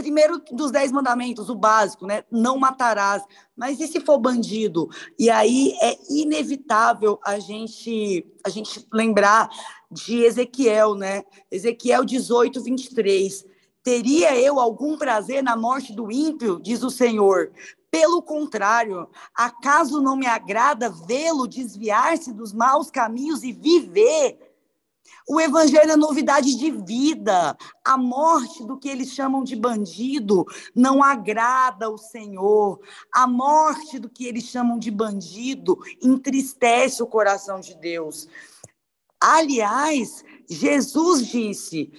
primeiro 0.00 0.42
dos 0.50 0.70
dez 0.70 0.90
mandamentos, 0.90 1.50
o 1.50 1.54
básico, 1.54 2.06
né? 2.06 2.24
Não 2.30 2.58
matarás. 2.58 3.22
Mas 3.56 3.78
e 3.78 3.86
se 3.86 4.00
for 4.00 4.18
bandido? 4.18 4.88
E 5.18 5.28
aí 5.28 5.76
é 5.82 5.96
inevitável 6.08 7.20
a 7.24 7.38
gente 7.38 8.26
a 8.44 8.48
gente 8.48 8.86
lembrar 8.92 9.48
de 9.90 10.22
Ezequiel, 10.24 10.94
né? 10.94 11.22
Ezequiel 11.50 12.04
18, 12.04 12.62
23. 12.62 13.44
Teria 13.82 14.38
eu 14.38 14.58
algum 14.58 14.96
prazer 14.96 15.42
na 15.42 15.56
morte 15.56 15.92
do 15.92 16.10
ímpio, 16.10 16.60
diz 16.60 16.82
o 16.82 16.90
Senhor. 16.90 17.52
Pelo 17.90 18.22
contrário, 18.22 19.08
acaso 19.34 20.00
não 20.00 20.16
me 20.16 20.26
agrada 20.26 20.88
vê-lo 20.88 21.46
desviar-se 21.46 22.32
dos 22.32 22.52
maus 22.52 22.90
caminhos 22.90 23.42
e 23.42 23.52
viver? 23.52 24.49
O 25.32 25.40
evangelho 25.40 25.92
é 25.92 25.96
novidade 25.96 26.56
de 26.56 26.72
vida. 26.72 27.56
A 27.84 27.96
morte 27.96 28.64
do 28.64 28.76
que 28.76 28.88
eles 28.88 29.12
chamam 29.12 29.44
de 29.44 29.54
bandido 29.54 30.44
não 30.74 31.04
agrada 31.04 31.88
o 31.88 31.96
Senhor. 31.96 32.80
A 33.14 33.28
morte 33.28 34.00
do 34.00 34.08
que 34.08 34.26
eles 34.26 34.42
chamam 34.42 34.76
de 34.76 34.90
bandido 34.90 35.78
entristece 36.02 37.00
o 37.00 37.06
coração 37.06 37.60
de 37.60 37.76
Deus. 37.76 38.26
Aliás, 39.20 40.24
Jesus 40.48 41.24
disse: 41.28 41.92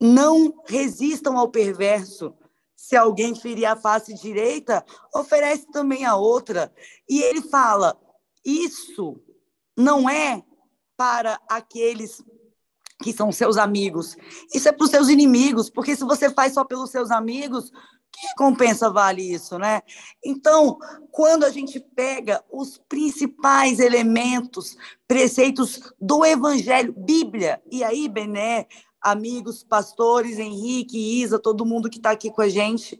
não 0.00 0.62
resistam 0.66 1.36
ao 1.36 1.48
perverso. 1.48 2.32
Se 2.76 2.94
alguém 2.94 3.34
ferir 3.34 3.66
a 3.66 3.74
face 3.74 4.14
direita, 4.14 4.86
oferece 5.12 5.66
também 5.72 6.04
a 6.04 6.14
outra. 6.14 6.72
E 7.10 7.20
ele 7.24 7.42
fala: 7.42 8.00
isso 8.44 9.20
não 9.76 10.08
é 10.08 10.44
para 10.96 11.40
aqueles 11.48 12.24
que 13.02 13.12
são 13.12 13.30
seus 13.30 13.56
amigos. 13.56 14.16
Isso 14.54 14.68
é 14.68 14.72
para 14.72 14.84
os 14.84 14.90
seus 14.90 15.08
inimigos, 15.08 15.68
porque 15.68 15.94
se 15.94 16.04
você 16.04 16.30
faz 16.30 16.54
só 16.54 16.64
pelos 16.64 16.90
seus 16.90 17.10
amigos, 17.10 17.70
que 18.12 18.26
recompensa 18.28 18.90
vale 18.90 19.22
isso, 19.22 19.58
né? 19.58 19.82
Então, 20.24 20.78
quando 21.10 21.44
a 21.44 21.50
gente 21.50 21.78
pega 21.78 22.42
os 22.50 22.78
principais 22.88 23.78
elementos, 23.78 24.76
preceitos 25.06 25.92
do 26.00 26.24
Evangelho, 26.24 26.94
Bíblia, 26.96 27.60
e 27.70 27.84
aí, 27.84 28.08
Bené, 28.08 28.66
amigos, 29.02 29.62
pastores, 29.62 30.38
Henrique, 30.38 31.20
Isa, 31.22 31.38
todo 31.38 31.66
mundo 31.66 31.90
que 31.90 31.98
está 31.98 32.10
aqui 32.10 32.30
com 32.30 32.40
a 32.40 32.48
gente, 32.48 32.98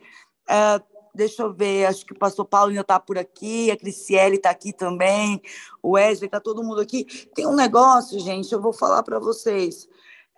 é, 0.49 0.81
Deixa 1.17 1.43
eu 1.43 1.53
ver, 1.53 1.87
acho 1.87 2.05
que 2.05 2.13
o 2.13 2.19
pastor 2.19 2.45
Paulo 2.45 2.69
ainda 2.69 2.83
está 2.83 3.01
por 3.01 3.17
aqui, 3.17 3.71
a 3.71 3.77
Criciele 3.77 4.37
está 4.37 4.51
aqui 4.51 4.71
também, 4.71 5.41
o 5.83 5.93
Wesley, 5.93 6.27
está 6.27 6.39
todo 6.39 6.63
mundo 6.63 6.79
aqui. 6.79 7.07
Tem 7.35 7.47
um 7.47 7.55
negócio, 7.55 8.21
gente, 8.21 8.53
eu 8.53 8.61
vou 8.61 8.73
falar 8.73 9.03
para 9.03 9.19
vocês. 9.19 9.89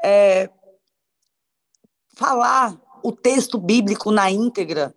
É, 0.05 0.49
falar 2.15 2.81
o 3.03 3.11
texto 3.11 3.59
bíblico 3.59 4.13
na 4.13 4.31
íntegra 4.31 4.95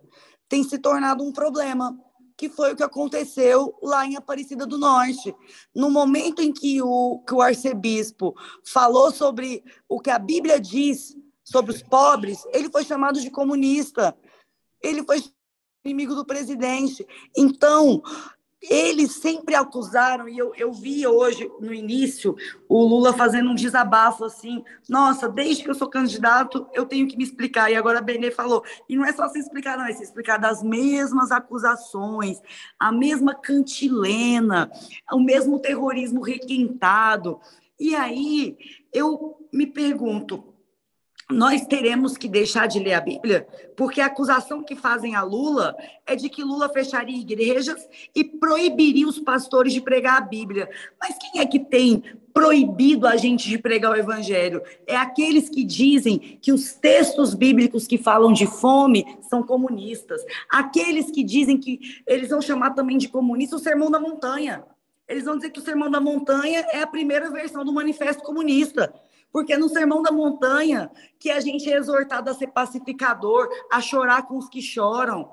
tem 0.48 0.62
se 0.62 0.78
tornado 0.78 1.24
um 1.24 1.32
problema 1.32 1.98
que 2.36 2.48
foi 2.48 2.72
o 2.72 2.76
que 2.76 2.82
aconteceu 2.84 3.76
lá 3.82 4.06
em 4.06 4.14
Aparecida 4.14 4.64
do 4.64 4.78
Norte. 4.78 5.34
No 5.74 5.90
momento 5.90 6.42
em 6.42 6.52
que 6.52 6.80
o, 6.80 7.22
que 7.26 7.34
o 7.34 7.40
arcebispo 7.40 8.36
falou 8.64 9.10
sobre 9.10 9.64
o 9.88 10.00
que 10.00 10.10
a 10.10 10.18
Bíblia 10.18 10.60
diz 10.60 11.16
sobre 11.42 11.72
os 11.72 11.82
pobres, 11.82 12.44
ele 12.52 12.70
foi 12.70 12.84
chamado 12.84 13.20
de 13.20 13.30
comunista. 13.30 14.16
Ele 14.80 15.02
foi 15.04 15.22
inimigo 15.84 16.14
do 16.14 16.24
presidente. 16.24 17.06
Então, 17.36 18.02
eles 18.62 19.14
sempre 19.14 19.56
acusaram, 19.56 20.28
e 20.28 20.38
eu, 20.38 20.54
eu 20.54 20.72
vi 20.72 21.04
hoje, 21.04 21.50
no 21.60 21.74
início, 21.74 22.36
o 22.68 22.84
Lula 22.84 23.12
fazendo 23.12 23.50
um 23.50 23.54
desabafo 23.54 24.24
assim: 24.24 24.62
nossa, 24.88 25.28
desde 25.28 25.64
que 25.64 25.70
eu 25.70 25.74
sou 25.74 25.88
candidato, 25.88 26.66
eu 26.72 26.86
tenho 26.86 27.08
que 27.08 27.16
me 27.16 27.24
explicar. 27.24 27.70
E 27.70 27.74
agora 27.74 27.98
a 27.98 28.02
Benê 28.02 28.30
falou: 28.30 28.62
e 28.88 28.96
não 28.96 29.04
é 29.04 29.12
só 29.12 29.28
se 29.28 29.40
explicar, 29.40 29.76
não, 29.76 29.84
é 29.84 29.92
se 29.92 30.04
explicar 30.04 30.38
das 30.38 30.62
mesmas 30.62 31.32
acusações, 31.32 32.40
a 32.78 32.92
mesma 32.92 33.34
cantilena, 33.34 34.70
o 35.12 35.18
mesmo 35.18 35.58
terrorismo 35.58 36.22
requintado. 36.22 37.40
E 37.80 37.96
aí 37.96 38.56
eu 38.92 39.44
me 39.52 39.66
pergunto: 39.66 40.51
nós 41.32 41.66
teremos 41.66 42.16
que 42.16 42.28
deixar 42.28 42.66
de 42.66 42.78
ler 42.78 42.94
a 42.94 43.00
Bíblia, 43.00 43.46
porque 43.76 44.00
a 44.00 44.06
acusação 44.06 44.62
que 44.62 44.76
fazem 44.76 45.14
a 45.14 45.22
Lula 45.22 45.74
é 46.06 46.14
de 46.14 46.28
que 46.28 46.44
Lula 46.44 46.68
fecharia 46.68 47.16
igrejas 47.16 47.88
e 48.14 48.22
proibiria 48.22 49.08
os 49.08 49.18
pastores 49.18 49.72
de 49.72 49.80
pregar 49.80 50.18
a 50.18 50.20
Bíblia. 50.20 50.68
Mas 51.00 51.16
quem 51.18 51.40
é 51.40 51.46
que 51.46 51.58
tem 51.58 52.02
proibido 52.32 53.06
a 53.06 53.16
gente 53.16 53.48
de 53.48 53.58
pregar 53.58 53.92
o 53.92 53.96
evangelho? 53.96 54.62
É 54.86 54.96
aqueles 54.96 55.48
que 55.48 55.64
dizem 55.64 56.18
que 56.40 56.52
os 56.52 56.72
textos 56.74 57.34
bíblicos 57.34 57.86
que 57.86 57.98
falam 57.98 58.32
de 58.32 58.46
fome 58.46 59.04
são 59.28 59.42
comunistas. 59.42 60.22
Aqueles 60.50 61.10
que 61.10 61.22
dizem 61.22 61.58
que 61.58 61.80
eles 62.06 62.30
vão 62.30 62.40
chamar 62.40 62.70
também 62.70 62.98
de 62.98 63.08
comunista 63.08 63.56
o 63.56 63.58
Sermão 63.58 63.90
da 63.90 63.98
Montanha. 63.98 64.64
Eles 65.08 65.24
vão 65.24 65.36
dizer 65.36 65.50
que 65.50 65.60
o 65.60 65.64
Sermão 65.64 65.90
da 65.90 66.00
Montanha 66.00 66.66
é 66.70 66.80
a 66.82 66.86
primeira 66.86 67.30
versão 67.30 67.64
do 67.64 67.72
Manifesto 67.72 68.22
Comunista. 68.22 68.92
Porque 69.32 69.54
é 69.54 69.58
no 69.58 69.68
Sermão 69.68 70.02
da 70.02 70.12
Montanha 70.12 70.90
que 71.18 71.30
a 71.30 71.40
gente 71.40 71.70
é 71.70 71.76
exortado 71.76 72.30
a 72.30 72.34
ser 72.34 72.48
pacificador, 72.48 73.48
a 73.70 73.80
chorar 73.80 74.26
com 74.26 74.36
os 74.36 74.48
que 74.48 74.60
choram, 74.60 75.30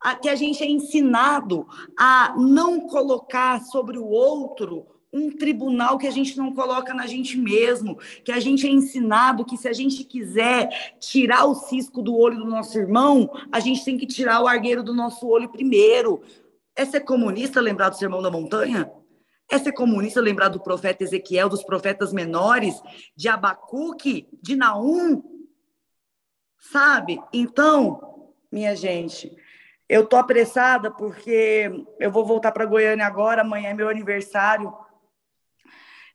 a, 0.00 0.14
que 0.14 0.28
a 0.28 0.34
gente 0.34 0.62
é 0.62 0.66
ensinado 0.66 1.66
a 1.98 2.34
não 2.36 2.80
colocar 2.80 3.60
sobre 3.62 3.98
o 3.98 4.06
outro 4.06 4.86
um 5.12 5.30
tribunal 5.30 5.96
que 5.96 6.06
a 6.06 6.10
gente 6.10 6.36
não 6.36 6.54
coloca 6.54 6.92
na 6.92 7.06
gente 7.06 7.36
mesmo, 7.38 7.98
que 8.22 8.30
a 8.30 8.38
gente 8.38 8.66
é 8.66 8.70
ensinado 8.70 9.44
que 9.44 9.56
se 9.56 9.66
a 9.66 9.72
gente 9.72 10.04
quiser 10.04 10.96
tirar 11.00 11.46
o 11.46 11.54
cisco 11.54 12.02
do 12.02 12.14
olho 12.14 12.38
do 12.38 12.44
nosso 12.44 12.78
irmão, 12.78 13.30
a 13.50 13.58
gente 13.58 13.84
tem 13.84 13.96
que 13.96 14.06
tirar 14.06 14.42
o 14.42 14.46
argueiro 14.46 14.82
do 14.82 14.94
nosso 14.94 15.26
olho 15.26 15.48
primeiro. 15.48 16.20
É 16.76 16.84
ser 16.84 17.00
comunista 17.00 17.60
lembrar 17.60 17.88
do 17.88 17.96
Sermão 17.96 18.22
da 18.22 18.30
Montanha? 18.30 18.90
É 19.50 19.58
ser 19.58 19.72
comunista 19.72 20.20
lembrar 20.20 20.48
do 20.48 20.60
profeta 20.60 21.02
Ezequiel, 21.02 21.48
dos 21.48 21.64
profetas 21.64 22.12
menores, 22.12 22.80
de 23.16 23.28
Abacuque, 23.28 24.28
de 24.42 24.54
Naum? 24.54 25.22
Sabe? 26.58 27.18
Então, 27.32 28.32
minha 28.52 28.76
gente, 28.76 29.34
eu 29.88 30.06
tô 30.06 30.16
apressada 30.16 30.90
porque 30.90 31.70
eu 31.98 32.10
vou 32.10 32.26
voltar 32.26 32.52
para 32.52 32.66
Goiânia 32.66 33.06
agora, 33.06 33.40
amanhã 33.40 33.70
é 33.70 33.74
meu 33.74 33.88
aniversário. 33.88 34.74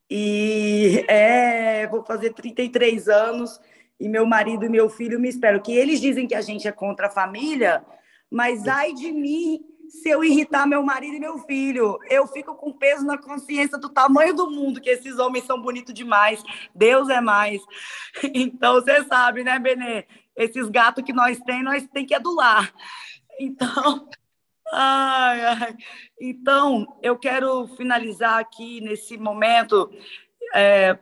E 0.08 1.04
é, 1.08 1.88
vou 1.88 2.06
fazer 2.06 2.34
33 2.34 3.08
anos 3.08 3.60
e 4.00 4.08
meu 4.08 4.28
marido 4.28 4.66
e 4.66 4.70
meu 4.70 4.90
filho 4.90 5.20
me 5.20 5.28
esperam. 5.28 5.60
Que 5.60 5.74
eles 5.76 6.00
dizem 6.00 6.28
que 6.28 6.36
a 6.36 6.42
gente 6.42 6.68
é 6.68 6.72
contra 6.72 7.08
a 7.08 7.10
família, 7.10 7.84
mas 8.30 8.68
ai 8.68 8.94
de 8.94 9.12
mim 9.12 9.73
se 9.94 10.10
eu 10.10 10.24
irritar 10.24 10.66
meu 10.66 10.82
marido 10.82 11.16
e 11.16 11.20
meu 11.20 11.38
filho. 11.40 12.00
Eu 12.10 12.26
fico 12.28 12.56
com 12.56 12.74
peso 12.74 13.06
na 13.06 13.18
consciência 13.18 13.78
do 13.78 13.90
tamanho 13.90 14.34
do 14.34 14.50
mundo, 14.50 14.82
que 14.82 14.90
esses 14.90 15.20
homens 15.20 15.46
são 15.46 15.62
bonitos 15.62 15.94
demais. 15.94 16.44
Deus 16.74 17.10
é 17.10 17.22
mais. 17.22 17.62
Então, 18.34 18.76
você 18.76 19.04
sabe, 19.06 19.44
né, 19.44 19.60
Benê? 19.60 20.06
Esses 20.36 20.68
gatos 20.70 21.04
que 21.04 21.14
nós 21.14 21.40
temos, 21.40 21.64
nós 21.64 21.88
tem 21.88 22.06
que 22.06 22.16
adular. 22.16 22.74
Então, 23.40 24.10
ai, 24.74 25.42
ai. 25.46 25.78
então 26.20 26.88
eu 27.02 27.18
quero 27.18 27.68
finalizar 27.76 28.40
aqui 28.40 28.82
nesse 28.82 29.18
momento, 29.18 29.92
é, 30.54 30.98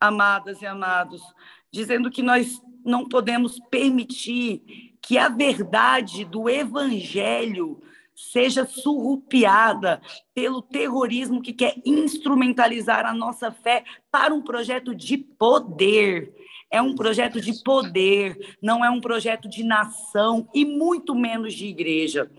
amadas 0.00 0.62
e 0.62 0.66
amados, 0.66 1.22
dizendo 1.70 2.10
que 2.10 2.22
nós 2.22 2.60
não 2.84 3.08
podemos 3.08 3.58
permitir 3.70 4.62
que 5.02 5.18
a 5.18 5.28
verdade 5.28 6.24
do 6.24 6.48
evangelho 6.48 7.82
seja 8.14 8.64
surrupiada 8.66 10.00
pelo 10.34 10.62
terrorismo 10.62 11.42
que 11.42 11.52
quer 11.52 11.74
instrumentalizar 11.84 13.06
a 13.06 13.14
nossa 13.14 13.50
fé 13.50 13.84
para 14.10 14.34
um 14.34 14.42
projeto 14.42 14.94
de 14.94 15.16
poder. 15.16 16.34
É 16.70 16.80
um 16.80 16.94
projeto 16.94 17.40
de 17.40 17.62
poder, 17.62 18.56
não 18.62 18.84
é 18.84 18.90
um 18.90 19.00
projeto 19.00 19.48
de 19.48 19.62
nação 19.62 20.48
e 20.54 20.64
muito 20.64 21.14
menos 21.14 21.54
de 21.54 21.66
igreja. 21.66 22.30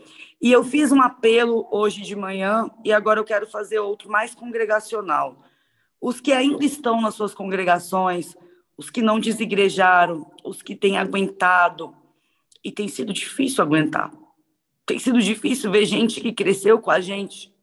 E 0.42 0.52
eu 0.52 0.64
fiz 0.64 0.92
um 0.92 1.02
apelo 1.02 1.68
hoje 1.72 2.02
de 2.02 2.16
manhã 2.16 2.70
e 2.84 2.92
agora 2.92 3.20
eu 3.20 3.24
quero 3.24 3.48
fazer 3.48 3.80
outro 3.80 4.10
mais 4.10 4.34
congregacional. 4.34 5.44
Os 6.02 6.20
que 6.20 6.34
ainda 6.34 6.66
estão 6.66 7.00
nas 7.00 7.16
suas 7.16 7.34
congregações, 7.34 8.36
os 8.76 8.90
que 8.90 9.02
não 9.02 9.20
desigrejaram, 9.20 10.30
os 10.44 10.62
que 10.62 10.76
têm 10.76 10.98
aguentado, 10.98 11.96
e 12.64 12.72
tem 12.72 12.88
sido 12.88 13.14
difícil 13.14 13.64
aguentar 13.64 14.12
tem 14.86 15.00
sido 15.00 15.22
difícil 15.22 15.72
ver 15.72 15.86
gente 15.86 16.20
que 16.20 16.34
cresceu 16.34 16.80
com 16.80 16.92
a 16.92 17.00
gente, 17.00 17.54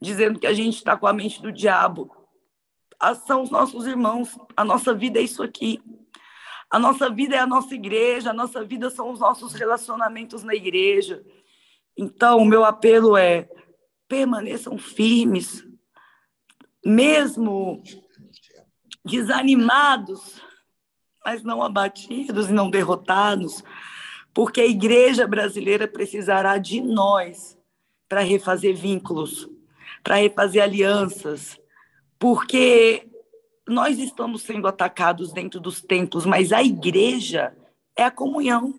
dizendo 0.00 0.38
que 0.38 0.46
a 0.46 0.52
gente 0.52 0.76
está 0.76 0.96
com 0.96 1.06
a 1.06 1.12
mente 1.12 1.40
do 1.40 1.52
diabo. 1.52 2.14
Ah, 3.00 3.14
são 3.14 3.42
os 3.42 3.50
nossos 3.50 3.86
irmãos, 3.86 4.36
a 4.56 4.64
nossa 4.64 4.94
vida 4.94 5.18
é 5.18 5.22
isso 5.22 5.42
aqui. 5.42 5.80
A 6.70 6.78
nossa 6.78 7.08
vida 7.08 7.36
é 7.36 7.38
a 7.38 7.46
nossa 7.46 7.74
igreja, 7.74 8.30
a 8.30 8.34
nossa 8.34 8.64
vida 8.64 8.90
são 8.90 9.10
os 9.10 9.20
nossos 9.20 9.54
relacionamentos 9.54 10.42
na 10.42 10.54
igreja. 10.54 11.24
Então, 11.96 12.38
o 12.38 12.44
meu 12.44 12.64
apelo 12.64 13.16
é: 13.16 13.48
permaneçam 14.08 14.76
firmes, 14.76 15.64
mesmo 16.84 17.82
desanimados, 19.04 20.42
mas 21.24 21.42
não 21.42 21.62
abatidos 21.62 22.48
e 22.48 22.52
não 22.52 22.68
derrotados, 22.68 23.62
porque 24.36 24.60
a 24.60 24.66
igreja 24.66 25.26
brasileira 25.26 25.88
precisará 25.88 26.58
de 26.58 26.78
nós 26.82 27.56
para 28.06 28.20
refazer 28.20 28.76
vínculos, 28.76 29.48
para 30.04 30.16
refazer 30.16 30.62
alianças, 30.62 31.58
porque 32.18 33.08
nós 33.66 33.98
estamos 33.98 34.42
sendo 34.42 34.68
atacados 34.68 35.32
dentro 35.32 35.58
dos 35.58 35.80
templos, 35.80 36.26
mas 36.26 36.52
a 36.52 36.62
igreja 36.62 37.56
é 37.96 38.04
a 38.04 38.10
comunhão, 38.10 38.74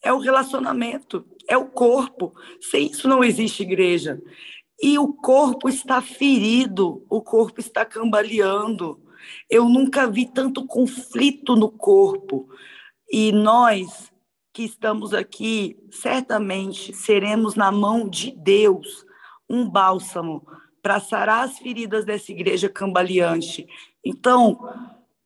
é 0.00 0.12
o 0.12 0.20
relacionamento, 0.20 1.26
é 1.48 1.56
o 1.56 1.66
corpo. 1.66 2.32
Sem 2.60 2.86
isso 2.86 3.08
não 3.08 3.24
existe 3.24 3.64
igreja. 3.64 4.22
E 4.80 5.00
o 5.00 5.12
corpo 5.12 5.68
está 5.68 6.00
ferido, 6.00 7.04
o 7.10 7.20
corpo 7.20 7.58
está 7.58 7.84
cambaleando. 7.84 9.02
Eu 9.50 9.68
nunca 9.68 10.06
vi 10.06 10.26
tanto 10.26 10.64
conflito 10.64 11.56
no 11.56 11.72
corpo. 11.72 12.48
E 13.10 13.32
nós 13.32 14.11
que 14.52 14.64
estamos 14.64 15.14
aqui, 15.14 15.76
certamente 15.90 16.92
seremos 16.94 17.54
na 17.54 17.72
mão 17.72 18.08
de 18.08 18.30
Deus 18.32 19.04
um 19.48 19.68
bálsamo 19.68 20.46
para 20.82 21.00
sarar 21.00 21.44
as 21.44 21.58
feridas 21.58 22.04
dessa 22.04 22.32
igreja 22.32 22.68
cambaleante. 22.68 23.66
Então, 24.04 24.58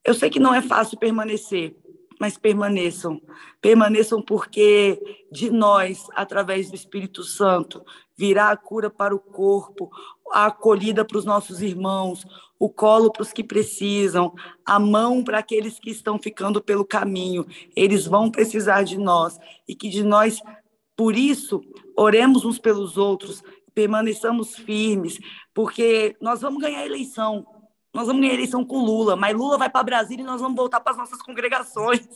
eu 0.04 0.14
sei 0.14 0.30
que 0.30 0.38
não 0.38 0.54
é 0.54 0.60
fácil 0.60 0.98
permanecer, 0.98 1.74
mas 2.20 2.36
permaneçam. 2.36 3.20
Permaneçam 3.60 4.22
porque 4.22 5.26
de 5.32 5.50
nós, 5.50 6.06
através 6.14 6.70
do 6.70 6.76
Espírito 6.76 7.24
Santo, 7.24 7.84
virá 8.16 8.50
a 8.50 8.56
cura 8.56 8.88
para 8.88 9.14
o 9.14 9.18
corpo, 9.18 9.90
a 10.32 10.46
acolhida 10.46 11.04
para 11.04 11.18
os 11.18 11.24
nossos 11.24 11.60
irmãos, 11.60 12.24
o 12.58 12.68
colo 12.68 13.12
para 13.12 13.22
os 13.22 13.32
que 13.32 13.44
precisam, 13.44 14.34
a 14.64 14.78
mão 14.78 15.22
para 15.22 15.38
aqueles 15.38 15.78
que 15.78 15.90
estão 15.90 16.18
ficando 16.18 16.62
pelo 16.62 16.84
caminho. 16.84 17.46
Eles 17.74 18.06
vão 18.06 18.30
precisar 18.30 18.82
de 18.82 18.96
nós 18.96 19.38
e 19.68 19.74
que 19.74 19.88
de 19.88 20.02
nós, 20.02 20.40
por 20.96 21.14
isso, 21.16 21.60
oremos 21.96 22.44
uns 22.44 22.58
pelos 22.58 22.96
outros, 22.96 23.42
permaneçamos 23.74 24.56
firmes, 24.56 25.18
porque 25.52 26.16
nós 26.20 26.40
vamos 26.40 26.62
ganhar 26.62 26.80
a 26.80 26.86
eleição. 26.86 27.46
Nós 27.92 28.06
vamos 28.06 28.20
ganhar 28.20 28.32
a 28.32 28.36
eleição 28.36 28.64
com 28.64 28.84
Lula, 28.84 29.16
mas 29.16 29.36
Lula 29.36 29.58
vai 29.58 29.70
para 29.70 29.82
Brasília 29.82 30.22
e 30.22 30.26
nós 30.26 30.40
vamos 30.40 30.56
voltar 30.56 30.80
para 30.80 30.92
as 30.92 30.98
nossas 30.98 31.20
congregações. 31.22 32.06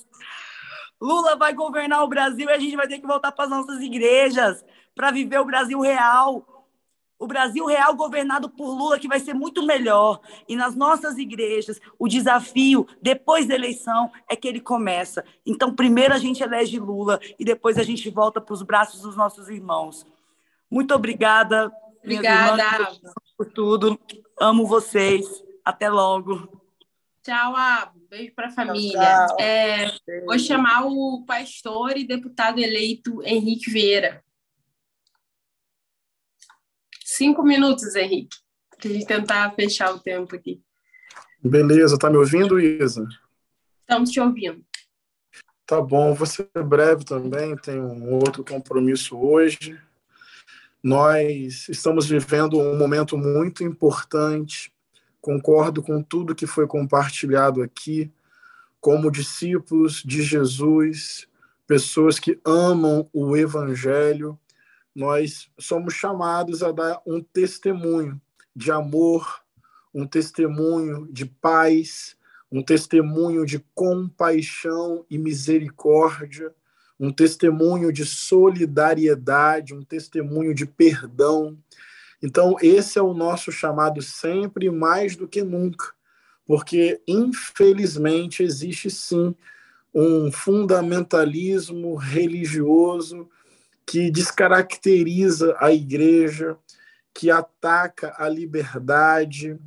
Lula 1.00 1.36
vai 1.36 1.52
governar 1.54 2.04
o 2.04 2.08
Brasil 2.08 2.48
e 2.48 2.52
a 2.52 2.58
gente 2.58 2.76
vai 2.76 2.86
ter 2.86 2.98
que 2.98 3.06
voltar 3.06 3.32
para 3.32 3.44
as 3.44 3.50
nossas 3.50 3.80
igrejas 3.80 4.64
para 4.94 5.10
viver 5.10 5.38
o 5.38 5.44
Brasil 5.44 5.80
real 5.80 6.60
o 7.20 7.26
Brasil 7.26 7.66
real 7.66 7.94
governado 7.94 8.48
por 8.48 8.70
Lula, 8.74 8.98
que 8.98 9.06
vai 9.06 9.20
ser 9.20 9.34
muito 9.34 9.62
melhor. 9.62 10.20
E 10.48 10.56
nas 10.56 10.74
nossas 10.74 11.18
igrejas, 11.18 11.78
o 11.98 12.08
desafio, 12.08 12.88
depois 13.00 13.46
da 13.46 13.54
eleição, 13.54 14.10
é 14.26 14.34
que 14.34 14.48
ele 14.48 14.58
começa. 14.58 15.22
Então, 15.44 15.74
primeiro 15.74 16.14
a 16.14 16.18
gente 16.18 16.42
elege 16.42 16.78
Lula 16.78 17.20
e 17.38 17.44
depois 17.44 17.76
a 17.76 17.82
gente 17.82 18.08
volta 18.08 18.40
para 18.40 18.54
os 18.54 18.62
braços 18.62 19.02
dos 19.02 19.16
nossos 19.16 19.50
irmãos. 19.50 20.06
Muito 20.70 20.94
obrigada. 20.94 21.70
Obrigada. 22.02 22.62
Irmãs, 22.62 23.00
por 23.36 23.52
tudo. 23.52 24.00
Amo 24.40 24.66
vocês. 24.66 25.44
Até 25.62 25.90
logo. 25.90 26.59
Tchau, 27.22 27.54
Abo. 27.54 28.00
Beijo 28.08 28.34
para 28.34 28.48
a 28.48 28.50
família. 28.50 28.98
Tchau, 28.98 29.26
tchau. 29.26 29.36
É, 29.40 29.98
vou 30.24 30.38
chamar 30.38 30.86
o 30.86 31.24
pastor 31.26 31.96
e 31.96 32.06
deputado 32.06 32.58
eleito 32.58 33.22
Henrique 33.22 33.70
Vieira. 33.70 34.24
Cinco 37.04 37.42
minutos, 37.42 37.94
Henrique, 37.94 38.36
para 38.78 38.88
a 38.88 38.92
gente 38.92 39.06
tentar 39.06 39.54
fechar 39.54 39.92
o 39.94 39.98
tempo 39.98 40.34
aqui. 40.34 40.62
Beleza, 41.42 41.98
tá 41.98 42.08
me 42.08 42.16
ouvindo, 42.16 42.58
Isa? 42.58 43.06
Estamos 43.80 44.10
te 44.10 44.20
ouvindo. 44.20 44.64
Tá 45.66 45.80
bom, 45.80 46.14
vou 46.14 46.26
ser 46.26 46.48
breve 46.64 47.04
também, 47.04 47.56
tenho 47.56 47.84
um 47.84 48.14
outro 48.14 48.44
compromisso 48.44 49.18
hoje. 49.18 49.78
Nós 50.82 51.68
estamos 51.68 52.08
vivendo 52.08 52.58
um 52.58 52.78
momento 52.78 53.18
muito 53.18 53.62
importante 53.62 54.72
concordo 55.20 55.82
com 55.82 56.02
tudo 56.02 56.34
que 56.34 56.46
foi 56.46 56.66
compartilhado 56.66 57.62
aqui, 57.62 58.10
como 58.80 59.10
discípulos 59.10 60.02
de 60.04 60.22
Jesus, 60.22 61.28
pessoas 61.66 62.18
que 62.18 62.40
amam 62.44 63.08
o 63.12 63.36
Evangelho, 63.36 64.38
nós 64.94 65.50
somos 65.58 65.94
chamados 65.94 66.62
a 66.62 66.72
dar 66.72 67.00
um 67.06 67.22
testemunho 67.22 68.20
de 68.56 68.72
amor, 68.72 69.42
um 69.94 70.06
testemunho 70.06 71.06
de 71.12 71.26
paz, 71.26 72.16
um 72.50 72.62
testemunho 72.62 73.46
de 73.46 73.64
compaixão 73.74 75.04
e 75.08 75.16
misericórdia, 75.16 76.52
um 76.98 77.12
testemunho 77.12 77.92
de 77.92 78.04
solidariedade, 78.04 79.72
um 79.72 79.82
testemunho 79.82 80.52
de 80.52 80.66
perdão, 80.66 81.56
então, 82.22 82.56
esse 82.60 82.98
é 82.98 83.02
o 83.02 83.14
nosso 83.14 83.50
chamado 83.50 84.02
sempre 84.02 84.70
mais 84.70 85.16
do 85.16 85.26
que 85.26 85.42
nunca, 85.42 85.92
porque, 86.46 87.00
infelizmente, 87.06 88.42
existe 88.42 88.90
sim 88.90 89.34
um 89.94 90.30
fundamentalismo 90.30 91.94
religioso 91.96 93.28
que 93.86 94.10
descaracteriza 94.10 95.56
a 95.58 95.72
igreja, 95.72 96.56
que 97.14 97.30
ataca 97.30 98.14
a 98.16 98.28
liberdade, 98.28 99.58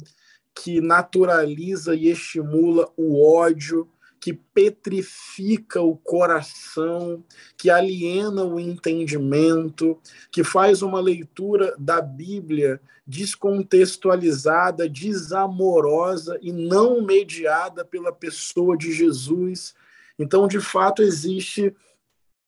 que 0.56 0.80
naturaliza 0.80 1.95
e 1.95 2.08
estimula 2.08 2.89
o 2.95 3.22
ódio, 3.36 3.89
que 4.24 4.32
petrifica 4.32 5.82
o 5.82 5.98
coração, 5.98 7.22
que 7.58 7.70
aliena 7.70 8.46
o 8.46 8.58
entendimento, 8.58 10.00
que 10.32 10.46
faz 10.46 10.82
uma 10.82 11.02
leitura 11.02 11.76
da 11.78 12.00
Bíblia 12.00 12.80
descontextualizada, 13.06 14.88
desamorosa 14.88 16.40
e 16.42 16.54
não 16.54 17.02
mediada 17.02 17.84
pela 17.84 18.14
pessoa 18.14 18.78
de 18.78 18.94
Jesus. 18.94 19.76
Então, 20.18 20.48
de 20.48 20.62
fato, 20.62 21.02
existe 21.02 21.76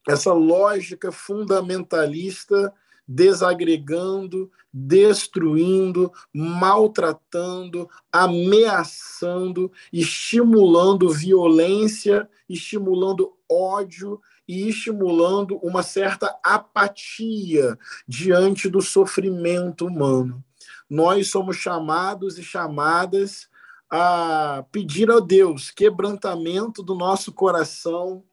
essa 0.07 0.31
lógica 0.31 1.11
fundamentalista 1.11 2.73
desagregando, 3.07 4.51
destruindo, 4.73 6.11
maltratando, 6.33 7.89
ameaçando, 8.11 9.71
estimulando 9.91 11.09
violência, 11.09 12.27
estimulando 12.49 13.33
ódio 13.49 14.19
e 14.47 14.67
estimulando 14.67 15.57
uma 15.57 15.83
certa 15.83 16.37
apatia 16.43 17.77
diante 18.07 18.67
do 18.69 18.81
sofrimento 18.81 19.87
humano. 19.87 20.43
Nós 20.89 21.29
somos 21.29 21.57
chamados 21.57 22.37
e 22.37 22.43
chamadas 22.43 23.47
a 23.89 24.65
pedir 24.71 25.09
a 25.09 25.19
Deus 25.19 25.71
quebrantamento 25.71 26.83
do 26.83 26.95
nosso 26.95 27.31
coração, 27.31 28.23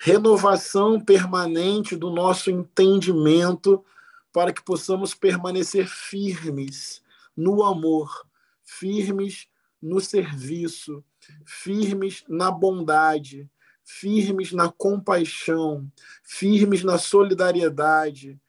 renovação 0.00 1.00
permanente 1.00 1.96
do 1.96 2.10
nosso 2.10 2.50
entendimento 2.50 3.84
para 4.32 4.52
que 4.52 4.62
possamos 4.62 5.14
permanecer 5.14 5.86
firmes 5.86 7.02
no 7.36 7.62
amor, 7.62 8.26
firmes 8.64 9.46
no 9.80 10.00
serviço, 10.00 11.04
firmes 11.44 12.24
na 12.28 12.50
bondade, 12.50 13.50
firmes 13.84 14.52
na 14.52 14.70
compaixão, 14.70 15.90
firmes 16.22 16.82
na 16.82 16.98
solidariedade. 16.98 18.40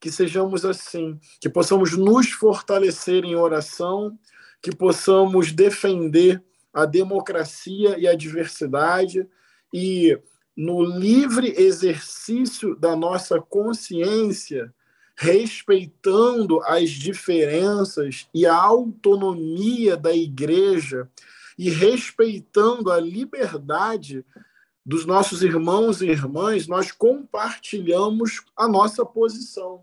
Que 0.00 0.12
sejamos 0.12 0.64
assim, 0.64 1.18
que 1.40 1.48
possamos 1.48 1.96
nos 1.96 2.30
fortalecer 2.30 3.24
em 3.24 3.34
oração, 3.34 4.16
que 4.62 4.74
possamos 4.74 5.52
defender 5.52 6.42
a 6.72 6.84
democracia 6.84 7.98
e 7.98 8.06
a 8.06 8.14
diversidade 8.14 9.28
e 9.74 10.18
no 10.56 10.82
livre 10.82 11.54
exercício 11.56 12.76
da 12.76 12.94
nossa 12.96 13.40
consciência 13.40 14.72
respeitando 15.20 16.60
as 16.62 16.90
diferenças 16.90 18.28
e 18.32 18.46
a 18.46 18.54
autonomia 18.54 19.96
da 19.96 20.14
igreja 20.14 21.10
e 21.58 21.68
respeitando 21.68 22.92
a 22.92 23.00
liberdade 23.00 24.24
dos 24.86 25.04
nossos 25.04 25.42
irmãos 25.42 26.00
e 26.00 26.06
irmãs, 26.06 26.68
nós 26.68 26.92
compartilhamos 26.92 28.44
a 28.56 28.68
nossa 28.68 29.04
posição. 29.04 29.82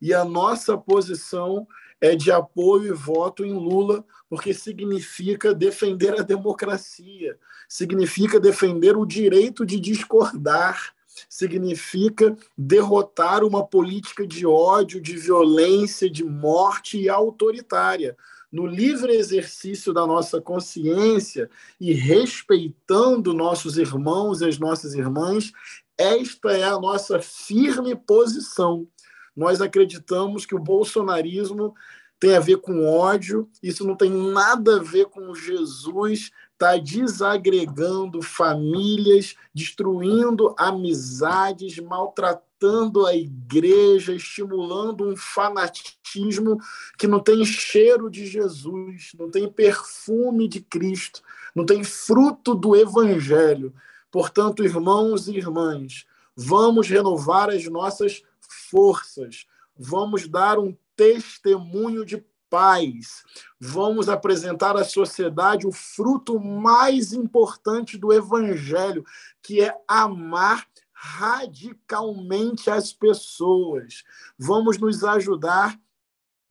E 0.00 0.14
a 0.14 0.24
nossa 0.24 0.78
posição 0.78 1.68
é 2.00 2.16
de 2.16 2.32
apoio 2.32 2.94
e 2.94 2.96
voto 2.96 3.44
em 3.44 3.52
Lula, 3.52 4.02
porque 4.30 4.54
significa 4.54 5.54
defender 5.54 6.18
a 6.18 6.22
democracia, 6.22 7.38
significa 7.68 8.40
defender 8.40 8.96
o 8.96 9.04
direito 9.04 9.66
de 9.66 9.78
discordar, 9.78 10.94
significa 11.28 12.36
derrotar 12.56 13.44
uma 13.44 13.66
política 13.66 14.26
de 14.26 14.46
ódio, 14.46 15.00
de 15.00 15.16
violência, 15.16 16.10
de 16.10 16.24
morte 16.24 16.98
e 16.98 17.08
autoritária. 17.08 18.16
No 18.50 18.66
livre 18.66 19.12
exercício 19.12 19.92
da 19.92 20.06
nossa 20.06 20.40
consciência 20.40 21.48
e 21.80 21.92
respeitando 21.92 23.32
nossos 23.32 23.78
irmãos 23.78 24.40
e 24.40 24.46
as 24.46 24.58
nossas 24.58 24.94
irmãs, 24.94 25.52
esta 25.96 26.50
é 26.52 26.64
a 26.64 26.80
nossa 26.80 27.20
firme 27.20 27.94
posição. 27.94 28.88
Nós 29.36 29.60
acreditamos 29.60 30.44
que 30.44 30.54
o 30.54 30.58
bolsonarismo 30.58 31.74
tem 32.18 32.36
a 32.36 32.40
ver 32.40 32.58
com 32.58 32.86
ódio, 32.86 33.48
isso 33.62 33.86
não 33.86 33.96
tem 33.96 34.10
nada 34.10 34.76
a 34.76 34.82
ver 34.82 35.06
com 35.06 35.34
Jesus, 35.34 36.30
está 36.60 36.76
desagregando 36.76 38.20
famílias, 38.20 39.34
destruindo 39.54 40.54
amizades, 40.58 41.78
maltratando 41.78 43.06
a 43.06 43.16
igreja, 43.16 44.12
estimulando 44.12 45.08
um 45.08 45.16
fanatismo 45.16 46.58
que 46.98 47.06
não 47.06 47.18
tem 47.18 47.42
cheiro 47.46 48.10
de 48.10 48.26
Jesus, 48.26 49.12
não 49.18 49.30
tem 49.30 49.50
perfume 49.50 50.46
de 50.46 50.60
Cristo, 50.60 51.22
não 51.54 51.64
tem 51.64 51.82
fruto 51.82 52.54
do 52.54 52.76
evangelho. 52.76 53.72
Portanto, 54.10 54.62
irmãos 54.62 55.28
e 55.28 55.38
irmãs, 55.38 56.04
vamos 56.36 56.90
renovar 56.90 57.48
as 57.48 57.64
nossas 57.64 58.22
forças, 58.70 59.46
vamos 59.78 60.28
dar 60.28 60.58
um 60.58 60.76
testemunho 60.94 62.04
de 62.04 62.22
paz. 62.50 63.22
Vamos 63.58 64.08
apresentar 64.08 64.76
à 64.76 64.84
sociedade 64.84 65.66
o 65.66 65.72
fruto 65.72 66.38
mais 66.38 67.12
importante 67.12 67.96
do 67.96 68.12
evangelho, 68.12 69.04
que 69.40 69.62
é 69.62 69.74
amar 69.88 70.66
radicalmente 70.92 72.68
as 72.68 72.92
pessoas. 72.92 74.04
Vamos 74.36 74.76
nos 74.76 75.02
ajudar 75.02 75.78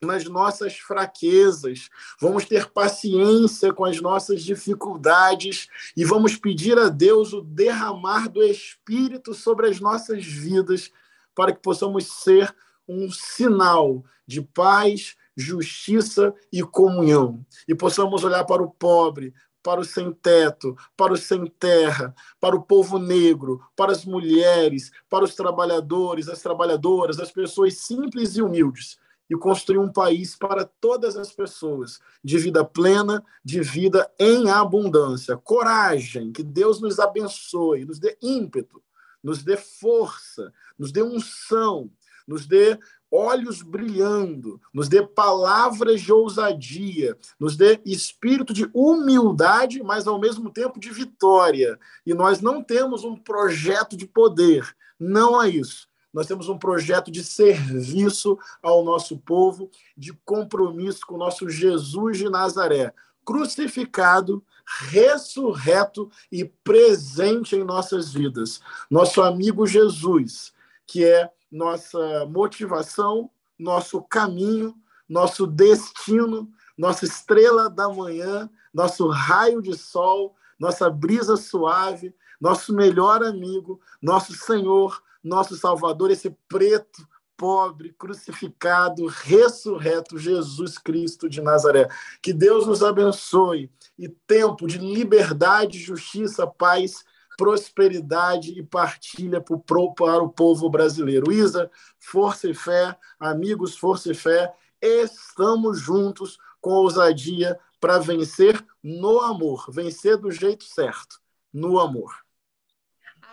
nas 0.01 0.23
nossas 0.23 0.77
fraquezas, 0.77 1.89
vamos 2.21 2.45
ter 2.45 2.71
paciência 2.71 3.73
com 3.73 3.83
as 3.83 3.99
nossas 3.99 4.41
dificuldades 4.41 5.67
e 5.95 6.05
vamos 6.05 6.37
pedir 6.37 6.79
a 6.79 6.87
Deus 6.87 7.33
o 7.33 7.41
derramar 7.41 8.29
do 8.29 8.41
Espírito 8.41 9.33
sobre 9.33 9.67
as 9.67 9.79
nossas 9.81 10.25
vidas 10.25 10.89
para 11.35 11.51
que 11.51 11.61
possamos 11.61 12.05
ser 12.05 12.55
um 12.87 13.11
sinal 13.11 14.03
de 14.25 14.41
paz, 14.41 15.15
justiça 15.39 16.33
e 16.51 16.61
comunhão. 16.61 17.45
E 17.67 17.73
possamos 17.73 18.23
olhar 18.23 18.43
para 18.43 18.61
o 18.61 18.69
pobre, 18.69 19.33
para 19.63 19.79
o 19.79 19.85
sem 19.85 20.11
teto, 20.11 20.75
para 20.95 21.13
o 21.13 21.17
sem 21.17 21.45
terra, 21.45 22.13
para 22.39 22.55
o 22.55 22.61
povo 22.61 22.97
negro, 22.97 23.61
para 23.75 23.91
as 23.91 24.05
mulheres, 24.05 24.91
para 25.09 25.23
os 25.23 25.35
trabalhadores, 25.35 26.27
as 26.27 26.41
trabalhadoras, 26.41 27.19
as 27.19 27.31
pessoas 27.31 27.77
simples 27.77 28.35
e 28.35 28.41
humildes. 28.41 28.97
E 29.29 29.37
construir 29.37 29.77
um 29.77 29.91
país 29.91 30.35
para 30.35 30.65
todas 30.65 31.15
as 31.15 31.31
pessoas, 31.31 31.99
de 32.23 32.39
vida 32.39 32.65
plena, 32.65 33.23
de 33.45 33.61
vida 33.61 34.09
em 34.19 34.49
abundância. 34.49 35.37
Coragem, 35.37 36.31
que 36.31 36.41
Deus 36.41 36.81
nos 36.81 36.99
abençoe, 36.99 37.85
nos 37.85 37.99
dê 37.99 38.17
ímpeto, 38.23 38.81
nos 39.23 39.43
dê 39.43 39.55
força, 39.55 40.51
nos 40.79 40.91
dê 40.91 41.03
unção, 41.03 41.91
nos 42.27 42.47
dê 42.47 42.79
olhos 43.11 43.61
brilhando, 43.61 44.61
nos 44.73 44.87
dê 44.87 45.01
palavras 45.05 46.01
de 46.01 46.11
ousadia, 46.11 47.17
nos 47.39 47.55
dê 47.55 47.79
espírito 47.85 48.53
de 48.53 48.69
humildade, 48.73 49.81
mas 49.83 50.07
ao 50.07 50.19
mesmo 50.19 50.51
tempo 50.51 50.79
de 50.79 50.91
vitória. 50.91 51.79
E 52.05 52.13
nós 52.13 52.41
não 52.41 52.63
temos 52.63 53.03
um 53.03 53.15
projeto 53.15 53.97
de 53.97 54.05
poder, 54.05 54.75
não 54.99 55.41
é 55.41 55.49
isso. 55.49 55.87
Nós 56.13 56.27
temos 56.27 56.49
um 56.49 56.57
projeto 56.57 57.11
de 57.11 57.23
serviço 57.23 58.37
ao 58.63 58.83
nosso 58.83 59.17
povo, 59.17 59.69
de 59.95 60.11
compromisso 60.25 61.01
com 61.05 61.15
o 61.15 61.19
nosso 61.19 61.49
Jesus 61.49 62.17
de 62.17 62.29
Nazaré, 62.29 62.93
crucificado, 63.23 64.43
ressurreto 64.89 66.09
e 66.31 66.45
presente 66.45 67.55
em 67.55 67.63
nossas 67.63 68.11
vidas. 68.11 68.59
Nosso 68.89 69.21
amigo 69.21 69.67
Jesus, 69.67 70.51
que 70.87 71.05
é 71.05 71.29
nossa 71.51 72.25
motivação, 72.25 73.29
nosso 73.57 74.01
caminho, 74.01 74.75
nosso 75.07 75.47
destino, 75.47 76.49
nossa 76.77 77.05
estrela 77.05 77.69
da 77.69 77.89
manhã, 77.89 78.49
nosso 78.73 79.07
raio 79.07 79.61
de 79.61 79.77
sol, 79.77 80.35
nossa 80.59 80.89
brisa 80.89 81.35
suave, 81.35 82.13
nosso 82.39 82.73
melhor 82.73 83.23
amigo, 83.23 83.81
nosso 84.01 84.33
Senhor, 84.33 85.01
nosso 85.23 85.57
Salvador, 85.57 86.11
esse 86.11 86.29
preto, 86.47 87.07
pobre, 87.35 87.93
crucificado, 87.97 89.05
ressurreto 89.07 90.17
Jesus 90.17 90.77
Cristo 90.77 91.29
de 91.29 91.41
Nazaré. 91.41 91.87
Que 92.21 92.33
Deus 92.33 92.67
nos 92.67 92.83
abençoe 92.83 93.71
e 93.97 94.09
tempo 94.09 94.67
de 94.67 94.77
liberdade, 94.77 95.79
justiça, 95.79 96.45
paz, 96.45 97.05
prosperidade 97.39 98.59
e 98.59 98.61
partilha 98.61 99.39
para 99.39 99.79
o 99.79 100.29
povo 100.29 100.69
brasileiro. 100.69 101.31
Isa, 101.31 101.71
força 101.97 102.49
e 102.49 102.53
fé, 102.53 102.97
amigos, 103.17 103.77
força 103.77 104.11
e 104.11 104.13
fé, 104.13 104.53
estamos 104.81 105.79
juntos 105.79 106.37
com 106.59 106.71
ousadia 106.71 107.57
para 107.79 107.97
vencer 107.97 108.61
no 108.83 109.21
amor, 109.21 109.71
vencer 109.71 110.17
do 110.17 110.29
jeito 110.29 110.65
certo, 110.65 111.21
no 111.53 111.79
amor. 111.79 112.13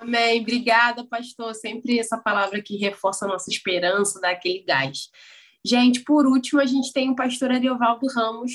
Amém. 0.01 0.41
Obrigada, 0.41 1.05
pastor. 1.05 1.53
Sempre 1.53 1.99
essa 1.99 2.17
palavra 2.17 2.63
que 2.63 2.77
reforça 2.77 3.25
a 3.25 3.29
nossa 3.29 3.51
esperança, 3.51 4.21
dá 4.21 4.31
aquele 4.31 4.63
gás. 4.63 5.11
Gente, 5.65 6.05
por 6.05 6.29
último, 6.29 6.61
a 6.61 6.67
gente 6.67 6.93
tem 6.93 7.11
o 7.11 7.17
pastor 7.17 7.51
Ariovaldo 7.51 8.07
Ramos 8.07 8.53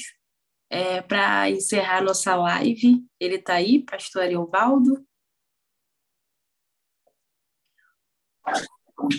é, 0.69 1.01
para 1.01 1.49
encerrar 1.49 2.01
nossa 2.01 2.37
live. 2.37 3.03
Ele 3.19 3.35
está 3.35 3.55
aí, 3.55 3.79
pastor 3.79 4.21
Ariovaldo? 4.21 5.05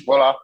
Olá. 0.07 0.39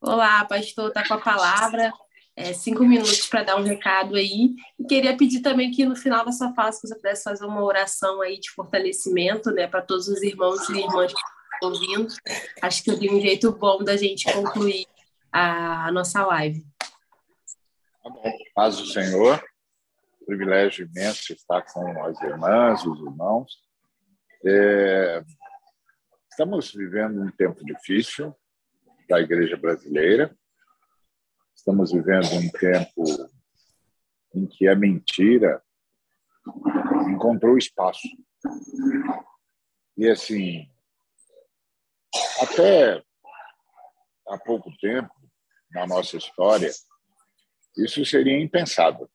Olá, 0.00 0.44
pastor, 0.44 0.88
está 0.88 1.06
com 1.06 1.14
a 1.14 1.20
palavra 1.20 1.92
é, 2.40 2.52
cinco 2.52 2.84
minutos 2.84 3.26
para 3.26 3.42
dar 3.42 3.56
um 3.56 3.62
recado 3.62 4.16
aí. 4.16 4.54
E 4.78 4.84
queria 4.84 5.16
pedir 5.16 5.40
também 5.40 5.70
que 5.70 5.84
no 5.84 5.94
final 5.94 6.24
da 6.24 6.32
sua 6.32 6.52
fala, 6.54 6.72
se 6.72 6.86
você 6.86 6.94
pudesse 6.94 7.24
fazer 7.24 7.44
uma 7.44 7.62
oração 7.62 8.20
aí 8.22 8.38
de 8.38 8.50
fortalecimento, 8.50 9.50
né, 9.50 9.66
para 9.66 9.82
todos 9.82 10.08
os 10.08 10.22
irmãos 10.22 10.68
e 10.70 10.78
irmãs 10.78 11.12
que 11.12 11.20
estão 11.54 11.70
ouvindo. 11.70 12.08
Acho 12.62 12.82
que 12.82 12.90
seria 12.92 13.12
um 13.12 13.20
jeito 13.20 13.52
bom 13.52 13.84
da 13.84 13.96
gente 13.96 14.32
concluir 14.32 14.86
a, 15.30 15.86
a 15.88 15.92
nossa 15.92 16.24
live. 16.26 16.64
Tá 18.02 18.08
bom. 18.08 18.22
Paz 18.54 18.78
do 18.78 18.86
Senhor. 18.86 19.42
Privilégio 20.26 20.86
imenso 20.86 21.32
estar 21.32 21.62
com 21.62 22.04
as 22.04 22.20
irmãs, 22.22 22.86
os 22.86 22.98
irmãos. 23.00 23.58
É, 24.46 25.22
estamos 26.30 26.72
vivendo 26.72 27.20
um 27.20 27.30
tempo 27.30 27.64
difícil 27.64 28.34
da 29.08 29.20
igreja 29.20 29.56
brasileira 29.56 30.34
Estamos 31.60 31.92
vivendo 31.92 32.32
um 32.36 32.48
tempo 32.52 33.04
em 34.34 34.46
que 34.46 34.66
a 34.66 34.74
mentira 34.74 35.62
encontrou 37.10 37.58
espaço. 37.58 38.08
E 39.94 40.08
assim, 40.08 40.66
até 42.40 43.04
há 44.26 44.38
pouco 44.38 44.74
tempo, 44.78 45.12
na 45.70 45.86
nossa 45.86 46.16
história, 46.16 46.70
isso 47.76 48.06
seria 48.06 48.42
impensável. 48.42 49.06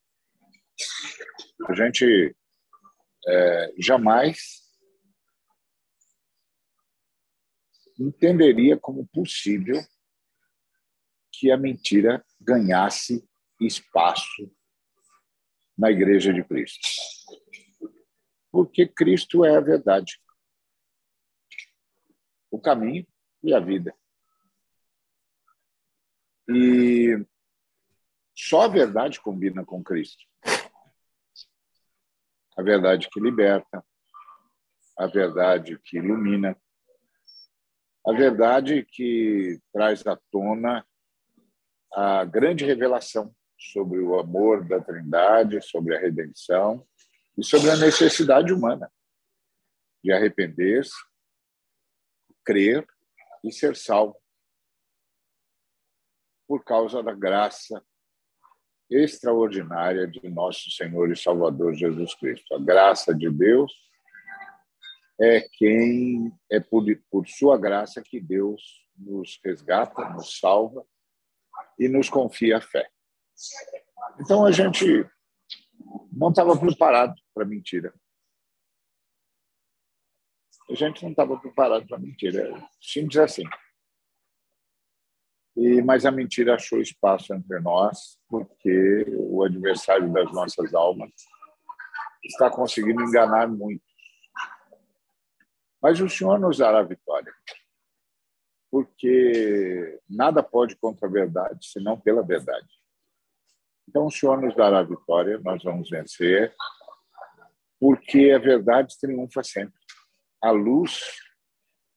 A 1.67 1.73
gente 1.73 2.35
é, 3.27 3.73
jamais 3.79 4.64
entenderia 7.99 8.77
como 8.77 9.07
possível 9.07 9.81
que 11.31 11.51
a 11.51 11.57
mentira 11.57 12.25
ganhasse 12.39 13.27
espaço 13.59 14.51
na 15.77 15.91
Igreja 15.91 16.33
de 16.33 16.43
Cristo. 16.43 16.87
Porque 18.51 18.87
Cristo 18.87 19.43
é 19.43 19.55
a 19.55 19.59
verdade, 19.59 20.19
o 22.49 22.59
caminho 22.59 23.05
e 23.43 23.53
a 23.53 23.59
vida. 23.59 23.93
E 26.47 27.25
só 28.33 28.61
a 28.61 28.67
verdade 28.67 29.19
combina 29.19 29.65
com 29.65 29.83
Cristo. 29.83 30.23
A 32.57 32.61
verdade 32.61 33.09
que 33.09 33.19
liberta, 33.19 33.85
a 34.97 35.07
verdade 35.07 35.77
que 35.79 35.97
ilumina, 35.97 36.55
a 38.07 38.13
verdade 38.13 38.85
que 38.85 39.59
traz 39.73 40.05
à 40.05 40.15
tona 40.31 40.85
a 41.91 42.23
grande 42.23 42.65
revelação 42.65 43.33
sobre 43.57 43.99
o 43.99 44.19
amor 44.19 44.67
da 44.67 44.79
Trindade, 44.79 45.61
sobre 45.61 45.95
a 45.95 45.99
redenção 45.99 46.85
e 47.37 47.43
sobre 47.43 47.71
a 47.71 47.77
necessidade 47.77 48.53
humana 48.53 48.91
de 50.03 50.11
arrepender-se, 50.11 50.93
crer 52.43 52.85
e 53.43 53.51
ser 53.51 53.75
salvo 53.75 54.15
por 56.47 56.63
causa 56.63 57.01
da 57.01 57.13
graça 57.13 57.83
extraordinária 58.87 60.07
de 60.07 60.29
nosso 60.29 60.69
Senhor 60.69 61.11
e 61.11 61.17
Salvador 61.17 61.73
Jesus 61.73 62.13
Cristo. 62.13 62.53
A 62.53 62.59
graça 62.59 63.15
de 63.15 63.31
Deus 63.31 63.73
é 65.19 65.41
quem 65.53 66.31
é 66.51 66.59
por, 66.59 66.83
por 67.09 67.27
sua 67.27 67.57
graça 67.57 68.01
que 68.01 68.19
Deus 68.19 68.61
nos 68.97 69.39
resgata, 69.43 70.09
nos 70.09 70.39
salva 70.39 70.85
e 71.79 71.87
nos 71.87 72.09
confia 72.09 72.57
a 72.57 72.61
fé. 72.61 72.89
Então 74.19 74.45
a 74.45 74.51
gente 74.51 75.07
não 76.11 76.29
estava 76.29 76.57
preparado 76.57 77.15
para 77.33 77.45
mentira. 77.45 77.93
A 80.69 80.73
gente 80.73 81.03
não 81.03 81.11
estava 81.11 81.37
preparado 81.39 81.85
para 81.87 81.99
mentira. 81.99 82.51
Simples 82.81 83.17
assim. 83.17 83.43
E, 85.55 85.81
mas 85.81 86.05
a 86.05 86.11
mentira 86.11 86.55
achou 86.55 86.81
espaço 86.81 87.33
entre 87.33 87.59
nós, 87.59 88.19
porque 88.27 89.05
o 89.09 89.43
adversário 89.43 90.11
das 90.11 90.31
nossas 90.33 90.73
almas 90.73 91.11
está 92.23 92.49
conseguindo 92.49 93.01
enganar 93.01 93.47
muito. 93.47 93.84
Mas 95.85 96.01
o 96.01 96.09
Senhor 96.09 96.39
nos 96.39 96.57
dará 96.57 96.81
vitória 96.81 97.31
porque 98.71 100.01
nada 100.09 100.41
pode 100.41 100.75
contra 100.77 101.07
a 101.07 101.11
verdade, 101.11 101.67
senão 101.67 101.95
pela 102.01 102.23
verdade. 102.25 102.67
Então, 103.87 104.07
o 104.07 104.11
Senhor 104.11 104.41
nos 104.41 104.55
dará 104.55 104.81
vitória, 104.81 105.37
nós 105.43 105.63
vamos 105.63 105.87
vencer, 105.87 106.55
porque 107.79 108.31
a 108.31 108.39
verdade 108.39 108.97
triunfa 108.99 109.43
sempre. 109.43 109.79
A 110.41 110.49
luz 110.49 110.99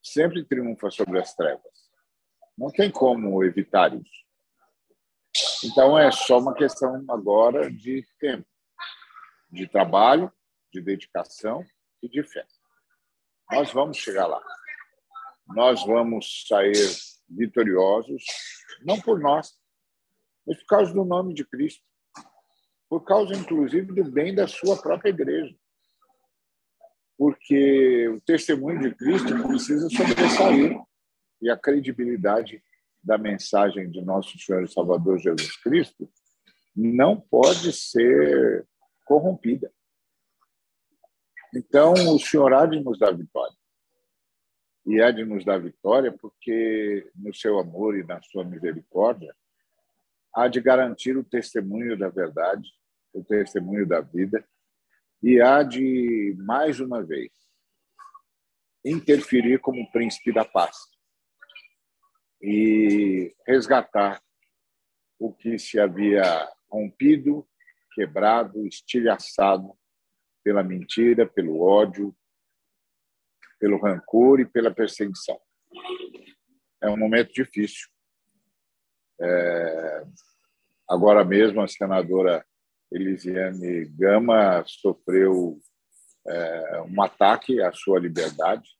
sempre 0.02 0.44
triunfa 0.44 0.90
sobre 0.90 1.18
as 1.18 1.34
trevas. 1.34 1.88
Não 2.58 2.70
tem 2.70 2.90
como 2.90 3.42
evitar 3.42 3.94
isso. 3.94 4.26
Então, 5.64 5.98
é 5.98 6.12
só 6.12 6.38
uma 6.38 6.52
questão 6.52 7.06
agora 7.08 7.70
de 7.70 8.06
tempo, 8.20 8.46
de 9.50 9.66
trabalho, 9.66 10.30
de 10.70 10.82
dedicação 10.82 11.64
e 12.02 12.08
de 12.10 12.22
fé. 12.22 12.46
Nós 13.50 13.72
vamos 13.72 13.96
chegar 13.96 14.26
lá 14.26 14.42
nós 15.48 15.84
vamos 15.84 16.44
sair 16.46 16.74
vitoriosos, 17.28 18.24
não 18.84 19.00
por 19.00 19.18
nós, 19.18 19.52
mas 20.46 20.58
por 20.58 20.66
causa 20.66 20.92
do 20.92 21.04
nome 21.04 21.34
de 21.34 21.44
Cristo, 21.44 21.82
por 22.88 23.04
causa, 23.04 23.34
inclusive, 23.34 23.92
do 23.92 24.10
bem 24.10 24.34
da 24.34 24.46
sua 24.46 24.80
própria 24.80 25.10
igreja. 25.10 25.54
Porque 27.16 28.08
o 28.08 28.20
testemunho 28.20 28.80
de 28.80 28.94
Cristo 28.94 29.42
precisa 29.46 29.88
sobressair 29.90 30.78
e 31.42 31.50
a 31.50 31.56
credibilidade 31.56 32.62
da 33.02 33.18
mensagem 33.18 33.90
de 33.90 34.00
nosso 34.02 34.38
Senhor 34.38 34.62
e 34.64 34.72
Salvador 34.72 35.18
Jesus 35.18 35.56
Cristo 35.56 36.10
não 36.74 37.20
pode 37.20 37.72
ser 37.72 38.66
corrompida. 39.04 39.72
Então, 41.54 41.94
o 42.14 42.18
Senhor 42.18 42.52
há 42.52 42.66
de 42.66 42.80
nos 42.80 42.98
dar 42.98 43.16
vitória. 43.16 43.56
e 44.86 45.02
há 45.02 45.10
de 45.10 45.22
nos 45.22 45.44
dar 45.44 45.60
vitória, 45.60 46.10
porque 46.10 47.10
no 47.14 47.34
seu 47.34 47.58
amor 47.58 47.98
e 47.98 48.04
na 48.04 48.22
sua 48.22 48.42
misericórdia 48.42 49.34
há 50.34 50.48
de 50.48 50.62
garantir 50.62 51.14
o 51.14 51.24
testemunho 51.24 51.98
da 51.98 52.08
verdade, 52.08 52.70
o 53.12 53.22
testemunho 53.22 53.86
da 53.86 54.00
vida, 54.00 54.42
e 55.22 55.42
há 55.42 55.62
de, 55.62 56.34
mais 56.38 56.80
uma 56.80 57.02
vez, 57.02 57.30
interferir 58.82 59.58
como 59.58 59.90
príncipe 59.92 60.32
da 60.32 60.44
paz 60.44 60.76
e 62.40 63.34
resgatar 63.46 64.22
o 65.18 65.32
que 65.34 65.58
se 65.58 65.78
havia 65.78 66.48
rompido, 66.70 67.46
quebrado, 67.92 68.66
estilhaçado 68.66 69.76
pela 70.48 70.62
mentira, 70.62 71.26
pelo 71.26 71.60
ódio, 71.60 72.16
pelo 73.60 73.78
rancor 73.78 74.40
e 74.40 74.46
pela 74.46 74.74
perseguição. 74.74 75.38
É 76.82 76.88
um 76.88 76.96
momento 76.96 77.34
difícil. 77.34 77.86
É... 79.20 80.04
Agora 80.88 81.22
mesmo, 81.22 81.60
a 81.60 81.68
senadora 81.68 82.42
Elisiane 82.90 83.84
Gama 83.90 84.64
sofreu 84.64 85.60
é, 86.26 86.80
um 86.80 87.02
ataque 87.02 87.60
à 87.60 87.70
sua 87.70 88.00
liberdade 88.00 88.70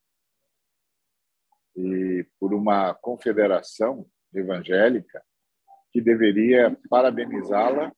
e 1.77 2.27
por 2.41 2.55
uma 2.55 2.95
confederação 2.95 4.09
evangélica 4.33 5.23
que 5.93 6.01
deveria 6.01 6.75
parabenizá-la 6.89 7.93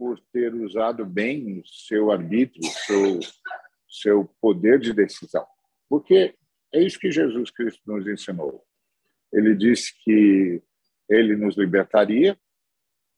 por 0.00 0.18
ter 0.32 0.54
usado 0.54 1.04
bem 1.04 1.60
o 1.60 1.66
seu 1.66 2.10
arbítrio, 2.10 2.64
seu 2.86 3.20
seu 3.86 4.24
poder 4.40 4.78
de 4.78 4.94
decisão. 4.94 5.46
Porque 5.90 6.34
é 6.72 6.82
isso 6.82 6.98
que 6.98 7.12
Jesus 7.12 7.50
Cristo 7.50 7.82
nos 7.84 8.06
ensinou. 8.06 8.64
Ele 9.30 9.54
disse 9.54 9.92
que 10.02 10.62
ele 11.06 11.36
nos 11.36 11.54
libertaria 11.58 12.38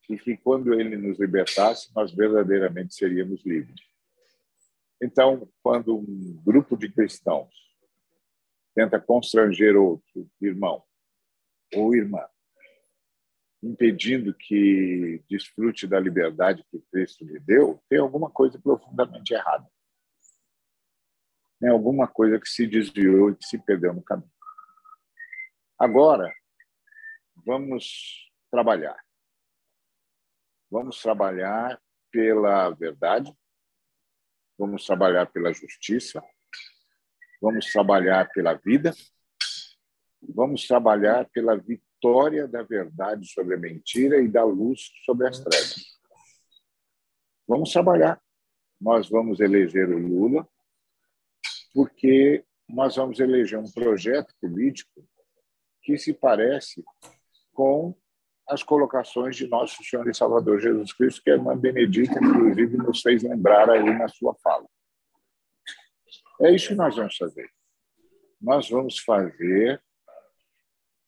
e 0.09 0.18
que 0.18 0.37
quando 0.37 0.74
ele 0.74 0.97
nos 0.97 1.20
libertasse, 1.20 1.95
nós 1.95 2.12
verdadeiramente 2.12 2.95
seríamos 2.95 3.45
livres. 3.45 3.80
Então, 5.01 5.49
quando 5.62 5.97
um 5.97 6.43
grupo 6.45 6.76
de 6.76 6.91
cristãos 6.91 7.55
tenta 8.74 8.99
constranger 8.99 9.76
outro 9.76 10.28
irmão 10.41 10.83
ou 11.74 11.95
irmã, 11.95 12.24
impedindo 13.62 14.34
que 14.34 15.22
desfrute 15.30 15.86
da 15.86 16.00
liberdade 16.00 16.66
que 16.68 16.80
Cristo 16.90 17.24
lhe 17.24 17.38
deu, 17.38 17.80
tem 17.88 18.00
alguma 18.00 18.28
coisa 18.28 18.58
profundamente 18.58 19.32
errada. 19.32 19.70
Tem 21.60 21.70
alguma 21.70 22.08
coisa 22.08 22.40
que 22.40 22.48
se 22.48 22.66
desviou 22.66 23.30
e 23.30 23.36
que 23.36 23.44
se 23.46 23.56
perdeu 23.58 23.94
no 23.94 24.02
caminho. 24.02 24.30
Agora, 25.78 26.32
vamos 27.46 28.28
trabalhar. 28.50 29.00
Vamos 30.68 31.00
trabalhar 31.00 31.80
pela 32.10 32.70
verdade, 32.70 33.32
vamos 34.58 34.84
trabalhar 34.84 35.26
pela 35.26 35.52
justiça, 35.52 36.22
vamos 37.40 37.70
trabalhar 37.70 38.28
pela 38.30 38.54
vida, 38.54 38.92
vamos 40.20 40.66
trabalhar 40.66 41.28
pela 41.30 41.56
vitória 41.56 41.91
da 42.48 42.62
verdade 42.62 43.26
sobre 43.26 43.55
a 43.55 43.59
mentira 43.59 44.20
e 44.20 44.28
da 44.28 44.44
luz 44.44 44.90
sobre 45.05 45.28
as 45.28 45.38
trevas. 45.38 45.76
Vamos 47.46 47.70
trabalhar. 47.70 48.20
Nós 48.80 49.09
vamos 49.09 49.38
eleger 49.40 49.88
o 49.88 49.98
Lula, 49.98 50.48
porque 51.72 52.44
nós 52.68 52.96
vamos 52.96 53.20
eleger 53.20 53.59
um 53.59 53.70
projeto 53.70 54.34
político 54.40 55.07
que 55.82 55.96
se 55.96 56.12
parece 56.12 56.82
com 57.53 57.94
as 58.48 58.62
colocações 58.62 59.36
de 59.36 59.46
nosso 59.46 59.82
Senhor 59.84 60.09
e 60.09 60.14
Salvador 60.14 60.61
Jesus 60.61 60.92
Cristo, 60.92 61.22
que 61.22 61.30
a 61.30 61.34
irmã 61.34 61.57
Benedita, 61.57 62.18
inclusive, 62.22 62.76
nos 62.76 63.00
fez 63.00 63.22
lembrar 63.22 63.70
aí 63.70 63.96
na 63.96 64.09
sua 64.09 64.34
fala. 64.42 64.66
É 66.40 66.50
isso 66.50 66.68
que 66.68 66.74
nós 66.74 66.96
vamos 66.96 67.16
fazer. 67.16 67.48
Nós 68.40 68.68
vamos 68.68 68.98
fazer 68.98 69.80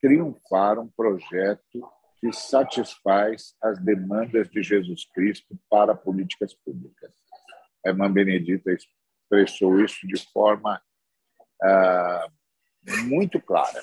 triunfar 0.05 0.79
um 0.79 0.87
projeto 0.87 1.83
que 2.21 2.31
satisfaz 2.31 3.55
as 3.63 3.79
demandas 3.79 4.51
de 4.51 4.63
Jesus 4.63 5.07
Cristo 5.15 5.59
para 5.71 5.95
políticas 5.95 6.53
públicas. 6.53 7.11
A 7.87 7.89
irmã 7.89 8.13
Benedita 8.13 8.71
expressou 8.71 9.83
isso 9.83 10.07
de 10.07 10.23
forma 10.31 10.79
ah, 11.63 12.29
muito 13.05 13.41
clara. 13.41 13.83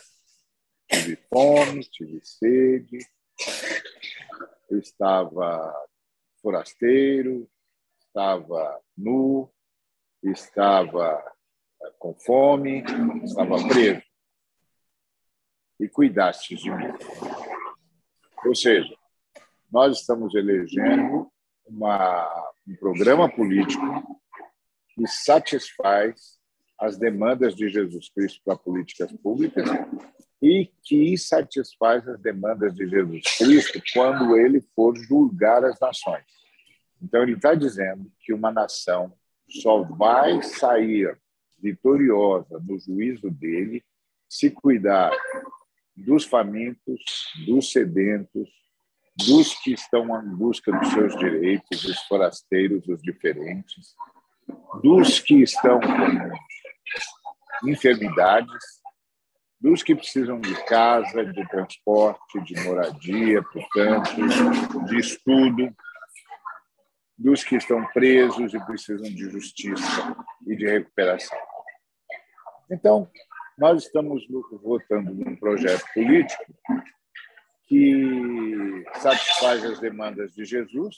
Tive 0.88 1.15
fome, 1.28 1.84
tive 1.86 2.22
sede, 2.24 2.99
estava 4.69 5.74
forasteiro, 6.39 7.49
estava 7.99 8.80
nu, 8.95 9.51
estava 10.22 11.24
eh, 11.82 11.93
com 11.97 12.13
fome, 12.13 12.84
estava 13.24 13.67
preso. 13.67 14.11
E 15.82 15.89
cuidaste 15.89 16.55
de 16.55 16.69
mim. 16.69 16.93
Ou 18.45 18.55
seja, 18.55 18.95
nós 19.71 19.99
estamos 19.99 20.36
elegendo 20.36 21.27
uma, 21.65 22.53
um 22.67 22.75
programa 22.75 23.27
político 23.27 23.84
que 24.93 25.07
satisfaz 25.07 26.39
as 26.79 26.97
demandas 26.97 27.55
de 27.55 27.69
Jesus 27.69 28.09
Cristo 28.09 28.41
para 28.43 28.55
políticas 28.55 29.11
públicas 29.13 29.67
e 30.41 30.69
que 30.84 31.17
satisfaz 31.17 32.07
as 32.07 32.19
demandas 32.19 32.73
de 32.75 32.88
Jesus 32.88 33.23
Cristo 33.38 33.82
quando 33.93 34.36
ele 34.36 34.61
for 34.75 34.95
julgar 34.97 35.63
as 35.63 35.79
nações. 35.79 36.25
Então, 37.01 37.23
ele 37.23 37.34
está 37.34 37.55
dizendo 37.55 38.11
que 38.19 38.34
uma 38.34 38.51
nação 38.51 39.13
só 39.47 39.84
vai 39.84 40.41
sair 40.43 41.17
vitoriosa 41.59 42.59
no 42.59 42.79
juízo 42.79 43.29
dele 43.29 43.84
se 44.27 44.49
cuidar 44.49 45.11
dos 46.06 46.26
famintos, 46.26 47.02
dos 47.45 47.72
sedentos, 47.72 48.49
dos 49.18 49.54
que 49.60 49.74
estão 49.74 50.06
em 50.22 50.36
busca 50.36 50.72
dos 50.72 50.88
seus 50.89 51.16
direitos, 51.18 51.84
dos 51.84 51.99
forasteiros, 52.04 52.86
dos 52.86 53.02
diferentes, 53.02 53.95
dos 54.82 55.20
que 55.20 55.41
estão 55.43 55.80
com 55.80 57.70
enfermidades, 57.70 58.82
dos 59.60 59.84
que 59.84 59.95
precisam 59.95 60.39
de 60.39 60.56
casa, 60.66 61.24
de 61.24 61.47
transporte, 61.47 62.41
de 62.41 62.60
moradia, 62.64 63.43
portanto, 63.43 64.16
de 64.86 64.99
estudo, 64.99 65.76
dos 67.16 67.43
que 67.43 67.56
estão 67.56 67.86
presos 67.93 68.54
e 68.56 68.66
precisam 68.66 69.08
de 69.08 69.30
justiça 69.30 70.16
e 70.47 70.56
de 70.56 70.66
recuperação. 70.66 71.38
Então, 72.72 73.08
nós 73.58 73.84
estamos 73.84 74.26
votando 74.62 75.14
num 75.14 75.36
projeto 75.36 75.84
político 75.93 76.45
que 77.68 78.84
satisfaz 78.95 79.64
as 79.64 79.80
demandas 79.80 80.34
de 80.34 80.43
Jesus 80.45 80.97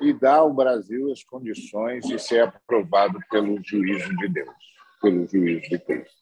e 0.00 0.12
dá 0.12 0.36
ao 0.36 0.52
Brasil 0.52 1.12
as 1.12 1.22
condições 1.22 2.04
de 2.06 2.18
ser 2.18 2.42
aprovado 2.42 3.18
pelo 3.30 3.62
juízo 3.62 4.16
de 4.16 4.28
Deus, 4.28 4.56
pelo 5.00 5.26
juízo 5.26 5.68
de 5.68 5.78
Cristo. 5.78 6.16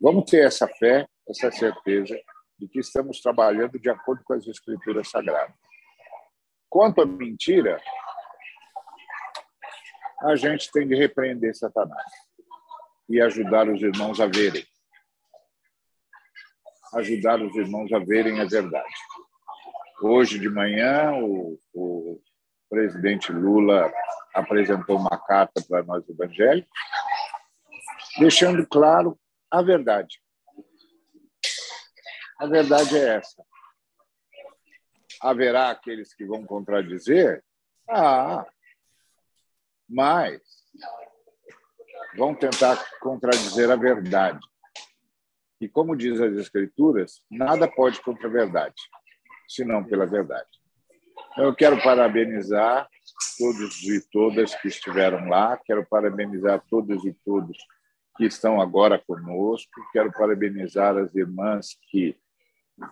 Vamos 0.00 0.30
ter 0.30 0.46
essa 0.46 0.68
fé, 0.68 1.08
essa 1.28 1.50
certeza 1.50 2.16
de 2.58 2.68
que 2.68 2.80
estamos 2.80 3.20
trabalhando 3.20 3.78
de 3.78 3.88
acordo 3.88 4.22
com 4.24 4.34
as 4.34 4.46
Escrituras 4.46 5.08
Sagradas. 5.10 5.56
Quanto 6.68 7.00
à 7.00 7.06
mentira, 7.06 7.80
a 10.22 10.36
gente 10.36 10.70
tem 10.70 10.86
de 10.86 10.94
repreender 10.94 11.54
Satanás 11.54 12.23
e 13.08 13.20
ajudar 13.20 13.68
os 13.68 13.80
irmãos 13.82 14.20
a 14.20 14.26
verem. 14.26 14.66
Ajudar 16.94 17.40
os 17.42 17.54
irmãos 17.56 17.92
a 17.92 17.98
verem 17.98 18.40
a 18.40 18.44
verdade. 18.44 18.94
Hoje 20.02 20.38
de 20.38 20.48
manhã, 20.48 21.12
o, 21.14 21.58
o 21.72 22.22
presidente 22.68 23.32
Lula 23.32 23.92
apresentou 24.34 24.98
uma 24.98 25.16
carta 25.18 25.62
para 25.68 25.82
nós 25.82 26.08
evangélicos, 26.08 26.70
deixando 28.18 28.66
claro 28.66 29.18
a 29.50 29.62
verdade. 29.62 30.20
A 32.38 32.46
verdade 32.46 32.98
é 32.98 33.16
essa. 33.16 33.44
Haverá 35.20 35.70
aqueles 35.70 36.12
que 36.14 36.24
vão 36.24 36.44
contradizer? 36.44 37.42
Ah, 37.88 38.44
mas 39.88 40.42
vão 42.16 42.34
tentar 42.34 42.82
contradizer 43.00 43.70
a 43.70 43.76
verdade. 43.76 44.40
E 45.60 45.68
como 45.68 45.96
diz 45.96 46.20
as 46.20 46.36
Escrituras, 46.36 47.22
nada 47.30 47.68
pode 47.68 48.00
contra 48.02 48.28
a 48.28 48.32
verdade, 48.32 48.74
senão 49.48 49.84
pela 49.84 50.06
verdade. 50.06 50.48
Então, 51.32 51.44
eu 51.44 51.54
quero 51.54 51.80
parabenizar 51.82 52.88
todos 53.38 53.82
e 53.82 54.00
todas 54.10 54.54
que 54.56 54.68
estiveram 54.68 55.28
lá, 55.28 55.56
quero 55.64 55.86
parabenizar 55.86 56.62
todos 56.68 57.04
e 57.04 57.12
todos 57.24 57.56
que 58.16 58.24
estão 58.24 58.60
agora 58.60 59.02
conosco. 59.04 59.72
Quero 59.92 60.12
parabenizar 60.12 60.96
as 60.96 61.14
irmãs 61.14 61.76
que 61.90 62.16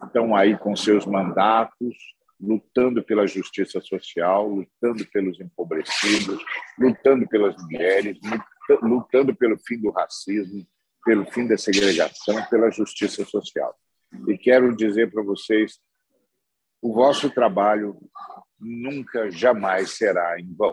estão 0.05 0.35
aí 0.35 0.57
com 0.57 0.75
seus 0.75 1.07
mandatos, 1.07 1.97
lutando 2.41 3.03
pela 3.03 3.27
justiça 3.27 3.81
social, 3.81 4.49
lutando 4.49 5.07
pelos 5.13 5.41
empobrecidos, 5.41 6.43
lutando 6.79 7.29
pelas 7.29 7.57
mulheres, 7.63 8.19
lutando 8.81 9.35
pelo 9.35 9.59
fim 9.59 9.81
do 9.81 9.91
racismo, 9.91 10.67
pelo 11.05 11.25
fim 11.31 11.47
da 11.47 11.59
segregação, 11.59 12.45
pela 12.49 12.71
justiça 12.71 13.25
social. 13.25 13.75
E 14.29 14.37
quero 14.39 14.77
dizer 14.77 15.11
para 15.11 15.23
vocês, 15.23 15.81
o 16.81 16.93
vosso 16.93 17.31
trabalho 17.31 17.99
nunca, 18.59 19.31
jamais 19.31 19.91
será 19.93 20.39
em 20.39 20.55
vão. 20.55 20.73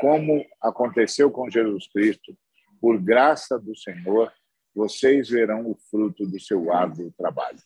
Como 0.00 0.44
aconteceu 0.60 1.30
com 1.30 1.50
Jesus 1.50 1.88
Cristo, 1.88 2.36
por 2.80 3.00
graça 3.00 3.58
do 3.58 3.76
Senhor, 3.76 4.32
vocês 4.74 5.28
verão 5.28 5.70
o 5.70 5.76
fruto 5.90 6.26
do 6.26 6.40
seu 6.40 6.72
árduo 6.72 7.12
trabalho. 7.16 7.58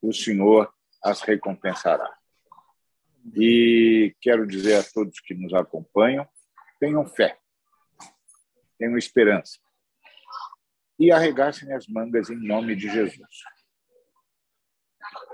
O 0.00 0.12
Senhor 0.12 0.72
as 1.02 1.20
recompensará. 1.22 2.12
E 3.34 4.14
quero 4.20 4.46
dizer 4.46 4.76
a 4.76 4.82
todos 4.82 5.18
que 5.20 5.34
nos 5.34 5.52
acompanham: 5.54 6.28
tenham 6.78 7.06
fé, 7.06 7.38
tenham 8.78 8.96
esperança 8.98 9.58
e 10.98 11.10
arregassem 11.10 11.72
as 11.72 11.86
mangas 11.86 12.30
em 12.30 12.36
nome 12.36 12.76
de 12.76 12.88
Jesus. 12.88 13.42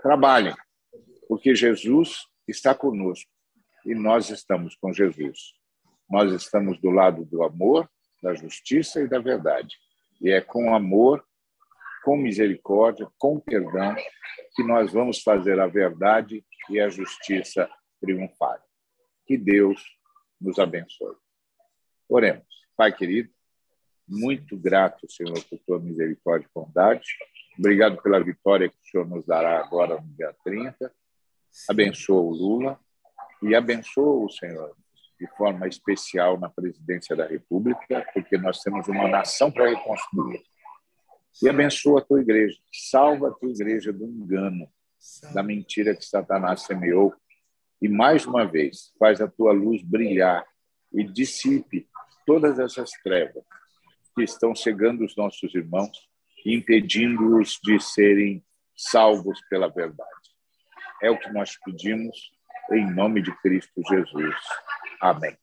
Trabalhem, 0.02 0.54
porque 1.28 1.54
Jesus 1.54 2.26
está 2.48 2.74
conosco 2.74 3.30
e 3.84 3.94
nós 3.94 4.30
estamos 4.30 4.74
com 4.76 4.92
Jesus. 4.92 5.54
Nós 6.08 6.32
estamos 6.32 6.80
do 6.80 6.90
lado 6.90 7.24
do 7.24 7.42
amor, 7.42 7.88
da 8.22 8.34
justiça 8.34 9.00
e 9.00 9.08
da 9.08 9.18
verdade. 9.18 9.76
E 10.20 10.30
é 10.30 10.40
com 10.40 10.74
amor, 10.74 11.24
com 12.04 12.16
misericórdia, 12.16 13.08
com 13.18 13.38
perdão, 13.38 13.94
que 14.54 14.62
nós 14.62 14.92
vamos 14.92 15.22
fazer 15.22 15.60
a 15.60 15.66
verdade 15.66 16.44
e 16.68 16.80
a 16.80 16.88
justiça 16.88 17.70
triunfar. 18.00 18.62
Que 19.26 19.36
Deus 19.36 19.82
nos 20.40 20.58
abençoe. 20.58 21.14
Oremos. 22.10 22.44
Pai 22.76 22.92
querido, 22.92 23.30
muito 24.08 24.56
grato, 24.56 25.08
Senhor, 25.08 25.40
por 25.44 25.60
tua 25.60 25.78
misericórdia 25.78 26.44
e 26.44 26.50
bondade. 26.52 27.06
Obrigado 27.56 28.02
pela 28.02 28.18
vitória 28.18 28.68
que 28.68 28.74
o 28.74 28.90
Senhor 28.90 29.08
nos 29.08 29.24
dará 29.24 29.60
agora 29.60 30.00
no 30.00 30.08
dia 30.16 30.34
30. 30.42 30.92
Abençoa 31.68 32.20
o 32.20 32.30
Lula 32.30 32.80
e 33.40 33.54
abençoa 33.54 34.24
o 34.24 34.28
Senhor 34.28 34.74
de 35.20 35.26
forma 35.36 35.68
especial 35.68 36.36
na 36.36 36.48
presidência 36.48 37.14
da 37.14 37.26
República, 37.26 38.04
porque 38.12 38.36
nós 38.36 38.60
temos 38.60 38.88
uma 38.88 39.06
nação 39.06 39.52
para 39.52 39.68
reconstruir. 39.68 40.42
E 41.40 41.48
abençoa 41.48 42.00
a 42.00 42.04
tua 42.04 42.20
igreja. 42.20 42.58
Salva 42.72 43.28
a 43.28 43.32
tua 43.32 43.50
igreja 43.50 43.92
do 43.92 44.04
engano, 44.04 44.68
da 45.32 45.44
mentira 45.44 45.94
que 45.94 46.04
Satanás 46.04 46.62
semeou. 46.62 47.14
E 47.80 47.88
mais 47.88 48.26
uma 48.26 48.44
vez, 48.44 48.92
faz 48.98 49.20
a 49.20 49.28
tua 49.28 49.52
luz 49.52 49.80
brilhar 49.80 50.44
e 50.92 51.04
dissipe 51.04 51.88
todas 52.30 52.60
essas 52.60 52.92
trevas 53.02 53.42
que 54.14 54.22
estão 54.22 54.54
cegando 54.54 55.04
os 55.04 55.16
nossos 55.16 55.52
irmãos 55.52 55.90
impedindo-os 56.46 57.58
de 57.60 57.80
serem 57.80 58.40
salvos 58.76 59.40
pela 59.50 59.66
verdade. 59.66 60.08
É 61.02 61.10
o 61.10 61.18
que 61.18 61.28
nós 61.32 61.58
pedimos 61.64 62.16
em 62.70 62.88
nome 62.88 63.20
de 63.20 63.36
Cristo 63.38 63.72
Jesus. 63.88 64.36
Amém. 65.00 65.36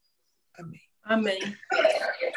Amém. 0.57 0.79
Amém. 1.03 1.39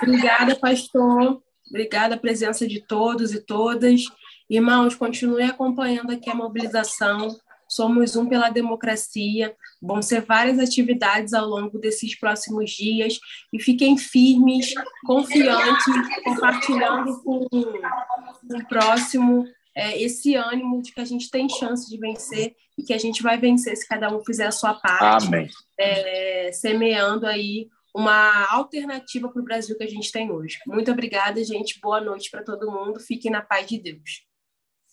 Obrigada, 0.02 0.56
pastor. 0.56 1.40
Obrigada 1.68 2.16
a 2.16 2.18
presença 2.18 2.66
de 2.66 2.84
todos 2.84 3.32
e 3.32 3.40
todas. 3.40 4.02
Irmãos, 4.48 4.96
continue 4.96 5.44
acompanhando 5.44 6.10
aqui 6.10 6.28
a 6.28 6.34
mobilização. 6.34 7.28
Somos 7.70 8.16
um 8.16 8.26
pela 8.26 8.50
democracia. 8.50 9.54
Vão 9.80 10.02
ser 10.02 10.22
várias 10.22 10.58
atividades 10.58 11.32
ao 11.32 11.46
longo 11.46 11.78
desses 11.78 12.18
próximos 12.18 12.72
dias. 12.72 13.20
E 13.52 13.62
fiquem 13.62 13.96
firmes, 13.96 14.74
confiantes, 15.06 15.94
compartilhando 16.24 17.22
com, 17.22 17.46
com 17.48 18.56
o 18.56 18.66
próximo 18.66 19.46
é, 19.72 20.02
esse 20.02 20.34
ânimo 20.34 20.82
de 20.82 20.92
que 20.92 21.00
a 21.00 21.04
gente 21.04 21.30
tem 21.30 21.48
chance 21.48 21.88
de 21.88 21.96
vencer 21.96 22.56
e 22.76 22.82
que 22.82 22.92
a 22.92 22.98
gente 22.98 23.22
vai 23.22 23.38
vencer 23.38 23.76
se 23.76 23.86
cada 23.86 24.12
um 24.12 24.24
fizer 24.24 24.46
a 24.46 24.52
sua 24.52 24.74
parte. 24.74 25.28
Amém. 25.28 25.48
É, 25.78 26.50
semeando 26.52 27.24
aí 27.24 27.68
uma 27.94 28.46
alternativa 28.52 29.28
para 29.28 29.40
o 29.40 29.44
Brasil 29.44 29.76
que 29.76 29.84
a 29.84 29.88
gente 29.88 30.10
tem 30.10 30.30
hoje. 30.30 30.58
Muito 30.66 30.90
obrigada, 30.90 31.42
gente. 31.44 31.78
Boa 31.80 32.00
noite 32.00 32.30
para 32.30 32.42
todo 32.42 32.70
mundo. 32.70 32.98
Fiquem 32.98 33.30
na 33.30 33.42
paz 33.42 33.66
de 33.68 33.78
Deus. 33.78 34.28